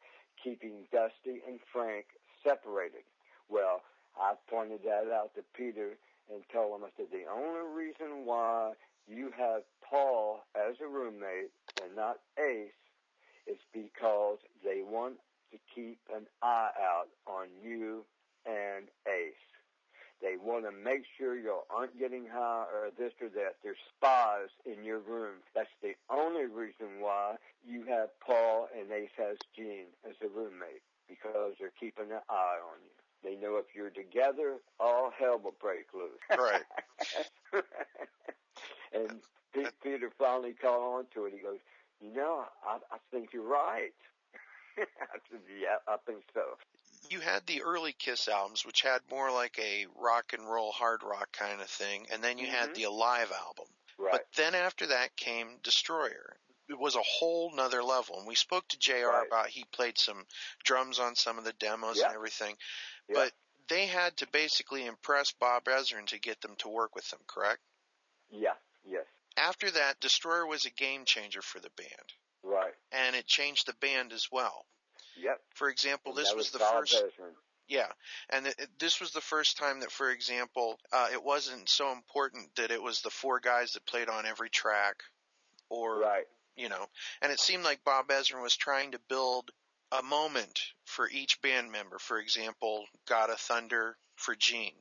keeping 0.43 0.85
Dusty 0.91 1.41
and 1.47 1.59
Frank 1.71 2.05
separated. 2.43 3.03
Well, 3.49 3.81
I 4.17 4.33
pointed 4.49 4.81
that 4.83 5.11
out 5.13 5.35
to 5.35 5.43
Peter 5.55 5.97
and 6.31 6.43
told 6.51 6.79
him, 6.79 6.85
I 6.85 6.89
said, 6.97 7.07
the 7.11 7.29
only 7.31 7.75
reason 7.75 8.25
why 8.25 8.73
you 9.07 9.31
have 9.37 9.63
Paul 9.87 10.43
as 10.55 10.75
a 10.81 10.87
roommate 10.87 11.51
and 11.83 11.95
not 11.95 12.17
Ace 12.39 12.71
is 13.47 13.57
because 13.73 14.37
they 14.63 14.81
want 14.87 15.15
to 15.51 15.57
keep 15.75 15.99
an 16.15 16.25
eye 16.41 16.69
out 16.79 17.09
on 17.27 17.47
you 17.63 18.05
and 18.45 18.87
Ace. 19.07 19.50
They 20.21 20.36
want 20.38 20.65
to 20.65 20.71
make 20.71 21.01
sure 21.17 21.36
you 21.36 21.60
aren't 21.69 21.97
getting 21.97 22.27
high 22.27 22.65
or 22.71 22.89
this 22.97 23.13
or 23.21 23.29
that. 23.29 23.55
There's 23.63 23.77
spies 23.97 24.49
in 24.65 24.84
your 24.84 24.99
room. 24.99 25.38
That's 25.55 25.69
the 25.81 25.93
only 26.10 26.45
reason 26.45 26.99
why 26.99 27.36
you 27.67 27.84
have 27.89 28.10
Paul 28.25 28.67
and 28.77 28.91
Ace 28.91 29.10
has 29.17 29.38
Gene 29.55 29.88
as 30.07 30.15
a 30.23 30.27
roommate 30.27 30.84
because 31.10 31.53
they're 31.60 31.73
keeping 31.79 32.12
an 32.12 32.21
eye 32.29 32.60
on 32.62 32.77
you. 32.84 32.91
They 33.23 33.36
know 33.36 33.57
if 33.57 33.65
you're 33.75 33.89
together, 33.89 34.57
all 34.79 35.12
hell 35.17 35.39
will 35.43 35.55
break 35.60 35.86
loose. 35.93 36.21
Right. 36.38 36.62
and 38.93 39.19
Pe- 39.53 39.71
Peter 39.84 40.12
finally 40.17 40.53
caught 40.53 40.79
on 40.79 41.05
to 41.13 41.25
it. 41.25 41.34
He 41.36 41.39
goes, 41.41 41.60
you 42.01 42.13
know, 42.13 42.45
I, 42.65 42.77
I 42.91 42.97
think 43.12 43.29
you're 43.34 43.43
right. 43.47 43.93
I 44.77 45.17
said, 45.29 45.41
yeah, 45.60 45.77
I 45.88 45.97
think 46.05 46.23
so. 46.34 46.41
You 47.12 47.19
had 47.19 47.45
the 47.45 47.62
early 47.62 47.91
Kiss 47.91 48.30
albums, 48.30 48.65
which 48.65 48.82
had 48.84 49.02
more 49.10 49.32
like 49.34 49.60
a 49.60 49.86
rock 49.97 50.32
and 50.32 50.50
roll, 50.50 50.71
hard 50.71 51.04
rock 51.04 51.34
kind 51.34 51.60
of 51.62 51.69
thing, 51.69 52.08
and 52.10 52.24
then 52.24 52.38
you 52.38 52.47
had 52.47 52.69
Mhm. 52.69 52.76
the 52.76 52.84
Alive 52.84 53.32
album. 53.34 53.67
Right. 53.97 54.13
But 54.13 54.32
then 54.36 54.56
after 54.56 54.88
that 54.88 55.17
came 55.17 55.60
Destroyer. 55.60 56.39
It 56.69 56.80
was 56.80 56.95
a 56.95 57.02
whole 57.04 57.52
nother 57.54 57.84
level. 57.84 58.17
And 58.17 58.26
we 58.26 58.36
spoke 58.36 58.65
to 58.69 58.78
JR 58.78 59.10
Right. 59.12 59.28
about 59.28 59.50
he 59.50 59.65
played 59.65 60.00
some 60.00 60.26
drums 60.63 61.00
on 61.00 61.17
some 61.17 61.38
of 61.38 61.43
the 61.43 61.52
demos 61.52 61.97
Yeah. 61.97 62.06
and 62.06 62.15
everything. 62.15 62.58
Yeah. 63.10 63.15
But 63.15 63.34
they 63.67 63.88
had 63.88 64.15
to 64.17 64.28
basically 64.28 64.86
impress 64.86 65.34
Bob 65.34 65.65
Ezrin 65.65 66.08
to 66.08 66.17
get 66.19 66.39
them 66.39 66.56
to 66.58 66.69
work 66.69 66.95
with 66.95 67.10
them, 67.10 67.24
correct? 67.28 67.62
yeah, 68.30 68.56
yes, 68.86 69.06
After 69.36 69.69
that, 69.71 70.00
Destroyer 70.00 70.45
was 70.45 70.63
a 70.63 70.69
game 70.69 71.04
changer 71.04 71.41
for 71.41 71.60
the 71.60 71.69
band. 71.71 72.13
right. 72.41 72.74
And 72.91 73.15
it 73.17 73.28
changed 73.28 73.65
the 73.65 73.74
band 73.74 74.13
as 74.13 74.32
well. 74.32 74.65
Yep. 75.21 75.39
For 75.53 75.69
example, 75.69 76.13
this 76.13 76.29
that 76.29 76.38
was 76.38 76.51
the 76.51 76.60
first. 76.60 77.01
Yeah, 77.67 77.88
and 78.29 78.47
it, 78.47 78.55
it- 78.60 78.79
this 78.79 78.99
was 78.99 79.12
the 79.12 79.21
first 79.21 79.57
time 79.57 79.79
that, 79.81 79.91
for 79.91 80.10
example, 80.12 80.79
uh, 80.91 81.10
it 81.13 81.23
wasn't 81.23 81.69
so 81.69 81.91
important 81.91 82.55
that 82.55 82.71
it 82.71 82.81
was 82.81 83.01
the 83.01 83.10
four 83.10 83.39
guys 83.39 83.73
that 83.73 83.86
played 83.86 84.10
on 84.10 84.25
every 84.25 84.49
track, 84.49 85.03
or 85.69 85.99
Right. 85.99 86.25
you 86.57 86.67
know, 86.69 86.86
and 87.21 87.31
it 87.31 87.39
seemed 87.39 87.63
like 87.63 87.84
Bob 87.86 88.07
Ezrin 88.10 88.41
was 88.41 88.55
trying 88.57 88.91
to 88.91 88.99
build 89.07 89.51
a 89.91 90.01
moment 90.03 90.60
for 90.86 91.10
each 91.10 91.41
band 91.41 91.71
member. 91.71 91.97
For 91.99 92.17
example, 92.19 92.86
God 93.07 93.29
of 93.29 93.39
Thunder 93.39 93.97
for 94.15 94.36
Gene, 94.36 94.75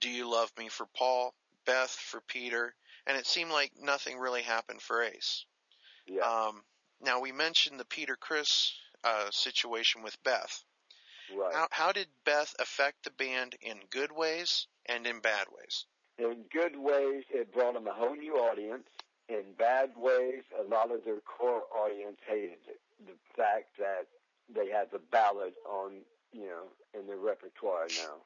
Do 0.00 0.08
You 0.10 0.28
Love 0.30 0.50
Me 0.58 0.68
for 0.68 0.86
Paul, 0.96 1.34
Beth 1.64 1.90
for 1.90 2.20
Peter, 2.22 2.74
and 3.06 3.16
it 3.16 3.26
seemed 3.26 3.50
like 3.50 3.72
nothing 3.80 4.18
really 4.18 4.42
happened 4.42 4.82
for 4.82 5.02
Ace. 5.02 5.44
Yeah. 6.06 6.22
Um, 6.22 6.62
now 7.00 7.20
we 7.20 7.30
mentioned 7.32 7.78
the 7.78 7.84
Peter 7.84 8.16
Criss 8.16 8.72
uh, 9.04 9.30
situation 9.30 10.02
with 10.02 10.16
Beth. 10.22 10.64
right. 11.36 11.54
How, 11.54 11.68
how 11.70 11.92
did 11.92 12.08
Beth 12.24 12.54
affect 12.58 13.04
the 13.04 13.10
band 13.10 13.56
in 13.60 13.76
good 13.90 14.12
ways 14.12 14.66
and 14.86 15.06
in 15.06 15.20
bad 15.20 15.46
ways? 15.56 15.86
In 16.18 16.44
good 16.52 16.76
ways, 16.76 17.24
it 17.30 17.52
brought 17.52 17.74
them 17.74 17.86
a 17.86 17.92
whole 17.92 18.16
new 18.16 18.34
audience. 18.34 18.88
In 19.28 19.42
bad 19.58 19.90
ways, 19.96 20.42
a 20.58 20.62
lot 20.62 20.90
of 20.90 21.04
their 21.04 21.20
core 21.20 21.64
audience 21.76 22.18
hated 22.26 22.58
it. 22.68 22.80
The 23.06 23.12
fact 23.36 23.76
that 23.78 24.06
they 24.54 24.70
had 24.70 24.90
the 24.92 25.00
ballad 25.10 25.54
on, 25.68 26.02
you 26.32 26.46
know, 26.46 26.98
in 26.98 27.06
their 27.06 27.16
repertoire 27.16 27.88
now. 27.98 28.22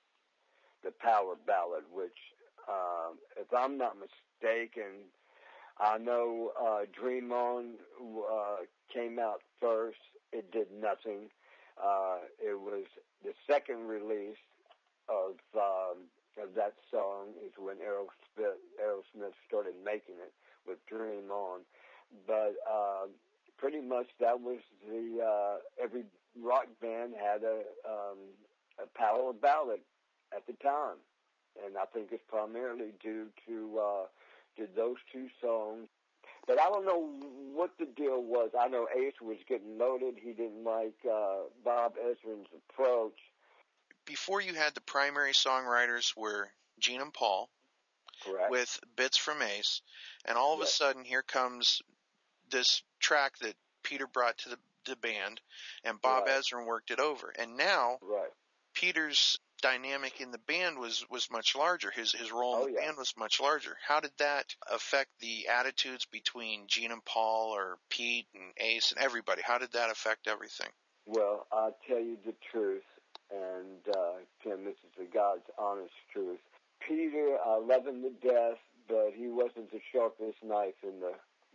The 0.85 0.93
power 0.93 1.35
ballad, 1.47 1.85
which, 1.93 2.17
um, 2.69 3.19
if 3.37 3.53
I'm 3.53 3.77
not 3.77 3.97
mistaken, 3.99 5.09
I 5.79 5.99
know 5.99 6.53
uh, 6.61 6.81
Dream 6.93 7.33
On 7.33 7.75
uh, 8.01 8.57
came 8.93 9.19
out 9.19 9.43
first. 9.61 9.99
It 10.33 10.51
did 10.53 10.69
nothing. 10.73 11.31
Uh, 11.83 12.19
it 12.39 12.59
was 12.59 12.85
the 13.25 13.33
second 13.47 13.89
release 13.89 14.37
of 15.09 15.35
um, 15.57 16.07
of 16.41 16.55
that 16.55 16.75
song 16.91 17.35
is 17.45 17.53
when 17.59 17.77
Aerosmith, 17.77 18.61
Aerosmith 18.81 19.35
started 19.47 19.75
making 19.85 20.15
it 20.23 20.33
with 20.67 20.79
Dream 20.87 21.31
On. 21.31 21.61
But 22.27 22.55
uh, 22.71 23.07
pretty 23.59 23.81
much 23.81 24.07
that 24.21 24.41
was 24.41 24.59
the 24.89 25.23
uh, 25.23 25.57
every 25.83 26.05
rock 26.41 26.67
band 26.81 27.15
had 27.19 27.43
a 27.43 27.63
um, 27.89 28.19
a 28.79 28.99
power 28.99 29.33
ballad 29.33 29.81
at 30.35 30.47
the 30.47 30.55
time, 30.63 30.97
and 31.65 31.77
I 31.77 31.85
think 31.93 32.09
it's 32.13 32.23
primarily 32.29 32.93
due 33.03 33.27
to 33.47 33.79
uh, 33.79 34.05
to 34.57 34.69
those 34.77 34.97
two 35.13 35.27
songs. 35.41 35.89
But 36.51 36.61
I 36.61 36.69
don't 36.69 36.85
know 36.85 37.09
what 37.55 37.71
the 37.79 37.87
deal 37.87 38.21
was. 38.25 38.51
I 38.61 38.67
know 38.67 38.89
Ace 38.93 39.15
was 39.23 39.37
getting 39.49 39.79
loaded. 39.79 40.15
He 40.21 40.33
didn't 40.33 40.65
like 40.65 40.97
uh, 41.09 41.43
Bob 41.65 41.95
Ezrin's 41.95 42.49
approach. 42.69 43.15
Before 44.05 44.41
you 44.41 44.55
had 44.55 44.75
the 44.75 44.81
primary 44.81 45.31
songwriters 45.31 46.17
were 46.17 46.51
Gene 46.81 47.03
and 47.03 47.15
Paul, 47.15 47.49
Correct. 48.25 48.51
with 48.51 48.81
bits 48.97 49.17
from 49.17 49.43
Ace, 49.43 49.81
and 50.25 50.37
all 50.37 50.53
of 50.53 50.61
a 50.61 50.67
sudden 50.67 51.05
here 51.05 51.23
comes 51.23 51.83
this 52.51 52.83
track 52.99 53.39
that 53.43 53.55
Peter 53.85 54.09
brought 54.09 54.39
to 54.39 54.49
the, 54.49 54.59
the 54.87 54.97
band, 54.97 55.41
and 55.85 56.03
Bob 56.03 56.27
Right. 56.27 56.41
Ezrin 56.41 56.67
worked 56.67 56.91
it 56.91 56.99
over. 56.99 57.33
And 57.39 57.57
now 57.57 57.99
right. 58.03 58.33
Peter's 58.75 59.39
dynamic 59.61 60.21
in 60.21 60.31
the 60.31 60.39
band 60.39 60.79
was 60.79 61.05
was 61.11 61.31
much 61.31 61.55
larger. 61.57 61.91
His 61.91 62.13
his 62.13 62.33
role 62.33 62.57
in 62.57 62.63
Oh, 62.63 62.67
the 62.67 62.73
yeah. 62.73 62.87
band 62.87 62.97
was 62.99 63.15
much 63.17 63.41
larger. 63.41 63.77
How 63.87 64.01
did 64.01 64.13
that 64.19 64.55
affect 64.71 65.11
the 65.21 65.49
attitudes 65.49 66.07
between 66.07 66.67
Gene 66.67 66.93
and 66.93 67.05
Paul, 67.05 67.55
or 67.55 67.79
Pete 67.91 68.27
and 68.35 68.53
Ace 68.59 68.93
and 68.93 69.01
everybody? 69.01 69.43
How 69.45 69.59
did 69.59 69.73
that 69.73 69.91
affect 69.91 70.27
everything? 70.27 70.69
Well, 71.07 71.47
I'll 71.53 71.77
tell 71.89 72.01
you 72.01 72.17
the 72.25 72.35
truth, 72.53 72.85
and 73.31 73.95
uh, 73.97 74.19
Tim, 74.43 74.65
this 74.65 74.75
is 74.85 74.93
the 74.99 75.07
God's 75.13 75.49
honest 75.59 75.95
truth. 76.13 76.39
Peter, 76.87 77.37
I 77.45 77.57
love 77.59 77.87
him 77.87 78.03
to 78.03 78.11
death, 78.27 78.59
but 78.89 79.13
he 79.17 79.29
wasn't 79.29 79.71
the 79.73 79.81
sharpest 79.93 80.39
knife 80.43 80.75
in 80.83 81.01
the 81.01 81.13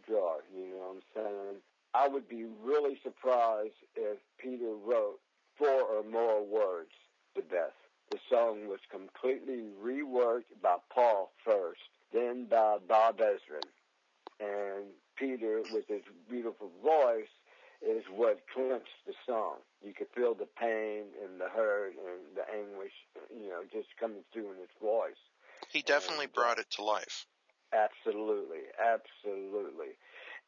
drawer. 0.07 0.37
You 0.55 0.67
know 0.69 0.77
what 0.77 0.95
I'm 0.95 1.01
saying? 1.15 1.55
I 1.93 2.07
would 2.07 2.27
be 2.27 2.45
really 2.63 2.99
surprised 3.03 3.79
if 3.95 4.17
Peter 4.37 4.73
wrote 4.85 5.19
four 5.57 5.81
or 5.81 6.03
more 6.03 6.43
words 6.43 6.91
to 7.35 7.41
Beth. 7.41 7.71
The 8.11 8.19
song 8.29 8.67
was 8.67 8.79
completely 8.91 9.63
reworked 9.83 10.61
by 10.61 10.77
Paul 10.93 11.31
first, 11.43 11.81
then 12.13 12.45
by 12.45 12.77
Bob 12.87 13.17
Ezrin. 13.19 13.65
And 14.39 14.85
Peter, 15.15 15.61
with 15.73 15.87
his 15.87 16.01
beautiful 16.29 16.71
voice, 16.83 17.27
is 17.81 18.03
what 18.13 18.41
clinched 18.53 19.05
the 19.05 19.13
song. 19.25 19.55
You 19.83 19.93
could 19.93 20.07
feel 20.15 20.33
the 20.33 20.47
pain 20.59 21.03
and 21.23 21.39
the 21.39 21.49
hurt 21.49 21.93
and 21.93 22.35
the 22.35 22.43
anguish, 22.53 22.93
you 23.35 23.49
know, 23.49 23.61
just 23.71 23.89
coming 23.99 24.23
through 24.31 24.51
in 24.51 24.57
his 24.57 24.69
voice. 24.81 25.19
He 25.69 25.81
definitely 25.81 26.25
And, 26.25 26.33
uh, 26.37 26.41
brought 26.41 26.59
it 26.59 26.69
to 26.71 26.83
life. 26.83 27.25
Absolutely, 27.73 28.63
absolutely. 28.79 29.97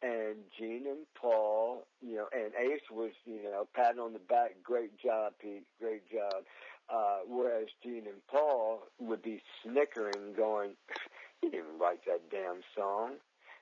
And 0.02 0.38
Gene 0.58 0.86
and 0.88 1.06
Paul, 1.20 1.88
you 2.02 2.16
know, 2.16 2.28
and 2.32 2.54
Ace 2.56 2.90
was, 2.92 3.12
you 3.26 3.44
know, 3.44 3.68
patting 3.74 4.00
on 4.00 4.14
the 4.14 4.20
back, 4.20 4.56
great 4.64 4.98
job, 4.98 5.34
Pete, 5.42 5.66
great 5.80 6.10
job. 6.12 6.46
Uh, 6.90 7.20
whereas 7.28 7.68
Gene 7.84 8.08
and 8.08 8.26
Paul 8.28 8.84
would 9.00 9.22
be 9.22 9.42
snickering, 9.64 10.34
going, 10.36 10.72
he 11.42 11.50
didn't 11.50 11.80
write 11.80 12.06
that 12.06 12.30
damn 12.32 12.62
song. 12.76 13.14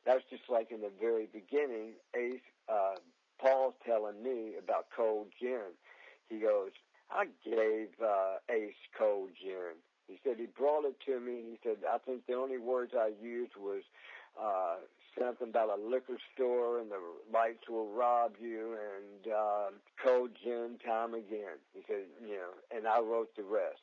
That's 0.06 0.24
just 0.30 0.44
like 0.50 0.72
in 0.72 0.82
the 0.82 0.92
very 1.02 1.28
beginning, 1.34 1.94
Ace, 2.16 2.40
uh, 2.70 2.96
Paul 3.40 3.76
telling 3.86 4.22
me 4.22 4.54
about 4.60 4.86
cold 4.96 5.28
gin. 5.40 5.74
He 6.30 6.40
goes, 6.40 6.72
I 7.12 7.26
gave 7.44 7.90
uh, 8.04 8.38
Ace 8.50 8.74
cold 8.98 9.30
gin. 9.42 9.76
He 10.08 10.20
said 10.24 10.36
he 10.38 10.46
brought 10.46 10.86
it 10.86 11.00
to 11.08 11.20
me. 11.20 11.42
He 11.50 11.60
said, 11.64 11.78
I 11.92 11.98
think 11.98 12.28
the 12.28 12.36
only 12.36 12.60
words 12.60 12.94
I 12.96 13.12
used 13.22 13.54
was 13.58 13.82
uh, 14.40 14.76
something 15.20 15.50
about 15.50 15.70
a 15.70 15.82
liquor 15.82 16.18
store 16.34 16.80
and 16.80 16.92
the 16.92 17.00
lights 17.34 17.70
will 17.70 17.92
rob 17.92 18.34
you 18.40 18.76
and 18.76 19.34
um, 19.34 19.74
cold 20.04 20.32
gin 20.44 20.78
time 20.86 21.14
again. 21.14 21.58
He 21.74 21.82
said, 21.88 22.06
you 22.22 22.36
know, 22.36 22.54
and 22.76 22.88
I 22.88 23.00
wrote 23.00 23.36
the 23.36 23.44
rest. 23.44 23.80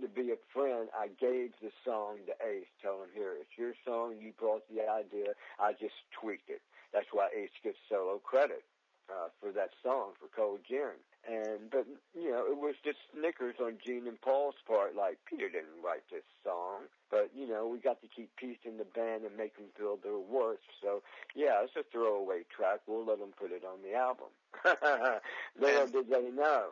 To 0.00 0.08
be 0.08 0.30
a 0.30 0.36
friend, 0.52 0.88
I 0.92 1.08
gave 1.08 1.52
the 1.62 1.72
song 1.82 2.18
to 2.26 2.32
Ace, 2.44 2.68
telling 2.82 3.08
him, 3.08 3.16
here, 3.16 3.32
it's 3.40 3.56
your 3.56 3.72
song. 3.80 4.16
You 4.20 4.32
brought 4.38 4.68
the 4.68 4.84
idea. 4.84 5.32
I 5.58 5.72
just 5.72 5.96
tweaked 6.12 6.50
it. 6.50 6.60
That's 6.92 7.08
why 7.12 7.28
Ace 7.32 7.56
gets 7.64 7.78
solo 7.88 8.20
credit 8.22 8.62
uh, 9.08 9.28
for 9.40 9.52
that 9.52 9.70
song 9.82 10.12
for 10.20 10.28
Cold 10.34 10.60
Gin. 10.68 11.00
And 11.28 11.70
but 11.70 11.86
you 12.14 12.30
know, 12.30 12.46
it 12.46 12.56
was 12.56 12.74
just 12.84 12.98
snickers 13.12 13.56
on 13.60 13.78
Gene 13.84 14.06
and 14.06 14.20
Paul's 14.20 14.54
part. 14.66 14.94
Like 14.94 15.18
Peter 15.28 15.48
didn't 15.48 15.82
write 15.84 16.04
this 16.10 16.22
song, 16.44 16.86
but 17.10 17.30
you 17.34 17.48
know, 17.48 17.66
we 17.66 17.78
got 17.78 18.00
to 18.02 18.08
keep 18.08 18.30
peace 18.36 18.58
in 18.64 18.76
the 18.78 18.84
band 18.84 19.24
and 19.24 19.36
make 19.36 19.56
them 19.56 19.66
feel 19.76 19.98
their 20.02 20.18
worth. 20.18 20.62
So 20.80 21.02
yeah, 21.34 21.64
it's 21.64 21.74
a 21.76 21.82
throwaway 21.90 22.42
track. 22.54 22.80
We'll 22.86 23.04
let 23.04 23.18
them 23.18 23.34
put 23.36 23.50
it 23.50 23.64
on 23.64 23.82
the 23.82 23.94
album. 23.94 24.30
Little 25.60 25.86
did 25.88 26.10
they 26.10 26.30
know. 26.30 26.68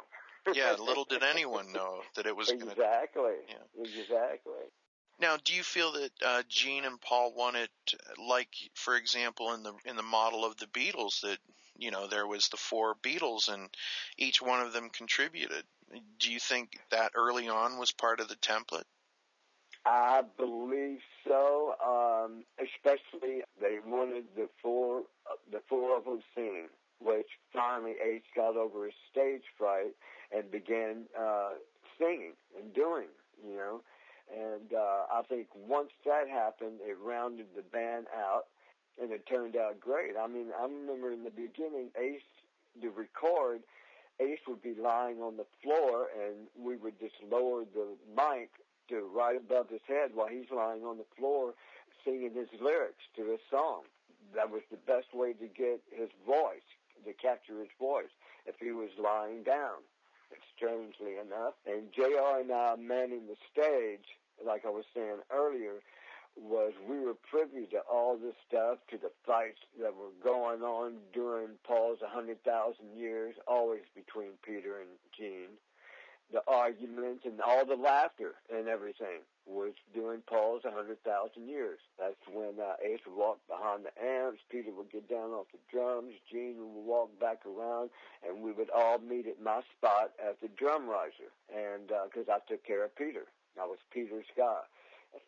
Yeah, 0.52 0.76
little 0.78 1.04
did 1.04 1.22
anyone 1.22 1.72
know 1.72 2.02
that 2.16 2.26
it 2.26 2.36
was 2.36 2.48
going 2.48 2.60
to. 2.60 2.70
exactly. 2.70 3.32
Yeah. 3.48 3.82
Exactly. 3.82 4.68
Now, 5.20 5.38
do 5.42 5.54
you 5.54 5.62
feel 5.62 5.92
that 5.92 6.10
uh, 6.24 6.42
Gene 6.48 6.84
and 6.84 7.00
Paul 7.00 7.32
wanted, 7.34 7.70
like, 8.18 8.50
for 8.74 8.96
example, 8.96 9.54
in 9.54 9.62
the 9.62 9.72
in 9.84 9.96
the 9.96 10.02
model 10.02 10.44
of 10.44 10.56
the 10.56 10.66
Beatles, 10.66 11.20
that 11.22 11.38
you 11.76 11.90
know 11.90 12.06
there 12.06 12.26
was 12.26 12.48
the 12.48 12.56
four 12.56 12.94
Beatles 12.94 13.48
and 13.48 13.68
each 14.18 14.40
one 14.40 14.60
of 14.60 14.72
them 14.72 14.90
contributed? 14.90 15.64
Do 16.18 16.32
you 16.32 16.40
think 16.40 16.78
that 16.90 17.12
early 17.14 17.48
on 17.48 17.78
was 17.78 17.92
part 17.92 18.20
of 18.20 18.28
the 18.28 18.36
template? 18.36 18.84
I 19.86 20.22
believe 20.38 21.00
so. 21.26 21.74
Um, 21.84 22.44
especially 22.58 23.42
they 23.60 23.78
wanted 23.86 24.24
the 24.34 24.48
four, 24.62 25.02
the 25.52 25.60
four 25.68 25.96
of 25.96 26.04
them 26.04 26.22
singing, 26.34 26.68
which 27.00 27.28
finally 27.52 27.94
Ace 28.04 28.22
got 28.34 28.56
over 28.56 28.86
his 28.86 28.94
stage 29.10 29.42
fright 29.58 29.94
and 30.34 30.50
began 30.50 31.04
uh, 31.18 31.50
singing 31.98 32.32
and 32.58 32.72
doing. 32.74 33.08
You 33.46 33.56
know, 33.56 33.80
and 34.32 34.72
uh, 34.72 35.04
I 35.12 35.22
think 35.28 35.48
once 35.54 35.90
that 36.06 36.28
happened, 36.28 36.80
it 36.80 36.96
rounded 37.02 37.46
the 37.54 37.62
band 37.62 38.06
out, 38.16 38.44
and 39.00 39.10
it 39.10 39.26
turned 39.26 39.56
out 39.56 39.80
great. 39.80 40.12
I 40.20 40.26
mean, 40.26 40.46
I 40.58 40.64
remember 40.64 41.12
in 41.12 41.24
the 41.24 41.30
beginning, 41.30 41.90
Ace 42.00 42.22
to 42.80 42.90
record. 42.90 43.60
Ace 44.20 44.38
would 44.46 44.62
be 44.62 44.74
lying 44.74 45.20
on 45.20 45.36
the 45.36 45.46
floor, 45.62 46.06
and 46.14 46.46
we 46.58 46.76
would 46.76 46.98
just 47.00 47.14
lower 47.30 47.64
the 47.64 47.96
mic 48.14 48.50
to 48.88 49.08
right 49.14 49.36
above 49.36 49.68
his 49.68 49.80
head 49.88 50.10
while 50.14 50.28
he's 50.28 50.50
lying 50.54 50.84
on 50.84 50.98
the 50.98 51.08
floor 51.18 51.54
singing 52.04 52.32
his 52.34 52.48
lyrics 52.60 53.02
to 53.16 53.30
his 53.30 53.40
song. 53.50 53.82
That 54.34 54.50
was 54.50 54.62
the 54.70 54.76
best 54.76 55.14
way 55.14 55.32
to 55.32 55.46
get 55.46 55.80
his 55.90 56.10
voice, 56.26 56.68
to 57.04 57.12
capture 57.14 57.58
his 57.58 57.72
voice, 57.78 58.12
if 58.46 58.56
he 58.60 58.72
was 58.72 58.90
lying 58.98 59.42
down, 59.42 59.82
strangely 60.56 61.16
enough. 61.16 61.54
And 61.66 61.90
JR 61.92 62.40
and 62.40 62.52
I 62.52 62.76
manning 62.76 63.26
the 63.26 63.36
stage, 63.50 64.06
like 64.44 64.64
I 64.66 64.70
was 64.70 64.84
saying 64.94 65.22
earlier, 65.32 65.80
was 66.36 66.72
we 66.88 66.98
were 66.98 67.14
privy 67.14 67.66
to 67.66 67.80
all 67.90 68.16
this 68.16 68.34
stuff, 68.48 68.78
to 68.90 68.98
the 68.98 69.10
fights 69.26 69.60
that 69.80 69.94
were 69.94 70.12
going 70.22 70.62
on 70.62 70.94
during 71.12 71.48
Paul's 71.64 72.00
100,000 72.00 72.74
years, 72.96 73.34
always 73.46 73.82
between 73.94 74.30
Peter 74.42 74.80
and 74.80 74.90
Gene 75.16 75.56
the 76.32 76.42
arguments 76.48 77.24
and 77.24 77.40
all 77.40 77.64
the 77.64 77.76
laughter 77.76 78.34
and 78.52 78.68
everything 78.68 79.22
was 79.46 79.72
during 79.92 80.20
Paul's 80.22 80.64
100,000 80.64 80.98
years. 81.48 81.78
That's 81.98 82.16
when 82.32 82.58
uh, 82.58 82.74
Ace 82.82 83.00
would 83.06 83.16
walk 83.16 83.38
behind 83.46 83.84
the 83.84 83.92
amps, 84.02 84.40
Peter 84.50 84.70
would 84.72 84.90
get 84.90 85.08
down 85.08 85.30
off 85.30 85.46
the 85.52 85.58
drums, 85.70 86.14
Gene 86.30 86.56
would 86.58 86.84
walk 86.84 87.20
back 87.20 87.42
around, 87.44 87.90
and 88.26 88.42
we 88.42 88.52
would 88.52 88.70
all 88.70 88.98
meet 88.98 89.26
at 89.26 89.42
my 89.42 89.60
spot 89.76 90.12
at 90.18 90.40
the 90.40 90.48
drum 90.56 90.88
riser. 90.88 91.30
And 91.54 91.88
because 91.88 92.28
uh, 92.28 92.36
I 92.36 92.38
took 92.48 92.64
care 92.64 92.84
of 92.84 92.96
Peter, 92.96 93.26
I 93.60 93.66
was 93.66 93.78
Peter's 93.92 94.26
guy. 94.36 94.60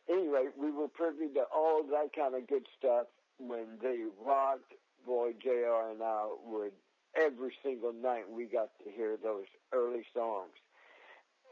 Anyway, 0.08 0.46
we 0.58 0.70
were 0.70 0.88
privy 0.88 1.28
to 1.34 1.44
all 1.54 1.82
that 1.84 2.14
kind 2.14 2.34
of 2.34 2.46
good 2.46 2.66
stuff 2.78 3.06
when 3.38 3.78
they 3.82 4.04
rocked. 4.24 4.72
Boy, 5.06 5.32
JR 5.40 5.90
and 5.92 6.02
I 6.02 6.26
would 6.46 6.72
every 7.16 7.52
single 7.62 7.92
night 7.92 8.24
we 8.30 8.44
got 8.44 8.70
to 8.84 8.90
hear 8.90 9.16
those 9.22 9.46
early 9.72 10.04
songs. 10.14 10.52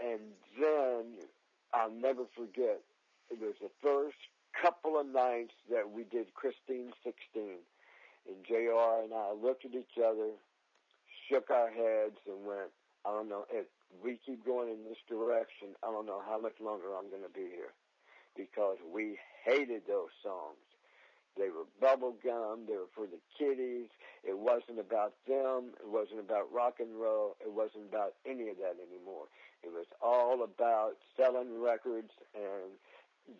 And 0.03 0.21
then 0.61 1.19
I'll 1.73 1.91
never 1.91 2.25
forget, 2.37 2.81
it 3.31 3.41
was 3.41 3.55
the 3.61 3.71
first 3.83 4.17
couple 4.61 4.99
of 4.99 5.07
nights 5.07 5.55
that 5.71 5.91
we 5.91 6.05
did 6.05 6.35
Christine 6.35 6.93
16. 7.03 7.59
And 8.27 8.37
JR 8.47 9.05
and 9.05 9.13
I 9.13 9.33
looked 9.33 9.65
at 9.65 9.75
each 9.75 9.99
other, 9.99 10.31
shook 11.29 11.51
our 11.51 11.71
heads, 11.71 12.17
and 12.27 12.47
went, 12.47 12.71
I 13.05 13.11
don't 13.11 13.29
know, 13.29 13.45
if 13.53 13.67
we 14.03 14.19
keep 14.25 14.45
going 14.45 14.71
in 14.71 14.85
this 14.85 14.99
direction, 15.09 15.77
I 15.83 15.91
don't 15.91 16.07
know 16.07 16.23
how 16.27 16.41
much 16.41 16.55
longer 16.61 16.87
I'm 16.97 17.11
going 17.11 17.23
to 17.23 17.33
be 17.33 17.49
here. 17.55 17.73
Because 18.37 18.79
we 18.93 19.19
hated 19.45 19.83
those 19.87 20.11
songs. 20.23 20.57
They 21.37 21.49
were 21.51 21.67
bubblegum. 21.83 22.67
They 22.67 22.75
were 22.75 22.91
for 22.95 23.07
the 23.07 23.19
kiddies. 23.39 23.89
It 24.23 24.39
wasn't 24.39 24.79
about 24.79 25.15
them. 25.27 25.73
It 25.81 25.89
wasn't 25.89 26.21
about 26.21 26.53
rock 26.53 26.77
and 26.81 26.95
roll. 27.01 27.37
It 27.41 27.51
wasn't 27.53 27.85
about 27.91 28.15
any 28.25 28.49
of 28.49 28.57
that 28.59 28.77
anymore. 28.81 29.27
It 29.63 29.73
was 29.73 29.87
all 30.01 30.43
about 30.45 30.97
selling 31.17 31.61
records 31.61 32.11
and 32.35 32.71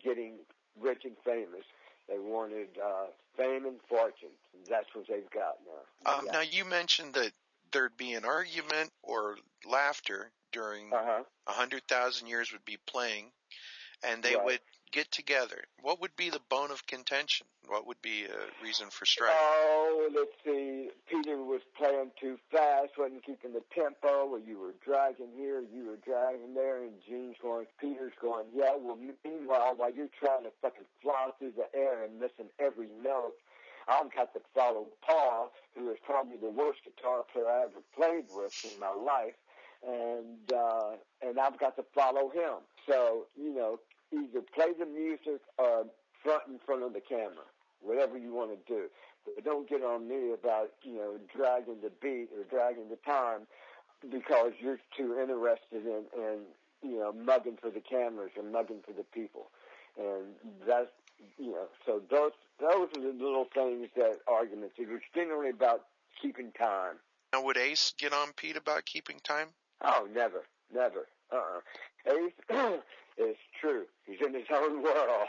getting 0.03 0.33
rich 0.79 1.03
and 1.05 1.15
famous. 1.23 1.63
They 2.09 2.19
wanted 2.19 2.67
uh, 2.83 3.07
fame 3.37 3.65
and 3.65 3.77
fortune. 3.87 4.29
That's 4.69 4.87
what 4.93 5.07
they've 5.07 5.29
got 5.31 5.55
now. 5.65 6.11
Um, 6.19 6.25
Yeah. 6.25 6.31
Now, 6.33 6.41
you 6.41 6.65
mentioned 6.65 7.13
that 7.13 7.31
there'd 7.71 7.97
be 7.97 8.13
an 8.13 8.25
argument 8.25 8.91
or 9.03 9.37
laughter 9.65 10.31
during 10.51 10.93
Uh-huh. 10.93 11.23
a 11.47 11.51
hundred 11.51 11.87
thousand 11.87 12.27
years 12.27 12.51
would 12.51 12.65
be 12.65 12.77
playing, 12.85 13.31
and 14.03 14.21
they 14.23 14.35
Right. 14.35 14.45
would 14.45 14.61
get 14.95 15.11
together, 15.11 15.65
what 15.81 15.99
would 15.99 16.15
be 16.15 16.29
the 16.29 16.39
bone 16.49 16.71
of 16.71 16.87
contention? 16.87 17.45
What 17.67 17.85
would 17.85 18.01
be 18.01 18.23
a 18.23 18.63
reason 18.63 18.87
for 18.89 19.05
strife? 19.05 19.35
Oh, 19.35 20.09
let's 20.15 20.31
see. 20.45 20.89
Peter 21.11 21.35
was 21.35 21.59
playing 21.77 22.11
too 22.19 22.37
fast, 22.49 22.91
wasn't 22.97 23.25
keeping 23.25 23.51
the 23.51 23.63
tempo, 23.75 24.31
or 24.31 24.39
you 24.39 24.57
were 24.57 24.73
dragging 24.85 25.35
here, 25.35 25.59
you 25.59 25.87
were 25.87 25.99
dragging 26.05 26.53
there, 26.53 26.83
and 26.83 26.93
Gene's 27.07 27.35
going, 27.41 27.65
Peter's 27.79 28.13
going, 28.21 28.45
yeah, 28.55 28.71
well, 28.79 28.97
meanwhile, 29.25 29.73
while 29.75 29.91
you're 29.91 30.15
trying 30.17 30.43
to 30.43 30.51
fucking 30.61 30.87
fly 31.03 31.29
through 31.39 31.53
the 31.57 31.67
air 31.77 32.05
and 32.05 32.17
missing 32.17 32.47
every 32.57 32.87
note, 33.03 33.35
I've 33.89 34.13
got 34.15 34.33
to 34.33 34.39
follow 34.55 34.87
Paul, 35.05 35.51
who 35.75 35.91
is 35.91 35.97
probably 36.05 36.37
the 36.37 36.49
worst 36.49 36.79
guitar 36.85 37.23
player 37.33 37.47
I 37.47 37.63
ever 37.63 37.83
played 37.95 38.25
with 38.33 38.53
in 38.63 38.79
my 38.79 38.93
life, 38.93 39.35
and 39.85 40.51
uh, 40.51 40.95
and 41.21 41.37
I've 41.37 41.59
got 41.59 41.75
to 41.75 41.85
follow 41.93 42.29
him. 42.29 42.65
So 42.87 43.27
you 43.37 43.53
know, 43.53 43.79
either 44.11 44.41
play 44.53 44.73
the 44.77 44.85
music 44.85 45.41
or 45.57 45.85
front 46.23 46.43
in 46.47 46.59
front 46.65 46.83
of 46.83 46.93
the 46.93 47.01
camera, 47.01 47.45
whatever 47.81 48.17
you 48.17 48.33
want 48.33 48.51
to 48.51 48.73
do. 48.73 48.85
But 49.25 49.43
don't 49.43 49.67
get 49.69 49.81
on 49.81 50.07
me 50.07 50.33
about 50.33 50.71
you 50.83 50.95
know 50.95 51.17
dragging 51.35 51.81
the 51.81 51.91
beat 52.01 52.29
or 52.35 52.43
dragging 52.49 52.89
the 52.89 52.99
time 53.05 53.47
because 54.11 54.53
you're 54.59 54.79
too 54.95 55.17
interested 55.19 55.85
in, 55.85 56.03
in 56.15 56.39
you 56.83 56.99
know 56.99 57.11
mugging 57.11 57.57
for 57.61 57.69
the 57.69 57.81
cameras 57.81 58.31
or 58.37 58.43
mugging 58.43 58.81
for 58.85 58.93
the 58.93 59.03
people, 59.03 59.47
and 59.97 60.35
that's 60.67 60.91
you 61.37 61.51
know 61.51 61.67
so 61.85 62.01
those 62.11 62.31
those 62.59 62.89
are 62.95 63.01
the 63.01 63.17
little 63.17 63.47
things 63.53 63.89
that 63.95 64.17
arguments. 64.27 64.75
It 64.77 64.89
was 64.89 65.01
generally 65.13 65.49
about 65.49 65.85
keeping 66.21 66.51
time. 66.51 66.95
Now, 67.33 67.43
would 67.43 67.57
Ace 67.57 67.93
get 67.97 68.13
on 68.13 68.31
Pete 68.37 68.55
about 68.55 68.85
keeping 68.85 69.19
time? 69.19 69.47
Oh, 69.81 70.07
never, 70.13 70.43
never. 70.73 71.07
Uh-uh. 71.31 72.11
Ace 72.11 72.79
is 73.17 73.35
true. 73.61 73.85
He's 74.05 74.19
in 74.25 74.33
his 74.33 74.47
own 74.53 74.83
world. 74.83 75.27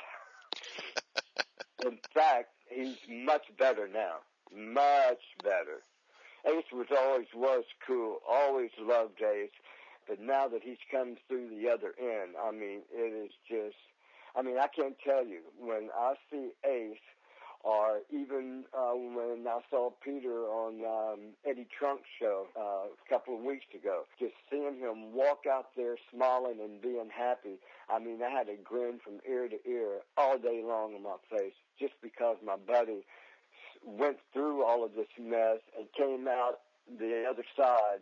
in 1.85 1.99
fact, 2.15 2.51
he's 2.69 2.97
much 3.09 3.45
better 3.59 3.89
now. 3.89 4.17
Much 4.55 5.23
better. 5.43 5.83
Ace 6.47 6.65
was 6.73 6.87
always 6.97 7.27
was 7.35 7.65
cool. 7.87 8.19
Always 8.29 8.71
loved 8.81 9.21
Ace. 9.23 9.51
But 10.09 10.21
now 10.21 10.47
that 10.49 10.63
he's 10.63 10.79
come 10.91 11.17
through 11.27 11.49
the 11.49 11.69
other 11.69 11.93
end, 11.99 12.35
I 12.41 12.53
mean, 12.53 12.83
it 12.93 13.27
is 13.27 13.33
just, 13.49 13.77
I 14.37 14.43
mean, 14.43 14.57
I 14.57 14.69
can't 14.69 14.97
tell 15.05 15.27
you. 15.27 15.41
When 15.59 15.89
I 15.99 16.15
see 16.31 16.51
Ace, 16.65 16.99
or 17.67 17.99
even 18.13 18.63
uh, 18.73 18.95
when 18.95 19.45
I 19.49 19.59
saw 19.69 19.91
Peter 20.05 20.47
on 20.47 20.85
um, 20.87 21.21
Eddie 21.45 21.67
Trunk's 21.77 22.07
show 22.21 22.47
uh, 22.57 22.87
a 22.87 23.09
couple 23.11 23.35
of 23.35 23.43
weeks 23.43 23.67
ago, 23.75 24.05
just 24.21 24.35
seeing 24.49 24.79
him 24.79 25.13
walk 25.13 25.47
out 25.51 25.71
there 25.77 25.97
smiling 26.15 26.61
and 26.63 26.81
being 26.81 27.11
happy. 27.13 27.59
I 27.91 27.99
mean, 27.99 28.21
I 28.23 28.31
had 28.31 28.49
a 28.49 28.55
grin 28.63 29.01
from 29.03 29.15
ear 29.29 29.49
to 29.49 29.57
ear 29.69 29.99
all 30.17 30.39
day 30.39 30.63
long 30.65 30.95
on 30.95 31.03
my 31.03 31.17
face 31.29 31.55
just 31.77 31.95
because 32.01 32.37
my 32.47 32.55
buddy 32.55 33.05
went 33.85 34.19
through 34.33 34.65
all 34.65 34.85
of 34.85 34.95
this 34.95 35.11
mess 35.21 35.59
and 35.77 35.89
came 35.99 36.29
out 36.29 36.61
the 37.01 37.25
other 37.29 37.45
side 37.59 37.99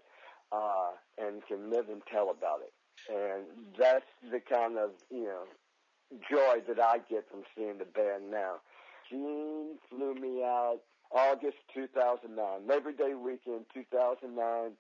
uh, 0.53 0.93
and 1.17 1.41
can 1.49 1.71
live 1.71 1.89
and 1.89 2.03
tell 2.13 2.29
about 2.29 2.61
it. 2.61 2.73
And 3.09 3.47
that's 3.79 4.05
the 4.31 4.41
kind 4.41 4.77
of, 4.77 4.91
you 5.11 5.25
know, 5.25 5.45
joy 6.31 6.61
that 6.69 6.79
I 6.79 6.99
get 7.09 7.25
from 7.31 7.45
seeing 7.57 7.79
the 7.79 7.87
band 7.87 8.31
now. 8.31 8.57
Gene 9.11 9.79
flew 9.91 10.15
me 10.15 10.43
out 10.43 10.81
August 11.13 11.59
2009, 11.75 12.67
Labor 12.67 12.93
Day 12.93 13.15
weekend 13.15 13.67
2009. 13.73 14.73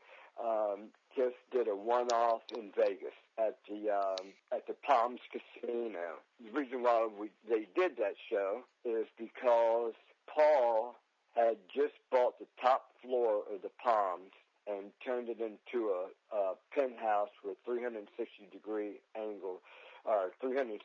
Um, 0.43 0.89
Kiss 1.15 1.33
did 1.53 1.69
a 1.69 1.77
one-off 1.77 2.43
in 2.57 2.73
Vegas 2.77 3.15
at 3.39 3.59
the 3.69 3.91
um, 3.91 4.33
at 4.53 4.67
the 4.67 4.75
Palms 4.85 5.21
Casino. 5.31 6.19
The 6.45 6.51
reason 6.59 6.83
why 6.83 7.09
we 7.19 7.31
they 7.49 7.69
did 7.77 7.97
that 7.99 8.15
show 8.31 8.63
is 8.85 9.07
because 9.17 9.93
Paul 10.27 10.97
had 11.37 11.57
just 11.73 11.95
bought 12.11 12.39
the 12.39 12.47
top 12.61 12.91
floor 13.03 13.43
of 13.53 13.63
the 13.63 13.71
Palms 13.83 14.33
and 14.67 14.91
turned 15.05 15.29
it 15.29 15.39
into 15.41 15.91
a, 15.91 16.37
a 16.37 16.55
penthouse 16.73 17.29
with 17.45 17.57
360 17.65 18.49
degree 18.51 19.01
angle 19.17 19.61
or 20.05 20.31
360 20.41 20.81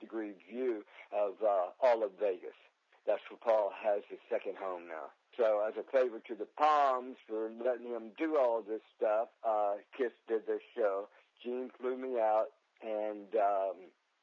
degree 0.00 0.32
view 0.50 0.84
of 1.12 1.34
uh, 1.42 1.68
all 1.82 2.02
of 2.02 2.10
Vegas. 2.20 2.56
That's 3.06 3.22
where 3.30 3.38
Paul 3.38 3.72
has 3.82 4.02
his 4.08 4.18
second 4.28 4.56
home 4.58 4.88
now. 4.88 5.14
So 5.36 5.62
as 5.66 5.74
a 5.76 5.84
favor 5.92 6.18
to 6.26 6.34
the 6.34 6.48
Palms 6.58 7.16
for 7.28 7.50
letting 7.62 7.86
him 7.86 8.10
do 8.18 8.36
all 8.36 8.62
this 8.62 8.80
stuff, 8.96 9.28
uh, 9.46 9.74
Kiss 9.96 10.12
did 10.28 10.46
this 10.46 10.62
show. 10.74 11.08
Gene 11.42 11.70
flew 11.78 11.96
me 11.96 12.18
out 12.18 12.46
and 12.82 13.28
um, 13.36 13.76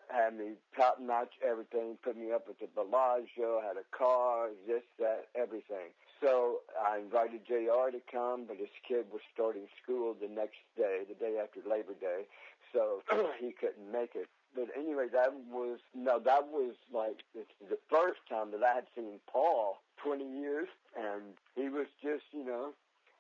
had 0.10 0.38
me 0.38 0.54
top 0.76 1.00
notch 1.00 1.34
everything, 1.46 1.98
put 2.04 2.18
me 2.18 2.32
up 2.32 2.46
at 2.50 2.60
the 2.60 2.68
Bellagio, 2.74 3.62
had 3.62 3.78
a 3.78 3.86
car, 3.96 4.50
this, 4.68 4.84
that, 5.00 5.28
everything. 5.36 5.94
So 6.22 6.60
I 6.80 7.00
invited 7.00 7.46
JR 7.46 7.92
to 7.92 8.02
come, 8.12 8.46
but 8.48 8.58
his 8.58 8.74
kid 8.88 9.06
was 9.12 9.22
starting 9.34 9.68
school 9.82 10.16
the 10.20 10.28
next 10.28 10.60
day, 10.78 11.02
the 11.08 11.16
day 11.16 11.38
after 11.42 11.60
Labor 11.68 11.94
Day, 12.00 12.24
so 12.72 13.02
he 13.40 13.52
couldn't 13.52 13.92
make 13.92 14.16
it. 14.16 14.28
But 14.56 14.70
anyway, 14.78 15.08
that 15.12 15.34
was 15.52 15.80
no, 15.96 16.20
that 16.20 16.48
was 16.52 16.76
like 16.94 17.24
the 17.34 17.78
first 17.90 18.20
time 18.30 18.52
that 18.52 18.64
I 18.64 18.76
had 18.76 18.86
seen 18.96 19.20
Paul 19.28 19.82
20 19.98 20.24
years, 20.40 20.68
and 20.96 21.34
he 21.56 21.70
was 21.70 21.88
just 22.02 22.26
you 22.32 22.46
know 22.46 22.74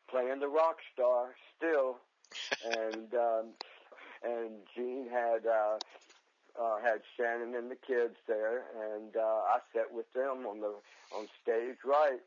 playing 0.09 0.39
the 0.39 0.47
rock 0.47 0.77
star 0.93 1.35
still, 1.57 1.97
and 2.65 3.13
um, 3.15 3.45
and 4.23 4.51
Gene 4.75 5.07
had 5.11 5.47
uh, 5.47 5.77
uh, 6.59 6.77
had 6.83 7.01
Shannon 7.17 7.55
and 7.55 7.71
the 7.71 7.75
kids 7.75 8.15
there, 8.27 8.63
and 8.93 9.15
uh, 9.15 9.19
I 9.49 9.59
sat 9.73 9.91
with 9.91 10.11
them 10.13 10.45
on 10.45 10.61
the 10.61 10.73
on 11.15 11.27
stage 11.41 11.77
right 11.83 12.19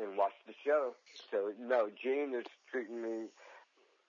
and 0.00 0.16
watched 0.16 0.46
the 0.46 0.54
show. 0.64 0.94
So 1.30 1.52
no, 1.58 1.88
Gene 2.02 2.34
is 2.34 2.46
treating 2.70 3.02
me. 3.02 3.28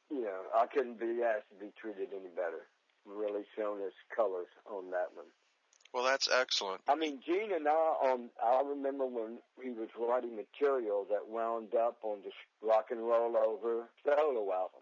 You 0.10 0.24
know, 0.24 0.42
I 0.54 0.66
couldn't 0.66 1.00
be 1.00 1.24
asked 1.24 1.48
to 1.52 1.66
be 1.66 1.72
treated 1.80 2.10
any 2.12 2.30
better. 2.36 2.68
Really 3.06 3.44
shown 3.58 3.82
his 3.82 3.94
colors 4.16 4.48
on 4.70 4.92
that 4.92 5.10
one. 5.14 5.26
Well, 5.94 6.06
that's 6.06 6.30
excellent. 6.32 6.82
I 6.88 6.96
mean, 6.96 7.20
Gene 7.26 7.52
and 7.54 7.68
I, 7.68 7.72
on 7.72 8.30
I 8.42 8.62
remember 8.66 9.06
when 9.06 9.40
he 9.62 9.72
was 9.72 9.90
writing 10.00 10.38
material 10.38 11.06
that 11.10 11.28
wound 11.28 11.76
up 11.76 11.98
on 12.04 12.20
the 12.24 12.32
Rock 12.66 12.88
and 12.92 13.02
Roll 13.02 13.36
Over 13.36 13.90
solo 14.06 14.54
album, 14.54 14.82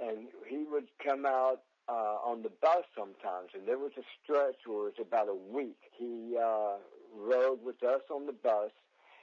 and 0.00 0.26
he 0.48 0.64
would 0.68 0.88
come 1.04 1.26
out 1.26 1.60
uh, 1.88 2.18
on 2.26 2.42
the 2.42 2.50
bus 2.60 2.84
sometimes, 2.96 3.50
and 3.54 3.66
there 3.66 3.78
was 3.78 3.92
a 3.96 4.02
stretch 4.22 4.66
where 4.66 4.88
it 4.88 4.98
was 4.98 5.06
about 5.06 5.28
a 5.28 5.34
week. 5.34 5.78
He 5.96 6.36
uh, 6.36 6.76
rode 7.16 7.62
with 7.64 7.82
us 7.82 8.02
on 8.10 8.26
the 8.26 8.32
bus. 8.32 8.70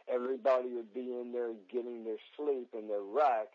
Everybody 0.08 0.70
would 0.70 0.94
be 0.94 1.12
in 1.20 1.32
there 1.34 1.52
getting 1.72 2.04
their 2.06 2.22
sleep 2.38 2.70
in 2.74 2.88
their 2.88 3.02
rack, 3.02 3.48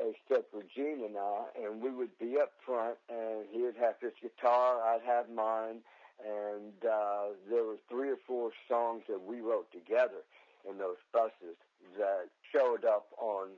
except 0.00 0.50
for 0.52 0.62
Gene 0.74 1.04
and 1.04 1.16
I, 1.16 1.44
and 1.62 1.82
we 1.82 1.90
would 1.90 2.16
be 2.18 2.38
up 2.40 2.52
front, 2.64 2.96
and 3.08 3.44
he 3.50 3.62
would 3.62 3.76
have 3.76 3.94
his 4.00 4.12
guitar, 4.20 4.80
I'd 4.82 5.02
have 5.06 5.28
mine, 5.28 5.80
and 6.26 6.72
uh, 6.84 7.36
there 7.48 7.64
were 7.64 7.78
three 7.88 8.10
or 8.10 8.18
four 8.26 8.50
songs 8.68 9.02
that 9.08 9.20
we 9.22 9.40
wrote 9.40 9.70
together 9.72 10.22
in 10.68 10.78
those 10.78 11.00
buses 11.12 11.56
that 11.98 12.28
showed 12.52 12.84
up 12.84 13.06
on 13.18 13.48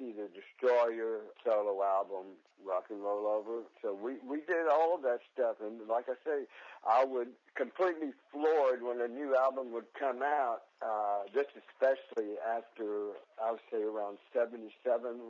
either 0.00 0.28
Destroyer 0.28 1.20
solo 1.44 1.82
album, 1.82 2.38
Rock 2.64 2.86
and 2.90 3.02
Roll 3.02 3.26
Over. 3.26 3.62
So 3.82 3.94
we 3.94 4.16
we 4.26 4.38
did 4.46 4.66
all 4.70 4.94
of 4.94 5.02
that 5.02 5.20
stuff, 5.34 5.56
and 5.60 5.86
like 5.88 6.06
I 6.08 6.14
say, 6.24 6.44
I 6.86 7.04
would 7.04 7.28
completely 7.54 8.10
floored 8.32 8.82
when 8.82 9.00
a 9.00 9.08
new 9.08 9.36
album 9.36 9.72
would 9.72 9.86
come 9.98 10.22
out. 10.22 10.62
Uh, 10.82 11.26
this 11.34 11.46
especially 11.56 12.34
after 12.46 13.18
I 13.42 13.52
would 13.52 13.60
say 13.70 13.82
around 13.82 14.18
'77, 14.32 14.70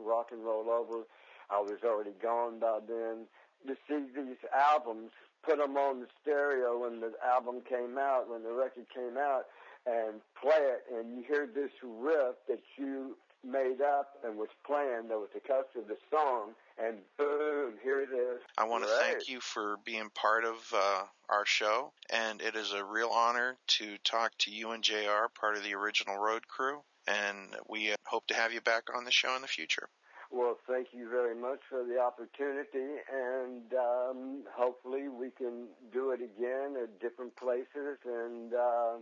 Rock 0.05 0.29
and 0.31 0.43
Roll 0.43 0.69
Over. 0.69 1.03
I 1.49 1.59
was 1.59 1.79
already 1.83 2.13
gone 2.21 2.59
by 2.59 2.79
then. 2.87 3.25
To 3.67 3.75
see 3.87 4.05
these 4.15 4.37
albums 4.55 5.11
put 5.43 5.57
them 5.57 5.75
on 5.77 5.99
the 5.99 6.07
stereo 6.21 6.79
when 6.79 7.01
the 7.01 7.11
album 7.25 7.61
came 7.67 7.97
out, 7.97 8.29
when 8.29 8.43
the 8.43 8.53
record 8.53 8.85
came 8.93 9.17
out, 9.17 9.45
and 9.85 10.21
play 10.39 10.59
it, 10.59 10.83
and 10.93 11.17
you 11.17 11.23
hear 11.27 11.47
this 11.47 11.71
riff 11.83 12.35
that 12.47 12.61
you 12.77 13.17
made 13.43 13.81
up 13.81 14.17
and 14.23 14.37
was 14.37 14.49
planned. 14.65 15.09
that 15.09 15.17
was 15.17 15.29
the 15.33 15.39
cuts 15.39 15.69
of 15.75 15.87
the 15.87 15.97
song, 16.11 16.51
and 16.77 16.97
boom, 17.17 17.73
here 17.81 18.01
it 18.01 18.09
is. 18.13 18.41
I 18.57 18.65
want 18.65 18.83
to 18.83 18.89
Right. 18.89 18.99
thank 18.99 19.27
you 19.29 19.39
for 19.39 19.77
being 19.85 20.09
part 20.11 20.43
of 20.45 20.73
uh, 20.73 21.05
our 21.29 21.45
show, 21.45 21.93
and 22.09 22.41
it 22.41 22.55
is 22.55 22.73
a 22.73 22.83
real 22.83 23.09
honor 23.09 23.57
to 23.79 23.97
talk 23.99 24.37
to 24.39 24.51
you 24.51 24.71
and 24.71 24.83
JR, 24.83 25.27
part 25.39 25.55
of 25.55 25.63
the 25.63 25.73
original 25.75 26.17
road 26.17 26.47
crew, 26.47 26.83
and 27.07 27.55
we 27.67 27.91
uh, 27.91 27.95
hope 28.05 28.27
to 28.27 28.33
have 28.33 28.53
you 28.53 28.61
back 28.61 28.83
on 28.93 29.05
the 29.05 29.11
show 29.11 29.35
in 29.35 29.41
the 29.41 29.47
future. 29.47 29.89
Well, 30.31 30.57
thank 30.67 30.89
you 30.93 31.09
very 31.09 31.33
much 31.35 31.59
for 31.69 31.83
the 31.83 31.99
opportunity, 31.99 33.01
and 33.11 33.73
um, 33.73 34.43
hopefully 34.53 35.07
we 35.07 35.31
can 35.31 35.67
do 35.91 36.11
it 36.11 36.21
again 36.21 36.75
at 36.81 36.99
different 36.99 37.35
places, 37.35 37.97
and 38.05 38.53
uh, 38.53 38.97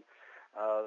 uh, 0.57 0.83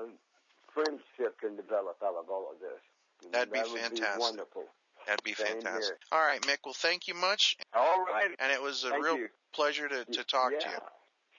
friendship 0.72 1.38
can 1.40 1.56
develop 1.56 1.98
out 2.02 2.14
of 2.16 2.30
all 2.30 2.48
of 2.50 2.58
this. 2.60 2.80
And 3.24 3.32
That'd 3.32 3.52
be 3.52 3.58
that 3.58 3.68
would 3.70 3.80
fantastic. 3.80 4.14
Be 4.16 4.20
wonderful. 4.20 4.64
That'd 5.06 5.24
be 5.24 5.34
Same 5.34 5.46
fantastic. 5.46 5.82
here. 5.84 5.96
All 6.12 6.20
right, 6.26 6.40
Mick. 6.42 6.58
Well, 6.64 6.74
thank 6.74 7.08
you 7.08 7.14
much, 7.14 7.56
All 7.74 8.04
right. 8.04 8.30
and 8.38 8.52
it 8.52 8.60
was 8.62 8.84
a 8.84 8.90
Thank 8.90 9.04
real 9.04 9.16
you. 9.16 9.28
pleasure 9.54 9.88
to, 9.88 10.04
to 10.04 10.24
talk 10.24 10.52
yeah. 10.52 10.58
to 10.58 10.68
you. 10.70 10.78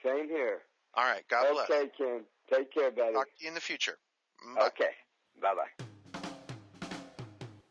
Same 0.04 0.30
here. 0.30 0.60
All 0.96 1.06
right. 1.06 1.24
God 1.30 1.46
bless. 1.54 1.70
Okay, 1.70 1.90
Ken. 1.98 2.22
Take 2.52 2.74
care, 2.74 2.92
buddy. 2.92 3.14
Talk 3.14 3.28
to 3.28 3.32
you 3.44 3.48
in 3.48 3.54
the 3.54 3.62
future. 3.62 3.98
Mm, 4.46 4.56
bye. 4.56 4.68
Okay. 4.68 4.90
Bye 5.42 5.54
bye. 5.56 6.22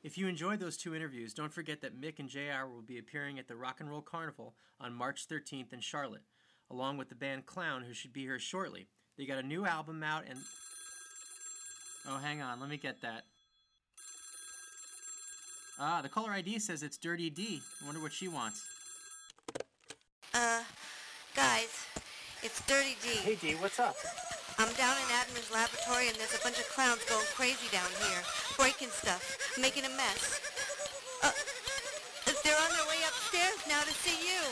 If 0.02 0.16
you 0.16 0.28
enjoyed 0.28 0.60
those 0.60 0.76
two 0.78 0.94
interviews, 0.94 1.34
don't 1.34 1.52
forget 1.52 1.82
that 1.82 2.00
Mick 2.00 2.18
and 2.18 2.28
JR 2.28 2.66
will 2.66 2.82
be 2.82 2.98
appearing 2.98 3.38
at 3.38 3.48
the 3.48 3.56
Rock 3.56 3.80
and 3.80 3.90
Roll 3.90 4.00
Carnival 4.00 4.54
on 4.80 4.94
March 4.94 5.28
13th 5.28 5.72
in 5.74 5.80
Charlotte, 5.80 6.22
along 6.70 6.96
with 6.96 7.10
the 7.10 7.14
band 7.14 7.44
Clown, 7.46 7.82
who 7.82 7.92
should 7.92 8.12
be 8.12 8.22
here 8.22 8.38
shortly. 8.38 8.88
They 9.18 9.26
got 9.26 9.38
a 9.38 9.46
new 9.46 9.66
album 9.66 10.02
out 10.02 10.24
and. 10.28 10.38
Oh, 12.08 12.16
hang 12.16 12.40
on, 12.40 12.60
let 12.60 12.70
me 12.70 12.78
get 12.78 13.02
that. 13.02 13.24
Ah, 15.82 16.02
the 16.02 16.10
caller 16.10 16.32
ID 16.32 16.58
says 16.58 16.82
it's 16.82 16.98
Dirty 16.98 17.30
D. 17.30 17.62
I 17.82 17.86
wonder 17.86 18.02
what 18.02 18.12
she 18.12 18.28
wants. 18.28 18.62
Uh, 20.34 20.60
guys, 21.34 21.86
it's 22.42 22.60
Dirty 22.66 22.98
D. 23.02 23.08
Hey 23.24 23.36
D, 23.36 23.54
what's 23.54 23.80
up? 23.80 23.96
I'm 24.58 24.70
down 24.74 24.94
in 24.98 25.04
Admin's 25.08 25.50
laboratory 25.50 26.08
and 26.08 26.16
there's 26.18 26.34
a 26.38 26.42
bunch 26.44 26.58
of 26.58 26.68
clowns 26.68 27.02
going 27.08 27.24
crazy 27.34 27.66
down 27.72 27.88
here, 28.06 28.20
breaking 28.58 28.88
stuff, 28.88 29.38
making 29.58 29.86
a 29.86 29.88
mess. 29.88 30.38
Uh, 31.22 31.32
they're 32.44 32.60
on 32.60 32.72
their 32.72 32.84
way 32.86 32.98
upstairs 33.08 33.66
now 33.66 33.80
to 33.80 33.94
see 33.94 34.18
you. 34.28 34.42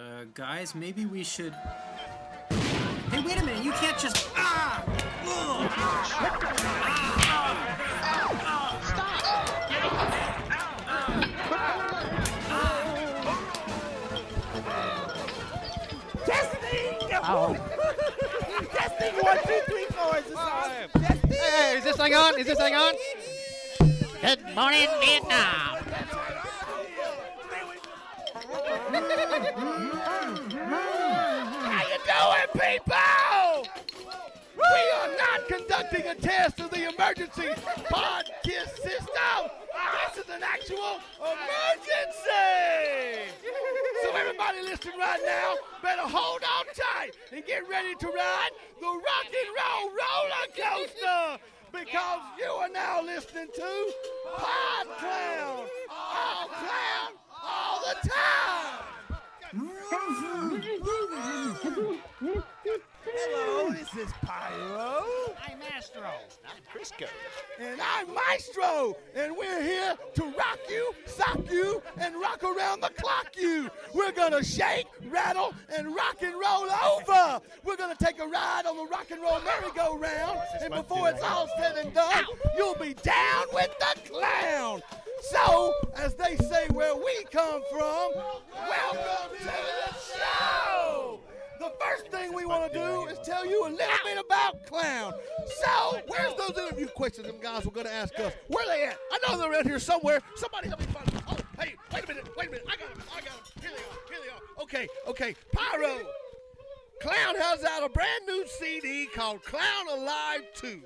Uh, 0.00 0.24
guys, 0.34 0.76
maybe 0.76 1.04
we 1.04 1.24
should. 1.24 1.52
Hey, 3.10 3.20
wait 3.26 3.36
a 3.36 3.44
minute! 3.44 3.64
You 3.64 3.72
can't 3.72 3.98
just. 3.98 4.28
Ah! 4.36 4.84
Ugh! 5.26 5.68
Oh. 17.30 17.52
Testing 18.72 19.12
one, 19.20 19.36
two, 19.46 19.60
three, 19.66 19.84
four. 19.90 20.16
Is 20.16 20.24
this 20.24 20.36
on? 20.38 20.70
Testing. 20.98 21.30
Hey, 21.30 21.76
is 21.76 21.84
this 21.84 21.96
thing 21.96 22.14
on? 22.14 22.38
Is 22.38 22.46
this 22.46 22.56
thing 22.56 22.74
on? 22.74 22.94
Good 24.22 24.42
morning, 24.54 24.88
Vietnam. 24.98 25.76
How 31.68 31.82
you 31.84 31.98
doing, 32.08 32.48
people? 32.54 33.66
We 34.56 34.82
are 34.96 35.12
not 35.18 35.48
conducting 35.48 36.06
a 36.06 36.14
test 36.14 36.60
of 36.60 36.70
the 36.70 36.88
emergency 36.88 37.48
pod 37.90 38.24
kiss 38.42 38.70
system. 38.76 39.50
This 40.14 40.24
is 40.24 40.30
an 40.30 40.42
actual 40.42 40.98
emergency. 41.20 42.08
So 44.02 44.14
everybody 44.14 44.62
listening 44.62 44.98
right 44.98 45.20
now 45.24 45.54
better 45.82 46.02
hold 46.02 46.42
on 46.42 46.66
tight 46.74 47.12
and 47.32 47.44
get 47.44 47.68
ready 47.68 47.94
to 47.96 48.06
ride 48.06 48.50
the 48.80 48.86
rock 48.86 49.26
and 49.26 49.48
roll 49.58 49.90
roller 49.90 50.46
coaster 50.56 51.38
because 51.72 52.20
you 52.38 52.50
are 52.50 52.68
now 52.68 53.02
listening 53.02 53.48
to 53.54 53.92
Pod 54.36 54.86
Clown. 54.98 55.66
All 55.90 56.48
clown 56.48 57.12
all 57.42 57.80
the 57.80 58.08
time. 58.08 58.42
Hello, 63.20 63.72
this 63.72 63.92
is 63.96 64.12
Pyro. 64.22 65.02
I'm 65.44 65.58
Astro. 65.76 66.08
I'm 66.46 66.62
Crisco. 66.72 67.08
And 67.58 67.80
I'm 67.80 68.14
Maestro, 68.14 68.96
and 69.16 69.36
we're 69.36 69.60
here 69.60 69.96
to 70.14 70.22
rock 70.22 70.60
you, 70.70 70.94
sock 71.04 71.50
you, 71.50 71.82
and 71.96 72.14
rock 72.14 72.44
around 72.44 72.80
the 72.80 72.90
clock 72.90 73.34
you. 73.36 73.70
We're 73.92 74.12
gonna 74.12 74.44
shake, 74.44 74.86
rattle, 75.10 75.52
and 75.76 75.96
rock 75.96 76.22
and 76.22 76.34
roll 76.34 76.68
over. 76.70 77.40
We're 77.64 77.76
gonna 77.76 77.96
take 77.96 78.20
a 78.20 78.26
ride 78.26 78.66
on 78.66 78.76
the 78.76 78.86
rock 78.86 79.10
and 79.10 79.20
roll 79.20 79.40
merry-go-round, 79.40 80.38
and 80.60 80.72
before 80.72 81.08
it's 81.08 81.22
all 81.22 81.48
said 81.58 81.76
and 81.76 81.92
done, 81.92 82.24
you'll 82.56 82.76
be 82.76 82.94
down 82.94 83.46
with 83.52 83.76
the 83.80 83.98
clown. 84.08 84.80
So, 85.22 85.74
as 85.96 86.14
they 86.14 86.36
say 86.36 86.68
where 86.68 86.94
we 86.94 87.24
come 87.32 87.62
from, 87.72 88.12
welcome 88.54 89.36
to 89.38 89.44
the 89.44 89.94
show. 89.94 91.20
The 91.58 91.72
first 91.80 92.08
thing 92.12 92.32
we 92.32 92.44
want 92.44 92.72
to 92.72 92.78
do 92.78 93.06
is 93.06 93.18
tell 93.24 93.44
you 93.44 93.62
a 93.66 93.70
little 93.70 93.96
bit 94.04 94.18
about 94.24 94.64
Clown. 94.66 95.12
So, 95.46 96.00
where's 96.06 96.34
those 96.34 96.56
interview 96.56 96.86
questions 96.86 97.26
them 97.26 97.40
guys 97.42 97.64
were 97.64 97.72
going 97.72 97.86
to 97.86 97.92
ask 97.92 98.16
us? 98.20 98.32
Where 98.46 98.64
they 98.66 98.84
at? 98.84 98.96
I 99.10 99.18
know 99.28 99.38
they're 99.38 99.50
around 99.50 99.66
here 99.66 99.80
somewhere. 99.80 100.20
Somebody 100.36 100.68
help 100.68 100.80
me 100.80 100.86
find 100.86 101.06
them. 101.06 101.22
Oh, 101.28 101.36
hey, 101.60 101.74
wait 101.92 102.04
a 102.04 102.06
minute, 102.06 102.28
wait 102.36 102.48
a 102.48 102.50
minute. 102.52 102.66
I 102.68 102.76
got 102.76 102.94
them, 102.94 103.02
I 103.12 103.20
got 103.20 103.32
them. 103.32 103.44
Here 103.60 103.70
they 103.70 103.76
are, 103.76 104.08
here 104.08 104.18
they 104.24 104.30
are. 104.30 104.62
Okay, 104.62 104.88
okay. 105.08 105.34
Pyro. 105.52 105.98
Clown 107.00 107.36
has 107.36 107.64
out 107.64 107.84
a 107.84 107.88
brand 107.88 108.26
new 108.26 108.44
CD 108.46 109.06
called 109.06 109.42
Clown 109.44 109.88
Alive 109.90 110.42
2. 110.54 110.80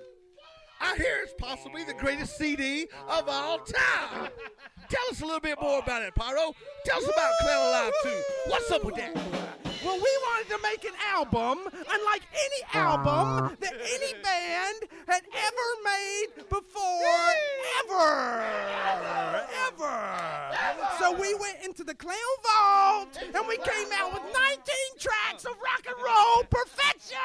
I 0.80 0.96
hear 0.96 1.20
it's 1.22 1.34
possibly 1.38 1.84
the 1.84 1.94
greatest 1.94 2.36
CD 2.36 2.86
of 3.08 3.28
all 3.28 3.58
time. 3.58 4.30
Tell 4.88 5.04
us 5.10 5.20
a 5.20 5.24
little 5.24 5.40
bit 5.40 5.60
more 5.60 5.78
about 5.78 6.02
it, 6.02 6.14
Pyro. 6.14 6.54
Tell 6.84 6.98
us 6.98 7.04
about 7.04 7.32
Clown 7.40 7.66
Alive 7.66 7.92
2. 8.02 8.22
What's 8.48 8.70
up 8.70 8.84
with 8.84 8.96
that? 8.96 9.16
Well, 9.84 9.96
we 9.96 10.00
wanted 10.00 10.48
to 10.50 10.58
make 10.62 10.84
an 10.84 10.94
album 11.12 11.58
unlike 11.72 12.22
any 12.32 12.62
album 12.74 13.56
that 13.60 13.74
any 13.74 14.12
band 14.22 14.76
had 15.08 15.22
ever 15.34 15.68
made 15.84 16.48
before, 16.48 17.34
ever, 17.80 18.54
ever. 19.66 20.56
So 20.98 21.12
we 21.12 21.34
went 21.34 21.64
into 21.64 21.82
the 21.84 21.94
Clown 21.94 22.16
Vault 22.44 23.18
and 23.22 23.48
we 23.48 23.56
came 23.56 23.88
out 23.94 24.12
with 24.12 24.22
19 24.22 24.64
tracks 24.98 25.44
of 25.44 25.52
rock 25.60 25.84
and 25.86 25.96
roll 25.96 26.44
perfection. 26.44 27.18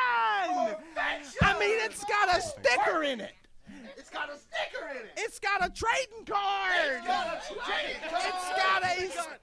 I 1.42 1.60
mean, 1.60 1.78
it's 1.84 2.04
got 2.06 2.36
a 2.36 2.42
sticker 2.42 3.04
in 3.04 3.22
it. 3.22 3.34
It's 4.08 4.16
got 4.16 4.30
a 4.30 4.38
sticker 4.38 4.88
in 4.92 4.98
it. 5.06 5.12
It's 5.18 5.38
got 5.38 5.66
a 5.66 5.70
trading 5.70 6.24
card. 6.26 6.72
It's 6.96 7.06
got 7.08 7.28
a 7.28 7.42
trading 7.60 8.00
card. 8.10 8.24
It's 8.26 8.50
got 8.56 8.84
a. 8.84 9.04
It's 9.04 9.16
got- 9.18 9.40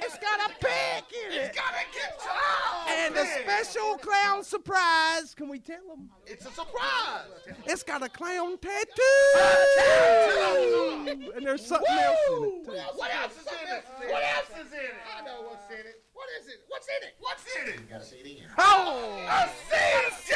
It's 0.00 0.18
got 0.18 0.50
a 0.50 0.54
pick 0.60 1.04
in 1.24 1.32
it. 1.32 1.36
It's 1.36 1.56
got 1.56 1.72
a 1.72 1.86
guitar. 1.94 2.86
And 2.90 3.16
a 3.16 3.24
special 3.24 3.96
clown 3.96 4.44
surprise. 4.44 5.34
Can 5.34 5.48
we 5.48 5.58
tell 5.58 5.80
them? 5.88 6.10
It's 6.26 6.44
a 6.44 6.50
surprise. 6.50 7.28
It's 7.64 7.82
got 7.82 8.02
a 8.02 8.10
clown 8.10 8.58
tattoo. 8.58 9.02
And 11.34 11.46
there's 11.46 11.64
something 11.64 11.88
else 11.90 12.18
in 12.28 12.44
it 12.44 12.64
too. 12.66 12.72
What 12.94 13.10
else 13.14 13.32
is 13.40 13.46
in 13.46 13.74
it? 13.74 13.84
What 14.12 14.22
else 14.22 14.50
is 14.66 14.72
in 14.72 14.80
it? 14.80 14.94
I 15.18 15.24
know 15.24 15.42
what's 15.48 15.70
in 15.70 15.86
it. 15.86 16.02
What 16.18 16.28
is 16.42 16.48
it? 16.50 16.58
What's 16.66 16.88
in 16.90 17.02
it? 17.06 17.14
What's 17.20 17.46
in 17.46 17.68
it? 17.74 17.78
You 17.78 17.86
Got 17.86 18.02
a 18.02 18.04
CD. 18.04 18.42
Oh, 18.58 19.22
A 19.30 19.48
CD 20.18 20.34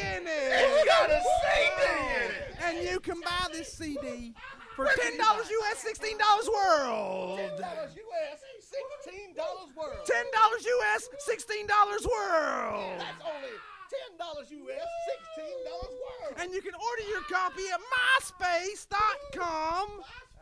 in 0.00 0.24
It's 0.24 0.80
it. 0.80 0.86
got 0.88 1.10
a 1.10 1.20
CD 1.20 1.84
in 2.16 2.30
it. 2.32 2.56
And 2.64 2.74
you 2.88 2.98
can 3.00 3.20
buy 3.20 3.46
this 3.52 3.68
CD 3.72 4.32
for 4.74 4.88
ten 4.96 5.18
dollars 5.18 5.50
US, 5.50 5.78
sixteen 5.78 6.16
dollars 6.16 6.48
world. 6.48 7.38
Ten 7.38 7.50
dollars 7.60 7.92
US, 7.94 8.40
sixteen 8.64 9.34
dollars 9.36 9.68
world. 9.76 10.06
Ten 10.06 10.24
dollars 10.32 10.64
US, 10.64 11.08
sixteen 11.18 11.66
dollars 11.66 12.06
world. 12.08 12.98
That's 12.98 13.22
only 13.28 13.52
ten 13.92 14.16
dollars 14.18 14.50
US, 14.50 14.88
sixteen 15.12 15.64
dollars 15.68 15.92
world. 16.00 16.34
And 16.40 16.52
you 16.54 16.62
can 16.62 16.72
order 16.74 17.02
your 17.12 17.22
copy 17.30 17.62
at 17.72 17.80
myspace.com 18.24 19.88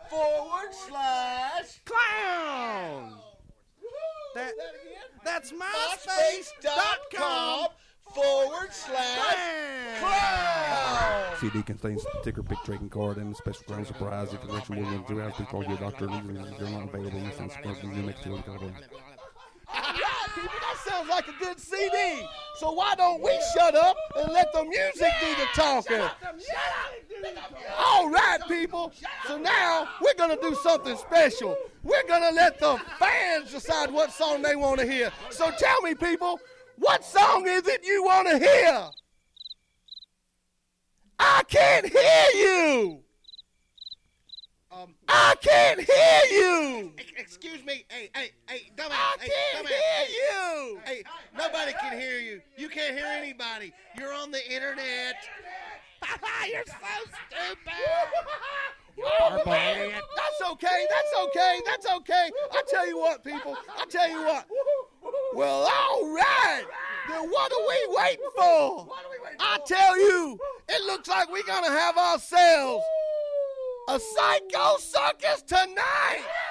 Forward 0.09 0.73
slash 0.87 1.81
clown. 1.85 3.19
That, 4.35 4.53
that 4.57 4.74
again. 4.80 5.20
that's 5.24 5.53
MySpace.com 5.53 6.72
myspace.com 7.12 7.66
forward 8.14 8.72
slash 8.72 9.99
clown. 10.01 11.37
CD 11.39 11.62
contains 11.62 12.05
ticker 12.22 12.43
pick 12.43 12.59
trading 12.64 12.89
card 12.89 13.16
and 13.16 13.33
a 13.33 13.37
special 13.37 13.64
ground 13.66 13.87
surprise. 13.87 14.33
If 14.33 14.43
you're 14.45 14.55
reaching 14.55 14.83
more 14.83 14.91
than 14.91 15.05
two 15.05 15.22
hours, 15.22 15.35
please 15.35 15.49
call 15.49 15.64
your 15.64 15.78
doctor. 15.78 16.07
You're 16.07 16.70
not 16.70 16.89
available 16.89 17.18
in 17.18 17.33
San 17.33 17.49
Francisco, 17.49 17.89
New 17.89 18.03
Mexico, 18.03 18.43
California. 18.43 18.76
Yeah, 21.09 21.20
people, 21.20 21.26
that 21.26 21.26
sounds 21.26 21.26
like 21.26 21.28
a 21.28 21.44
good 21.44 21.61
CD. 21.61 22.28
So 22.59 22.72
why 22.72 22.94
don't 22.94 23.22
we 23.22 23.38
shut 23.55 23.74
up 23.74 23.96
and 24.16 24.32
let 24.32 24.53
the 24.53 24.64
music 24.64 25.12
do 25.20 25.34
the 25.34 25.46
talking? 25.55 26.00
All 27.78 28.11
right, 28.11 28.40
people. 28.48 28.92
So 29.26 29.38
now 29.38 29.88
we're 30.00 30.14
gonna 30.14 30.38
do 30.40 30.55
something 30.62 30.96
special. 30.96 31.57
We're 31.82 32.07
gonna 32.07 32.30
let 32.32 32.59
the 32.59 32.78
fans 32.98 33.50
decide 33.50 33.90
what 33.90 34.12
song 34.12 34.42
they 34.42 34.57
want 34.57 34.80
to 34.80 34.86
hear. 34.86 35.11
So 35.30 35.50
tell 35.50 35.80
me, 35.82 35.94
people, 35.94 36.38
what 36.76 37.05
song 37.05 37.46
is 37.46 37.66
it 37.66 37.84
you 37.84 38.05
want 38.05 38.28
to 38.28 38.38
hear? 38.38 38.90
I 41.18 41.42
can't 41.48 41.86
hear 41.86 42.26
you. 42.34 43.03
Um, 44.73 44.95
I 45.07 45.35
can't 45.43 45.81
hear 45.81 46.41
you. 46.41 46.93
Excuse 47.18 47.62
me. 47.62 47.85
Hey, 47.91 48.09
hey, 48.14 48.31
hey, 48.47 48.70
dumbass. 48.75 48.93
I 48.93 49.16
hey, 49.20 49.31
can't 49.53 49.66
dumbass. 49.66 50.07
hear 50.07 50.33
you. 50.33 50.81
Hey, 50.87 51.03
nobody 51.37 51.73
can 51.79 51.99
hear 51.99 52.18
you. 52.18 52.41
You 52.57 52.70
can't 52.70 52.97
hear 52.97 53.05
anybody. 53.07 53.75
You're 53.99 54.14
on 54.14 54.31
the 54.31 54.43
internet. 54.51 55.16
You're 56.51 56.64
so 56.64 56.75
stupid. 57.29 57.73
That's 60.16 60.53
okay. 60.53 60.87
That's 60.89 61.14
okay. 61.23 61.61
That's 61.66 61.87
okay. 61.87 62.31
I 62.53 62.62
tell 62.66 62.87
you 62.87 62.99
what, 62.99 63.23
people. 63.23 63.57
I 63.79 63.85
tell 63.87 64.09
you 64.09 64.25
what. 64.25 64.47
Well, 65.35 65.68
all 65.70 66.14
right. 66.14 66.64
Then 67.09 67.29
what 67.29 67.53
are 67.53 67.68
we 67.68 67.97
waiting 67.97 68.31
for? 68.35 68.89
I 69.39 69.59
tell 69.66 69.99
you, 69.99 70.39
it 70.68 70.83
looks 70.87 71.09
like 71.09 71.31
we're 71.31 71.43
gonna 71.43 71.68
have 71.68 71.99
ourselves 71.99 72.85
a 73.89 73.99
psycho 73.99 74.76
circus 74.78 75.43
tonight. 75.43 76.41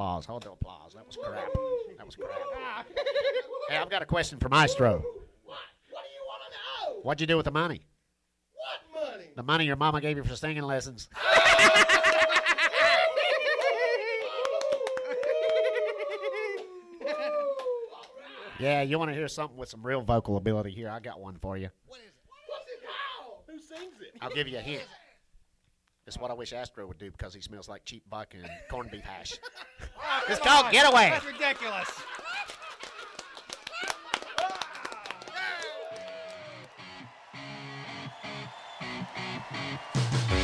applause. 0.00 0.24
Hold 0.26 0.42
the 0.44 0.52
applause. 0.52 0.94
That 0.94 1.06
was 1.06 1.16
crap. 1.16 1.52
That 1.98 2.06
was 2.06 2.16
crap. 2.16 2.86
hey, 3.68 3.76
I've 3.76 3.90
got 3.90 4.00
a 4.00 4.06
question 4.06 4.38
for 4.38 4.48
Maestro. 4.48 5.04
What? 5.44 5.58
What 5.90 6.04
do 6.04 6.10
you 6.14 6.22
want 6.26 6.42
to 6.46 6.50
know? 6.94 7.00
What'd 7.02 7.20
you 7.20 7.26
do 7.26 7.36
with 7.36 7.44
the 7.44 7.50
money? 7.50 7.82
What 8.54 9.10
money? 9.10 9.24
The 9.36 9.42
money 9.42 9.66
your 9.66 9.76
mama 9.76 10.00
gave 10.00 10.16
you 10.16 10.24
for 10.24 10.36
singing 10.36 10.62
lessons. 10.62 11.10
yeah, 18.58 18.80
you 18.80 18.98
want 18.98 19.10
to 19.10 19.14
hear 19.14 19.28
something 19.28 19.58
with 19.58 19.68
some 19.68 19.82
real 19.82 20.00
vocal 20.00 20.38
ability 20.38 20.70
here? 20.70 20.88
I 20.88 21.00
got 21.00 21.20
one 21.20 21.36
for 21.42 21.58
you. 21.58 21.68
What 21.86 22.00
is 22.00 22.06
it? 22.06 22.14
What's 22.46 22.64
it 22.70 22.80
called? 22.86 23.42
Who 23.48 23.58
sings 23.58 24.00
it? 24.00 24.14
I'll 24.22 24.30
give 24.30 24.48
you 24.48 24.56
a 24.56 24.62
hint. 24.62 24.82
It's 26.10 26.18
what 26.18 26.32
I 26.32 26.34
wish 26.34 26.52
Astro 26.52 26.88
would 26.88 26.98
do 26.98 27.12
because 27.12 27.32
he 27.34 27.40
smells 27.40 27.68
like 27.68 27.84
cheap 27.84 28.02
buck 28.10 28.34
and 28.34 28.44
corned 28.68 28.90
beef 28.90 29.04
hash. 29.04 29.38
oh, 29.80 30.22
it's 30.28 30.40
called 30.40 30.66
on. 30.66 30.72
Getaway. 30.72 31.10
That's 31.10 31.24
ridiculous. 31.24 31.88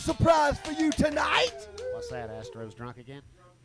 surprise 0.00 0.58
for 0.60 0.72
you 0.72 0.90
tonight. 0.92 1.68
What's 1.92 2.08
that? 2.08 2.30
Astro's 2.30 2.74
drunk 2.74 2.98
again? 2.98 3.22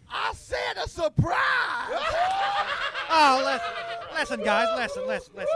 I 0.10 0.34
said 0.36 0.78
a 0.84 0.88
surprise. 0.88 1.36
Oh, 3.08 3.40
listen, 3.46 4.40
listen, 4.40 4.44
guys, 4.46 4.68
listen, 4.76 5.06
listen, 5.08 5.34
listen. 5.36 5.56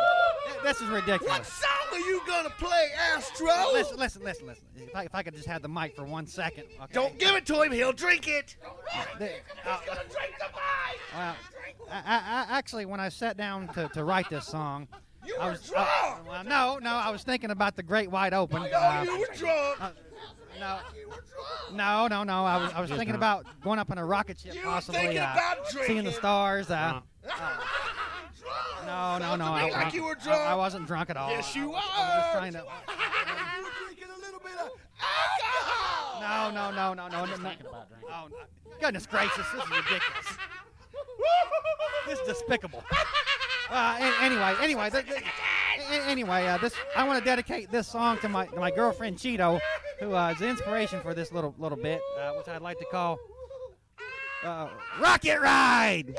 This 0.64 0.80
is 0.82 0.88
ridiculous. 0.88 1.28
What 1.40 1.46
song 1.48 1.88
are 1.94 1.98
you 1.98 2.22
gonna 2.28 2.52
play, 2.52 2.90
Astro? 3.16 3.48
Listen, 3.74 3.98
listen, 3.98 4.24
listen, 4.24 4.46
listen. 4.46 4.64
If 4.78 4.96
I, 4.96 5.04
if 5.06 5.16
I 5.16 5.24
could 5.24 5.34
just 5.34 5.48
have 5.48 5.64
the 5.64 5.68
mic 5.68 5.96
for 5.96 6.04
one 6.06 6.28
second. 6.28 6.66
Okay? 6.84 6.94
Don't 6.94 7.18
give 7.18 7.36
it 7.36 7.48
to 7.48 7.64
him. 7.64 7.72
He'll 7.72 7.92
drink 7.92 8.28
it. 8.28 8.56
The- 9.18 9.32
uh, 9.66 9.80
well, 11.16 11.36
I, 11.92 12.46
I, 12.48 12.58
actually, 12.58 12.86
when 12.86 13.00
I 13.00 13.10
sat 13.10 13.36
down 13.36 13.68
to, 13.70 13.90
to 13.96 14.04
write 14.04 14.30
this 14.30 14.46
song, 14.46 14.88
I 15.42 15.50
was 15.50 15.74
I- 15.76 16.18
well, 16.26 16.44
no, 16.44 16.78
no, 16.82 16.92
I 16.92 17.10
was 17.10 17.24
thinking 17.24 17.50
about 17.50 17.76
the 17.76 17.84
Great 17.84 18.12
Wide 18.12 18.36
Open. 18.36 18.62
uh, 18.62 19.02
you 19.06 19.20
were 19.20 19.28
drunk. 19.36 19.80
Uh, 20.62 20.80
no, 21.74 22.08
no, 22.08 22.08
no, 22.08 22.24
no. 22.24 22.46
I 22.46 22.58
was 22.58 22.72
I 22.74 22.82
was 22.82 22.90
thinking 22.90 23.16
about 23.16 23.46
going 23.64 23.80
up 23.80 23.92
in 23.92 23.98
a 23.98 24.06
rocket 24.06 24.40
ship, 24.40 24.56
You 24.56 24.62
possibly 24.64 25.02
thinking 25.02 25.20
uh, 25.20 25.34
about 25.34 25.68
seeing 25.68 26.04
the 26.04 26.12
stars. 26.12 26.70
Uh, 26.70 27.02
no, 28.86 29.18
no, 29.18 29.36
no. 29.36 29.46
Sounds 29.46 29.62
to 29.62 29.68
me 29.68 29.74
I, 29.74 29.84
like 29.84 29.94
you 29.94 30.04
were 30.04 30.16
drunk. 30.16 30.42
I, 30.42 30.56
wasn't 30.56 30.88
drunk 30.88 31.10
at 31.10 31.18
all. 31.18 31.30
Yes, 31.30 31.56
you 31.56 31.74
I, 31.74 31.78
I 31.78 32.08
was 32.08 32.16
just 32.16 32.32
trying 32.32 32.54
to. 32.54 32.66
No, 36.20 36.52
no, 36.52 36.70
no, 36.72 36.94
no, 36.94 37.08
no, 37.08 37.26
no, 37.26 37.36
no. 37.38 37.52
Oh, 38.12 38.28
no. 38.30 38.38
goodness 38.80 39.08
gracious, 39.08 39.46
this 39.54 39.64
is 39.64 39.70
ridiculous. 39.70 40.28
this 42.08 42.20
is 42.20 42.28
despicable. 42.28 42.84
Uh, 43.72 43.98
a- 44.00 44.24
anyway, 44.24 44.56
anyway, 44.64 44.90
th- 44.90 45.06
th- 45.06 45.22
anyway, 46.08 46.48
uh, 46.48 46.58
this 46.58 46.74
I 46.96 47.04
want 47.08 47.20
to 47.20 47.24
dedicate 47.24 47.70
this 47.70 47.88
song 47.88 48.18
to 48.22 48.28
my 48.28 48.48
to 48.48 48.60
my 48.60 48.72
girlfriend 48.72 49.18
Cheeto, 49.18 49.60
who 50.00 50.16
uh, 50.16 50.32
is 50.32 50.40
the 50.40 50.48
inspiration 50.48 51.02
for 51.02 51.14
this 51.14 51.32
little 51.32 51.54
little 51.58 51.78
bit, 51.78 52.02
uh, 52.20 52.32
which 52.34 52.48
I'd 52.48 52.62
like 52.62 52.80
to 52.80 52.86
call 52.86 53.20
uh, 54.44 54.70
"Rocket 55.00 55.40
Ride." 55.40 56.16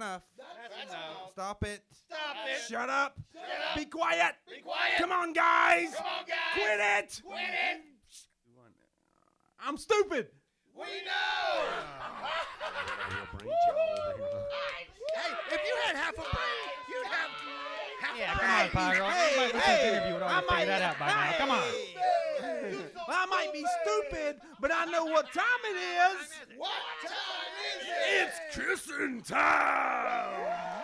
Uh, 0.00 0.18
that's 0.38 0.38
enough. 0.38 0.70
That's 0.78 0.90
enough. 0.90 1.30
Stop 1.32 1.64
it. 1.64 1.82
Stop 1.92 2.36
it. 2.48 2.60
Shut 2.70 2.88
up. 2.88 3.16
Shut 3.32 3.42
up. 3.42 3.76
Be 3.76 3.84
quiet. 3.84 4.34
Be 4.48 4.60
quiet. 4.62 4.92
Come 4.98 5.12
on, 5.12 5.32
guys. 5.32 5.94
Come 5.94 6.06
on, 6.06 6.24
guys. 6.26 6.54
Quit 6.54 6.80
it. 6.80 7.22
Quit 7.24 7.40
it. 7.42 7.82
I'm 9.64 9.76
stupid. 9.76 10.28
We 10.74 10.82
know. 10.82 11.62
Hey, 15.14 15.30
if 15.52 15.60
you 15.66 15.74
had 15.86 15.96
half 15.96 16.14
a 16.14 16.16
brain, 16.16 16.72
you'd 16.88 17.06
have 17.06 17.30
half 18.00 18.18
Yeah, 18.18 18.32
a 18.34 18.38
come 18.38 18.50
on, 18.50 18.70
Pyro. 18.70 19.04
Hey, 19.08 19.50
Hey, 19.52 19.58
hey, 19.58 19.88
interview 19.92 20.14
would 20.14 20.22
I 20.22 20.26
already 20.26 20.46
might- 20.48 20.58
figure 20.58 20.66
that 20.78 20.82
out 20.82 20.98
by 20.98 21.06
now. 21.08 21.32
Come 21.38 21.50
on. 21.50 21.62
I 23.12 23.26
might 23.26 23.52
be 23.52 23.64
stupid, 23.82 24.40
but 24.60 24.72
I 24.74 24.86
know 24.86 25.04
what 25.04 25.32
time 25.32 25.44
it 25.70 25.76
is. 25.76 26.28
What 26.56 26.70
time 27.04 27.52
is 27.76 27.88
it? 27.88 28.28
It's 28.28 28.40
kissing 28.56 29.22
time. 29.22 30.82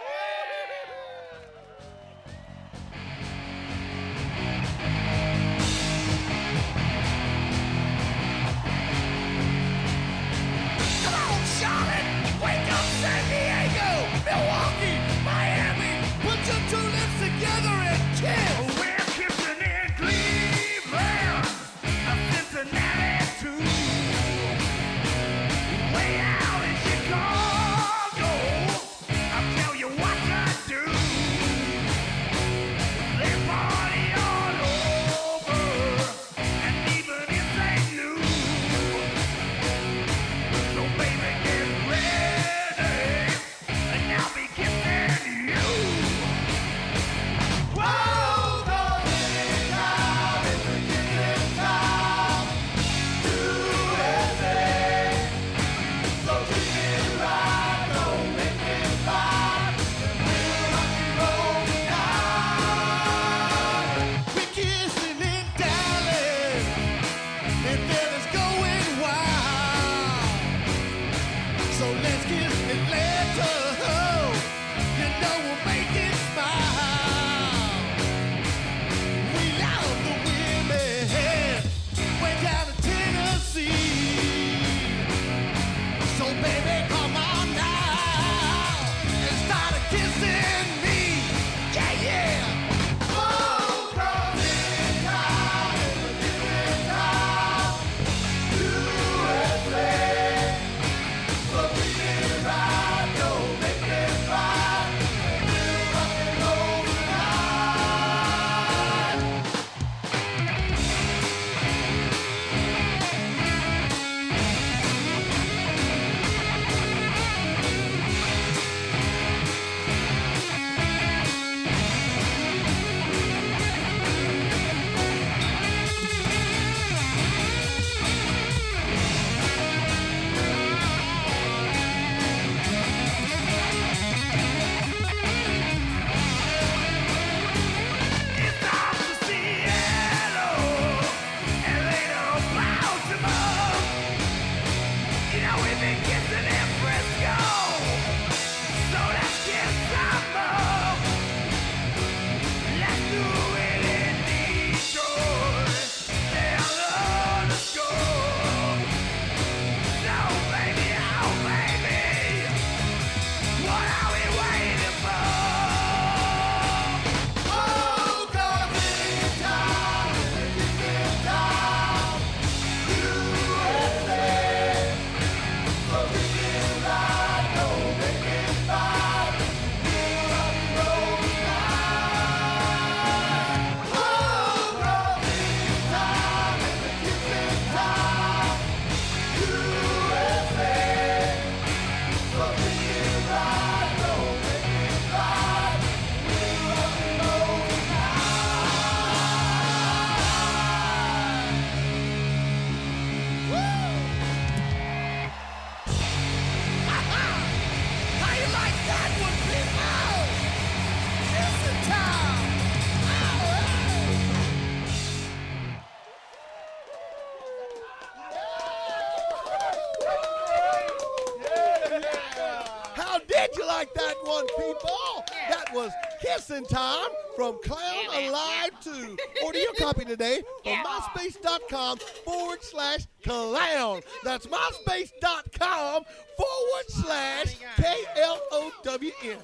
myspace.com 231.58 231.98
forward 232.24 232.62
slash 232.62 233.06
clown. 233.24 234.02
That's 234.24 234.46
myspace.com 234.46 236.04
forward 236.36 236.84
slash 236.88 237.56
K 237.76 237.94
L 238.16 238.40
O 238.52 238.72
W 238.82 239.10
N. 239.24 239.36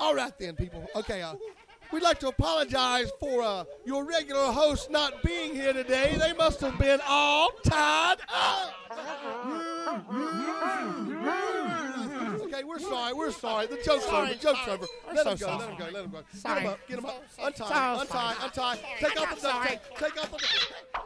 All 0.00 0.14
right, 0.14 0.32
then, 0.38 0.54
people. 0.54 0.86
Okay, 0.94 1.22
uh, 1.22 1.34
we'd 1.92 2.02
like 2.02 2.20
to 2.20 2.28
apologize 2.28 3.10
for 3.18 3.42
uh, 3.42 3.64
your 3.84 4.04
regular 4.04 4.52
host 4.52 4.90
not 4.90 5.22
being 5.22 5.54
here 5.54 5.72
today. 5.72 6.16
They 6.18 6.32
must 6.32 6.60
have 6.60 6.78
been 6.78 7.00
all 7.06 7.50
tied 7.64 8.18
up. 8.32 9.76
Mm-hmm. 9.88 12.42
Okay, 12.42 12.62
we're 12.64 12.78
sorry. 12.78 13.12
We're 13.14 13.30
sorry. 13.30 13.66
The 13.66 13.76
joke's 13.84 14.04
Sorry, 14.04 14.22
over. 14.22 14.34
The 14.34 14.40
joke's 14.40 14.58
sorry. 14.60 14.72
over. 14.72 14.86
We're 15.06 15.14
Let 15.14 15.24
so 15.24 15.30
him 15.30 15.38
go. 15.38 15.46
sorry. 15.46 15.58
Let 15.58 15.68
him 15.68 15.76
go. 15.78 15.84
Let 15.92 16.04
him 16.04 16.10
go. 16.10 16.20
Sorry. 16.34 16.60
Get 16.60 16.62
him 16.62 16.68
up. 16.72 16.78
Get 16.88 16.98
him 16.98 17.06
up. 17.06 17.22
So 17.36 17.44
Untie. 17.46 17.68
sorry. 17.68 18.00
Untie. 18.00 18.34
Untie. 18.44 18.78
Take 18.98 19.20
off 19.20 19.34
the 19.36 19.42
duct 19.42 19.68
tape. 19.68 19.80
Take 19.98 20.16
off 20.22 20.30
the. 20.30 20.38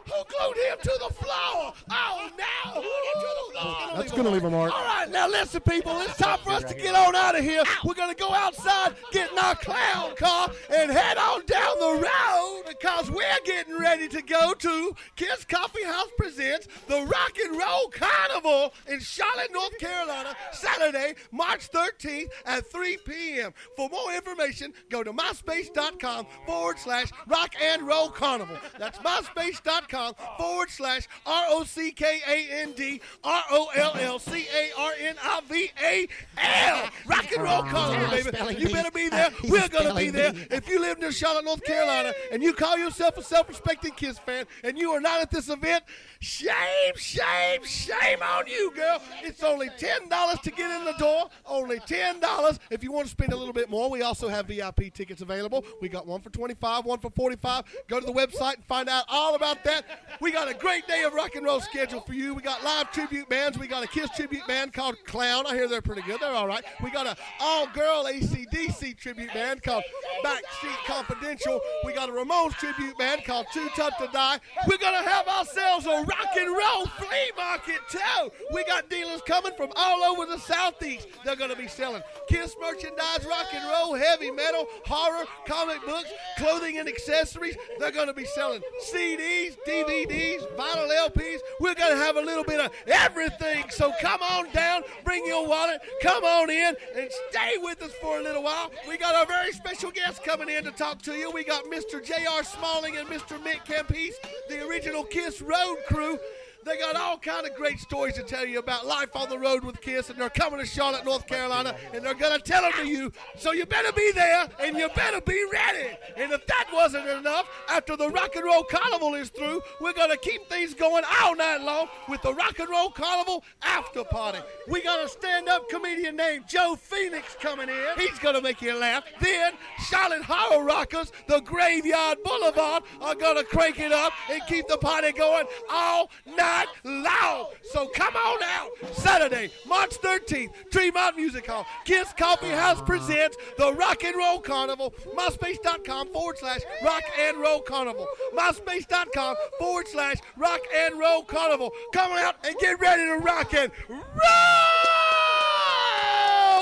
Who 0.05 0.11
glued 0.11 0.57
him 0.65 0.77
to 0.81 0.93
the 1.07 1.13
floor? 1.13 1.73
Oh 1.89 2.29
now 2.37 2.73
Who 2.73 2.81
glued 2.81 2.83
him 2.83 3.21
to 3.21 3.27
the 3.53 3.59
floor? 3.59 3.97
That's 3.97 4.11
gonna 4.11 4.29
leave 4.29 4.43
a 4.43 4.49
mark. 4.49 4.73
All 4.73 4.83
right, 4.83 5.09
now 5.09 5.27
listen, 5.27 5.61
people. 5.61 5.97
It's 6.01 6.17
time 6.17 6.39
for 6.43 6.51
us 6.51 6.63
to 6.65 6.73
get 6.73 6.95
on 6.95 7.15
out 7.15 7.35
of 7.37 7.43
here. 7.43 7.63
We're 7.85 7.93
gonna 7.93 8.15
go 8.15 8.33
outside, 8.33 8.95
get 9.11 9.31
in 9.31 9.37
our 9.39 9.55
clown 9.55 10.15
car, 10.15 10.49
and 10.73 10.91
head 10.91 11.17
on 11.17 11.45
down 11.45 11.79
the 11.79 12.07
road 12.07 12.63
because 12.67 13.09
we're 13.11 13.23
getting 13.45 13.77
ready 13.79 14.07
to 14.09 14.21
go 14.21 14.53
to 14.53 14.95
Kiss 15.15 15.45
Coffee 15.45 15.83
House 15.85 16.09
presents 16.17 16.67
the 16.87 17.03
Rock 17.05 17.37
and 17.43 17.57
Roll 17.57 17.87
Carnival 17.89 18.72
in 18.87 18.99
Charlotte, 18.99 19.51
North 19.51 19.77
Carolina, 19.79 20.35
Saturday, 20.51 21.15
March 21.31 21.69
13th 21.71 22.27
at 22.45 22.65
3 22.71 22.97
p.m. 23.05 23.53
For 23.75 23.89
more 23.89 24.13
information, 24.13 24.73
go 24.89 25.03
to 25.03 25.11
myspace.com 25.13 26.27
forward 26.45 26.79
slash 26.79 27.09
Rock 27.27 27.53
and 27.61 27.81
Roll 27.83 28.09
Carnival. 28.09 28.57
That's 28.77 28.99
myspace.com 28.99 30.15
forward 30.37 30.69
slash 30.69 31.07
R 31.25 31.45
O 31.49 31.63
C 31.63 31.91
K 31.91 32.21
A 32.27 32.61
N 32.61 32.73
D 32.73 33.01
R 33.23 33.43
O 33.51 33.69
L 33.75 33.95
L 33.99 34.19
C 34.19 34.45
A 34.55 34.79
R 34.79 34.91
N 34.99 35.15
I 35.21 35.41
V 35.49 35.71
A 35.83 36.07
L. 36.37 36.89
Rock 37.05 37.31
and 37.31 37.43
Roll 37.43 37.63
Carnival, 37.63 38.09
baby. 38.09 38.61
You 38.61 38.69
better 38.69 38.91
be 38.91 39.09
there. 39.09 39.29
We're 39.43 39.67
going 39.67 39.87
to 39.87 39.95
be 39.95 40.09
there. 40.09 40.33
If 40.51 40.67
you 40.67 40.79
live 40.79 40.99
near 40.99 41.11
Charlotte, 41.11 41.45
North 41.45 41.63
Carolina, 41.63 42.13
and 42.31 42.41
you 42.41 42.53
call 42.53 42.77
yourself 42.77 43.17
a 43.17 43.23
self 43.23 43.49
respecting 43.49 43.91
Kiss 43.91 44.19
fan, 44.19 44.45
and 44.63 44.77
you 44.77 44.91
are 44.91 45.01
not 45.01 45.21
at 45.21 45.31
this 45.31 45.49
event, 45.49 45.83
shame, 46.19 46.53
shame, 46.95 47.63
shame 47.65 48.21
on 48.21 48.47
you, 48.47 48.62
girl. 48.71 49.01
It's 49.23 49.43
only 49.43 49.69
$10 49.69 50.41
to 50.41 50.51
get 50.51 50.71
in 50.71 50.85
the 50.85 50.93
door. 50.93 51.29
Only 51.45 51.79
$10. 51.79 52.59
If 52.69 52.83
you 52.83 52.91
want 52.91 53.05
to 53.05 53.11
spend 53.11 53.33
a 53.33 53.35
little 53.35 53.53
bit 53.53 53.69
more, 53.69 53.89
we 53.89 54.01
also 54.01 54.27
have 54.27 54.47
VIP 54.47 54.93
tickets 54.93 55.21
available. 55.21 55.65
We 55.81 55.89
got 55.89 56.07
one 56.07 56.21
for 56.21 56.29
25, 56.29 56.85
one 56.85 56.99
for 56.99 57.09
45. 57.09 57.63
Go 57.87 57.99
to 57.99 58.05
the 58.05 58.13
website 58.13 58.55
and 58.55 58.65
find 58.65 58.89
out 58.89 59.05
all 59.09 59.35
about 59.35 59.63
that. 59.65 59.85
We 60.21 60.31
got 60.31 60.49
a 60.49 60.53
great 60.53 60.87
day 60.87 61.03
of 61.03 61.13
rock 61.13 61.35
and 61.35 61.45
roll 61.45 61.61
scheduled 61.61 62.05
for 62.05 62.13
you. 62.13 62.33
We 62.33 62.41
got 62.41 62.63
live 62.63 62.91
tribute 62.91 63.29
bands. 63.29 63.57
We 63.57 63.67
got 63.67 63.83
a 63.83 63.87
Kiss 63.87 64.09
tribute 64.11 64.45
band 64.47 64.73
called 64.73 64.95
Clown. 65.05 65.45
I 65.45 65.53
hear 65.53 65.67
they're 65.67 65.81
pretty 65.81 66.01
good. 66.03 66.19
They're 66.19 66.31
all 66.31 66.47
right. 66.47 66.63
We 66.83 66.91
got 66.91 67.07
a 67.07 67.15
all-girl 67.39 68.05
ACDC 68.05 68.97
tribute 68.97 69.33
band 69.33 69.63
called 69.63 69.83
Backseat 70.23 70.85
Confidential. 70.85 71.59
We 71.85 71.93
got 71.93 72.09
a 72.09 72.11
Ramones 72.11 72.53
tribute 72.53 72.97
band 72.97 73.23
called 73.25 73.45
Too 73.53 73.69
Tough 73.75 73.97
to 73.99 74.07
Die. 74.07 74.39
We're 74.67 74.77
gonna 74.77 75.07
have 75.07 75.27
ourselves 75.27 75.85
a 75.85 76.03
rock 76.03 76.37
and 76.37 76.49
roll 76.55 76.85
flea 76.97 77.31
market 77.37 77.79
too. 77.89 78.31
We 78.53 78.63
got 78.65 78.87
dealers 78.87 79.21
coming 79.25 79.53
from 79.57 79.71
all 79.75 80.03
over 80.03 80.27
the 80.27 80.37
southeast. 80.37 81.07
They're 81.25 81.35
gonna 81.35 81.55
be 81.55 81.67
selling 81.67 82.03
Kiss 82.27 82.55
merchandise, 82.61 83.25
rock 83.25 83.47
and 83.51 83.67
roll, 83.67 83.95
heavy 83.95 84.29
metal, 84.29 84.67
horror, 84.85 85.25
comic 85.47 85.83
books, 85.85 86.11
clothing 86.37 86.77
and 86.77 86.87
accessories. 86.87 87.57
They're 87.79 87.91
gonna 87.91 88.13
be 88.13 88.25
selling 88.25 88.61
CDs, 88.81 89.57
DVDs, 89.67 90.45
vinyl 90.55 90.89
LPs. 90.89 91.39
We're 91.59 91.73
gonna 91.73 91.95
have 91.95 92.15
a 92.15 92.21
little 92.21 92.43
bit 92.43 92.59
of 92.59 92.71
everything. 92.85 93.65
So 93.71 93.91
come 93.99 94.21
on 94.21 94.51
down, 94.51 94.83
bring 95.03 95.25
your 95.25 95.47
wallet, 95.47 95.81
come 96.03 96.23
on 96.23 96.51
in, 96.51 96.75
and 96.95 97.09
stay 97.31 97.55
with 97.57 97.81
us 97.81 97.93
for 98.01 98.19
a 98.19 98.21
little 98.21 98.43
while. 98.43 98.71
We 98.87 98.97
got 98.97 99.23
a 99.23 99.27
very 99.27 99.51
special 99.51 99.89
guest 99.89 100.23
coming 100.23 100.49
in 100.49 100.63
to 100.65 100.71
talk 100.71 101.01
to 101.03 101.13
you. 101.13 101.31
We 101.31 101.43
got 101.43 101.65
Mr. 101.65 102.03
J.R. 102.03 102.43
Smalling 102.43 102.97
and 102.97 103.07
Mr. 103.07 103.39
Mick 103.39 103.65
Campise, 103.65 104.13
the 104.47 104.63
original 104.67 105.03
Kiss 105.03 105.41
Road 105.41 105.77
crew. 105.87 106.19
They 106.65 106.77
got 106.77 106.95
all 106.95 107.17
kind 107.17 107.45
of 107.45 107.55
great 107.55 107.79
stories 107.79 108.13
to 108.13 108.23
tell 108.23 108.45
you 108.45 108.59
about 108.59 108.85
life 108.85 109.15
on 109.15 109.27
the 109.27 109.37
road 109.37 109.65
with 109.65 109.81
Kiss, 109.81 110.09
and 110.09 110.17
they're 110.19 110.29
coming 110.29 110.59
to 110.59 110.65
Charlotte, 110.65 111.03
North 111.03 111.27
Carolina, 111.27 111.75
and 111.93 112.05
they're 112.05 112.13
gonna 112.13 112.39
tell 112.39 112.61
them 112.61 112.71
to 112.73 112.87
you. 112.87 113.11
So 113.37 113.51
you 113.51 113.65
better 113.65 113.91
be 113.91 114.11
there, 114.13 114.47
and 114.59 114.77
you 114.77 114.87
better 114.95 115.19
be 115.19 115.45
ready. 115.51 115.89
And 116.15 116.31
if 116.31 116.45
that 116.47 116.67
wasn't 116.71 117.07
enough, 117.07 117.47
after 117.69 117.97
the 117.97 118.09
Rock 118.09 118.35
and 118.35 118.45
Roll 118.45 118.63
Carnival 118.63 119.13
is 119.15 119.29
through, 119.29 119.61
we're 119.81 119.93
gonna 119.93 120.15
keep 120.15 120.47
things 120.47 120.73
going 120.73 121.03
all 121.21 121.35
night 121.35 121.61
long 121.61 121.89
with 122.07 122.21
the 122.21 122.33
Rock 122.33 122.57
and 122.59 122.69
Roll 122.69 122.91
Carnival 122.91 123.43
after 123.61 124.05
party. 124.05 124.39
We 124.69 124.81
got 124.81 125.03
a 125.03 125.09
stand-up 125.09 125.69
comedian 125.69 126.15
named 126.15 126.45
Joe 126.47 126.77
Phoenix 126.79 127.35
coming 127.41 127.67
in. 127.67 127.85
He's 127.97 128.19
gonna 128.19 128.41
make 128.41 128.61
you 128.61 128.75
laugh. 128.75 129.03
Then 129.19 129.53
Charlotte 129.89 130.23
Horror 130.23 130.63
Rockers, 130.63 131.11
the 131.27 131.41
Graveyard 131.41 132.19
Boulevard, 132.23 132.83
are 133.01 133.15
gonna 133.15 133.43
crank 133.43 133.79
it 133.79 133.91
up 133.91 134.13
and 134.31 134.41
keep 134.47 134.67
the 134.67 134.77
party 134.77 135.11
going 135.11 135.45
all 135.69 136.09
night 136.25 136.52
long. 136.83 137.47
So 137.71 137.87
come 137.87 138.15
on 138.15 138.43
out. 138.43 138.69
Saturday, 138.93 139.51
March 139.67 139.99
13th, 140.01 140.49
Tremont 140.71 141.15
Music 141.15 141.45
Hall. 141.47 141.65
Kiss 141.85 142.13
Coffee 142.17 142.49
House 142.49 142.81
presents 142.81 143.37
the 143.57 143.73
Rock 143.73 144.03
and 144.03 144.15
Roll 144.15 144.39
Carnival. 144.39 144.93
MySpace.com 145.15 146.09
forward 146.09 146.37
slash 146.37 146.61
Rock 146.83 147.03
and 147.19 147.37
Roll 147.37 147.61
Carnival. 147.61 148.07
MySpace.com 148.35 149.35
forward 149.59 149.87
slash 149.87 150.17
Rock 150.37 150.61
and 150.75 150.99
Roll 150.99 151.23
Carnival. 151.23 151.71
Come 151.93 152.11
on 152.11 152.19
out 152.19 152.35
and 152.45 152.55
get 152.59 152.79
ready 152.79 153.05
to 153.05 153.17
rock 153.17 153.53
and 153.53 153.71
roll. 153.89 154.01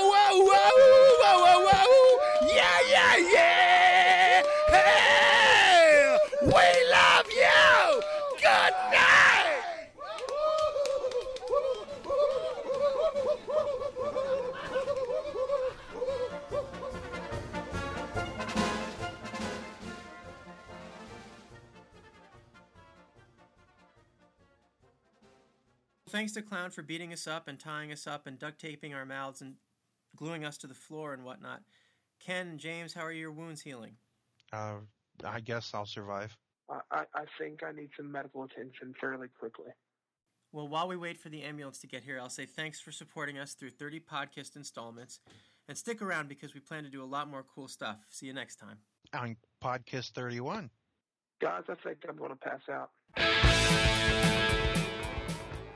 Whoa, 0.04 0.44
whoa, 0.44 0.70
whoa, 1.20 1.38
whoa, 1.44 1.68
whoa. 1.70 2.48
Yeah, 2.54 2.78
yeah, 2.90 3.16
yeah. 3.32 4.42
Hey, 4.68 6.18
we 6.42 6.90
love 6.90 7.26
you. 7.30 8.00
Good 8.40 8.74
night. 8.92 9.11
Thanks 26.12 26.32
to 26.32 26.42
Clown 26.42 26.70
for 26.70 26.82
beating 26.82 27.10
us 27.14 27.26
up 27.26 27.48
and 27.48 27.58
tying 27.58 27.90
us 27.90 28.06
up 28.06 28.26
and 28.26 28.38
duct 28.38 28.60
taping 28.60 28.92
our 28.92 29.06
mouths 29.06 29.40
and 29.40 29.54
gluing 30.14 30.44
us 30.44 30.58
to 30.58 30.66
the 30.66 30.74
floor 30.74 31.14
and 31.14 31.24
whatnot. 31.24 31.62
Ken 32.20 32.48
and 32.48 32.58
James, 32.58 32.92
how 32.92 33.00
are 33.00 33.12
your 33.12 33.32
wounds 33.32 33.62
healing? 33.62 33.96
Uh, 34.52 34.74
I 35.24 35.40
guess 35.40 35.70
I'll 35.72 35.86
survive. 35.86 36.36
I, 36.68 36.80
I, 36.90 37.04
I 37.14 37.24
think 37.38 37.62
I 37.64 37.72
need 37.72 37.88
some 37.96 38.12
medical 38.12 38.44
attention 38.44 38.92
fairly 39.00 39.28
quickly. 39.28 39.70
Well, 40.52 40.68
while 40.68 40.86
we 40.86 40.98
wait 40.98 41.16
for 41.18 41.30
the 41.30 41.42
ambulance 41.42 41.78
to 41.78 41.86
get 41.86 42.04
here, 42.04 42.20
I'll 42.20 42.28
say 42.28 42.44
thanks 42.44 42.78
for 42.78 42.92
supporting 42.92 43.38
us 43.38 43.54
through 43.54 43.70
30 43.70 44.00
podcast 44.00 44.54
installments. 44.54 45.20
And 45.66 45.78
stick 45.78 46.02
around 46.02 46.28
because 46.28 46.52
we 46.52 46.60
plan 46.60 46.84
to 46.84 46.90
do 46.90 47.02
a 47.02 47.06
lot 47.06 47.30
more 47.30 47.46
cool 47.54 47.68
stuff. 47.68 47.96
See 48.10 48.26
you 48.26 48.34
next 48.34 48.56
time. 48.56 48.76
On 49.14 49.34
Podcast 49.64 50.10
31. 50.10 50.68
Guys, 51.40 51.62
I 51.70 51.74
think 51.82 51.98
I'm 52.06 52.16
going 52.16 52.32
to 52.32 52.36
pass 52.36 52.60
out. 52.68 52.90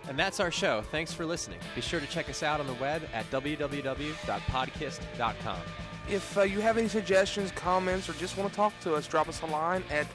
And 0.08 0.18
that's 0.18 0.40
our 0.40 0.50
show. 0.50 0.82
Thanks 0.90 1.12
for 1.12 1.26
listening. 1.26 1.58
Be 1.74 1.80
sure 1.80 2.00
to 2.00 2.06
check 2.06 2.28
us 2.30 2.42
out 2.42 2.60
on 2.60 2.66
the 2.66 2.74
web 2.74 3.02
at 3.12 3.30
www.podkist.com. 3.30 5.58
If 6.08 6.38
uh, 6.38 6.42
you 6.42 6.60
have 6.60 6.78
any 6.78 6.86
suggestions, 6.88 7.50
comments, 7.52 8.08
or 8.08 8.12
just 8.14 8.36
want 8.36 8.50
to 8.50 8.56
talk 8.56 8.72
to 8.80 8.94
us, 8.94 9.06
drop 9.08 9.28
us 9.28 9.42
a 9.42 9.46
line 9.46 9.82
at 9.90 10.06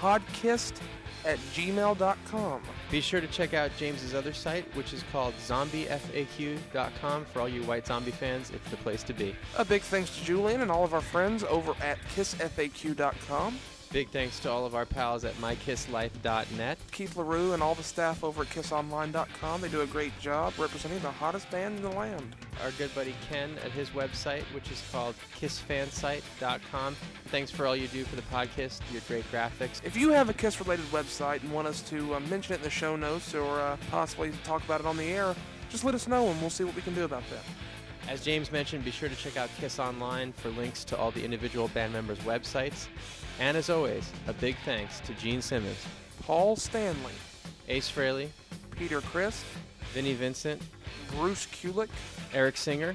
podcast 0.00 0.80
at 1.26 1.38
gmail.com. 1.54 2.62
Be 2.90 3.00
sure 3.00 3.20
to 3.20 3.26
check 3.26 3.52
out 3.52 3.70
James's 3.76 4.14
other 4.14 4.32
site, 4.32 4.64
which 4.74 4.94
is 4.94 5.04
called 5.12 5.34
zombiefaq.com. 5.46 7.24
For 7.26 7.40
all 7.40 7.48
you 7.48 7.62
white 7.64 7.86
zombie 7.86 8.10
fans, 8.10 8.50
it's 8.50 8.70
the 8.70 8.78
place 8.78 9.02
to 9.04 9.12
be. 9.12 9.36
A 9.58 9.64
big 9.64 9.82
thanks 9.82 10.16
to 10.16 10.24
Julian 10.24 10.62
and 10.62 10.70
all 10.70 10.84
of 10.84 10.94
our 10.94 11.02
friends 11.02 11.44
over 11.44 11.74
at 11.82 11.98
kissfaq.com. 12.14 13.58
Big 13.90 14.10
thanks 14.10 14.38
to 14.40 14.50
all 14.50 14.66
of 14.66 14.74
our 14.74 14.84
pals 14.84 15.24
at 15.24 15.34
mykisslife.net. 15.36 16.78
Keith 16.92 17.16
Leroux 17.16 17.54
and 17.54 17.62
all 17.62 17.74
the 17.74 17.82
staff 17.82 18.22
over 18.22 18.42
at 18.42 18.48
kissonline.com. 18.48 19.60
They 19.62 19.68
do 19.68 19.80
a 19.80 19.86
great 19.86 20.18
job 20.20 20.52
representing 20.58 20.98
the 21.00 21.10
hottest 21.10 21.50
band 21.50 21.78
in 21.78 21.82
the 21.82 21.90
land. 21.90 22.36
Our 22.62 22.70
good 22.72 22.94
buddy 22.94 23.14
Ken 23.30 23.50
at 23.64 23.70
his 23.70 23.88
website, 23.90 24.42
which 24.54 24.70
is 24.70 24.82
called 24.92 25.14
kissfansite.com. 25.40 26.96
Thanks 27.28 27.50
for 27.50 27.66
all 27.66 27.74
you 27.74 27.88
do 27.88 28.04
for 28.04 28.16
the 28.16 28.22
podcast, 28.22 28.80
your 28.92 29.00
great 29.08 29.24
graphics. 29.32 29.82
If 29.82 29.96
you 29.96 30.10
have 30.10 30.28
a 30.28 30.34
Kiss 30.34 30.60
related 30.60 30.84
website 30.86 31.42
and 31.42 31.50
want 31.50 31.66
us 31.66 31.80
to 31.82 32.14
uh, 32.14 32.20
mention 32.20 32.54
it 32.54 32.58
in 32.58 32.64
the 32.64 32.70
show 32.70 32.94
notes 32.94 33.34
or 33.34 33.58
uh, 33.58 33.78
possibly 33.90 34.32
talk 34.44 34.62
about 34.64 34.80
it 34.80 34.86
on 34.86 34.98
the 34.98 35.04
air, 35.04 35.34
just 35.70 35.84
let 35.84 35.94
us 35.94 36.06
know 36.06 36.26
and 36.28 36.38
we'll 36.42 36.50
see 36.50 36.64
what 36.64 36.76
we 36.76 36.82
can 36.82 36.94
do 36.94 37.04
about 37.04 37.22
that. 37.30 37.44
As 38.06 38.22
James 38.22 38.52
mentioned, 38.52 38.84
be 38.84 38.90
sure 38.90 39.08
to 39.08 39.16
check 39.16 39.36
out 39.36 39.50
Kiss 39.58 39.78
Online 39.78 40.32
for 40.32 40.50
links 40.50 40.84
to 40.84 40.96
all 40.96 41.10
the 41.10 41.24
individual 41.24 41.68
band 41.68 41.92
members' 41.92 42.18
websites. 42.20 42.86
And 43.38 43.56
as 43.56 43.70
always, 43.70 44.10
a 44.26 44.32
big 44.32 44.56
thanks 44.64 45.00
to 45.00 45.14
Gene 45.14 45.40
Simmons, 45.40 45.86
Paul 46.22 46.56
Stanley, 46.56 47.12
Ace 47.68 47.90
Frehley, 47.90 48.28
Peter 48.72 49.00
Criss, 49.00 49.44
Vinnie 49.92 50.14
Vincent, 50.14 50.60
Bruce 51.12 51.46
Kulick, 51.46 51.88
Eric 52.34 52.56
Singer, 52.56 52.94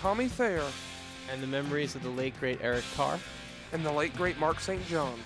Tommy 0.00 0.28
Thayer, 0.28 0.66
and 1.32 1.42
the 1.42 1.46
memories 1.46 1.94
of 1.94 2.02
the 2.02 2.10
late 2.10 2.38
great 2.40 2.58
Eric 2.60 2.84
Carr, 2.96 3.18
and 3.72 3.84
the 3.84 3.92
late 3.92 4.16
great 4.16 4.38
Mark 4.38 4.60
St. 4.60 4.84
John. 4.86 5.18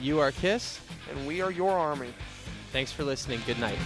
You 0.00 0.20
are 0.20 0.32
Kiss, 0.32 0.80
and 1.10 1.26
we 1.26 1.40
are 1.42 1.50
your 1.50 1.72
army. 1.72 2.14
Thanks 2.72 2.92
for 2.92 3.04
listening. 3.04 3.40
Good 3.46 3.58
night. 3.58 3.78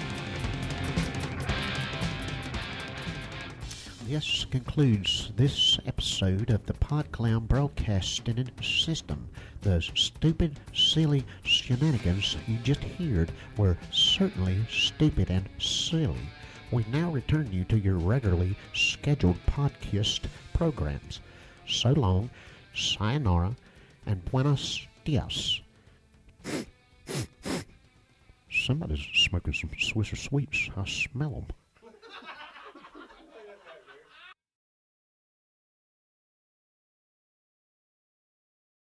This 4.09 4.45
concludes 4.45 5.33
this 5.35 5.81
episode 5.85 6.51
of 6.51 6.65
the 6.65 6.75
PodClown 6.75 7.49
Broadcasting 7.49 8.49
System. 8.63 9.29
The 9.63 9.83
stupid, 9.97 10.61
silly 10.73 11.25
shenanigans 11.43 12.37
you 12.47 12.59
just 12.59 12.85
heard 12.85 13.33
were 13.57 13.77
certainly 13.91 14.65
stupid 14.71 15.29
and 15.29 15.49
silly. 15.59 16.31
we 16.71 16.85
now 16.93 17.11
return 17.11 17.51
you 17.51 17.65
to 17.65 17.81
your 17.81 17.97
regularly 17.97 18.57
scheduled 18.75 19.45
podcast 19.47 20.21
programs. 20.55 21.19
So 21.67 21.91
long, 21.91 22.31
sayonara, 22.77 23.57
and 24.07 24.25
buenos 24.27 24.87
dias. 25.05 25.61
Somebody's 28.49 29.05
smoking 29.15 29.53
some 29.53 29.71
Swisher 29.71 30.17
Sweets. 30.17 30.71
I 30.77 30.85
smell 30.85 31.31
them. 31.31 31.47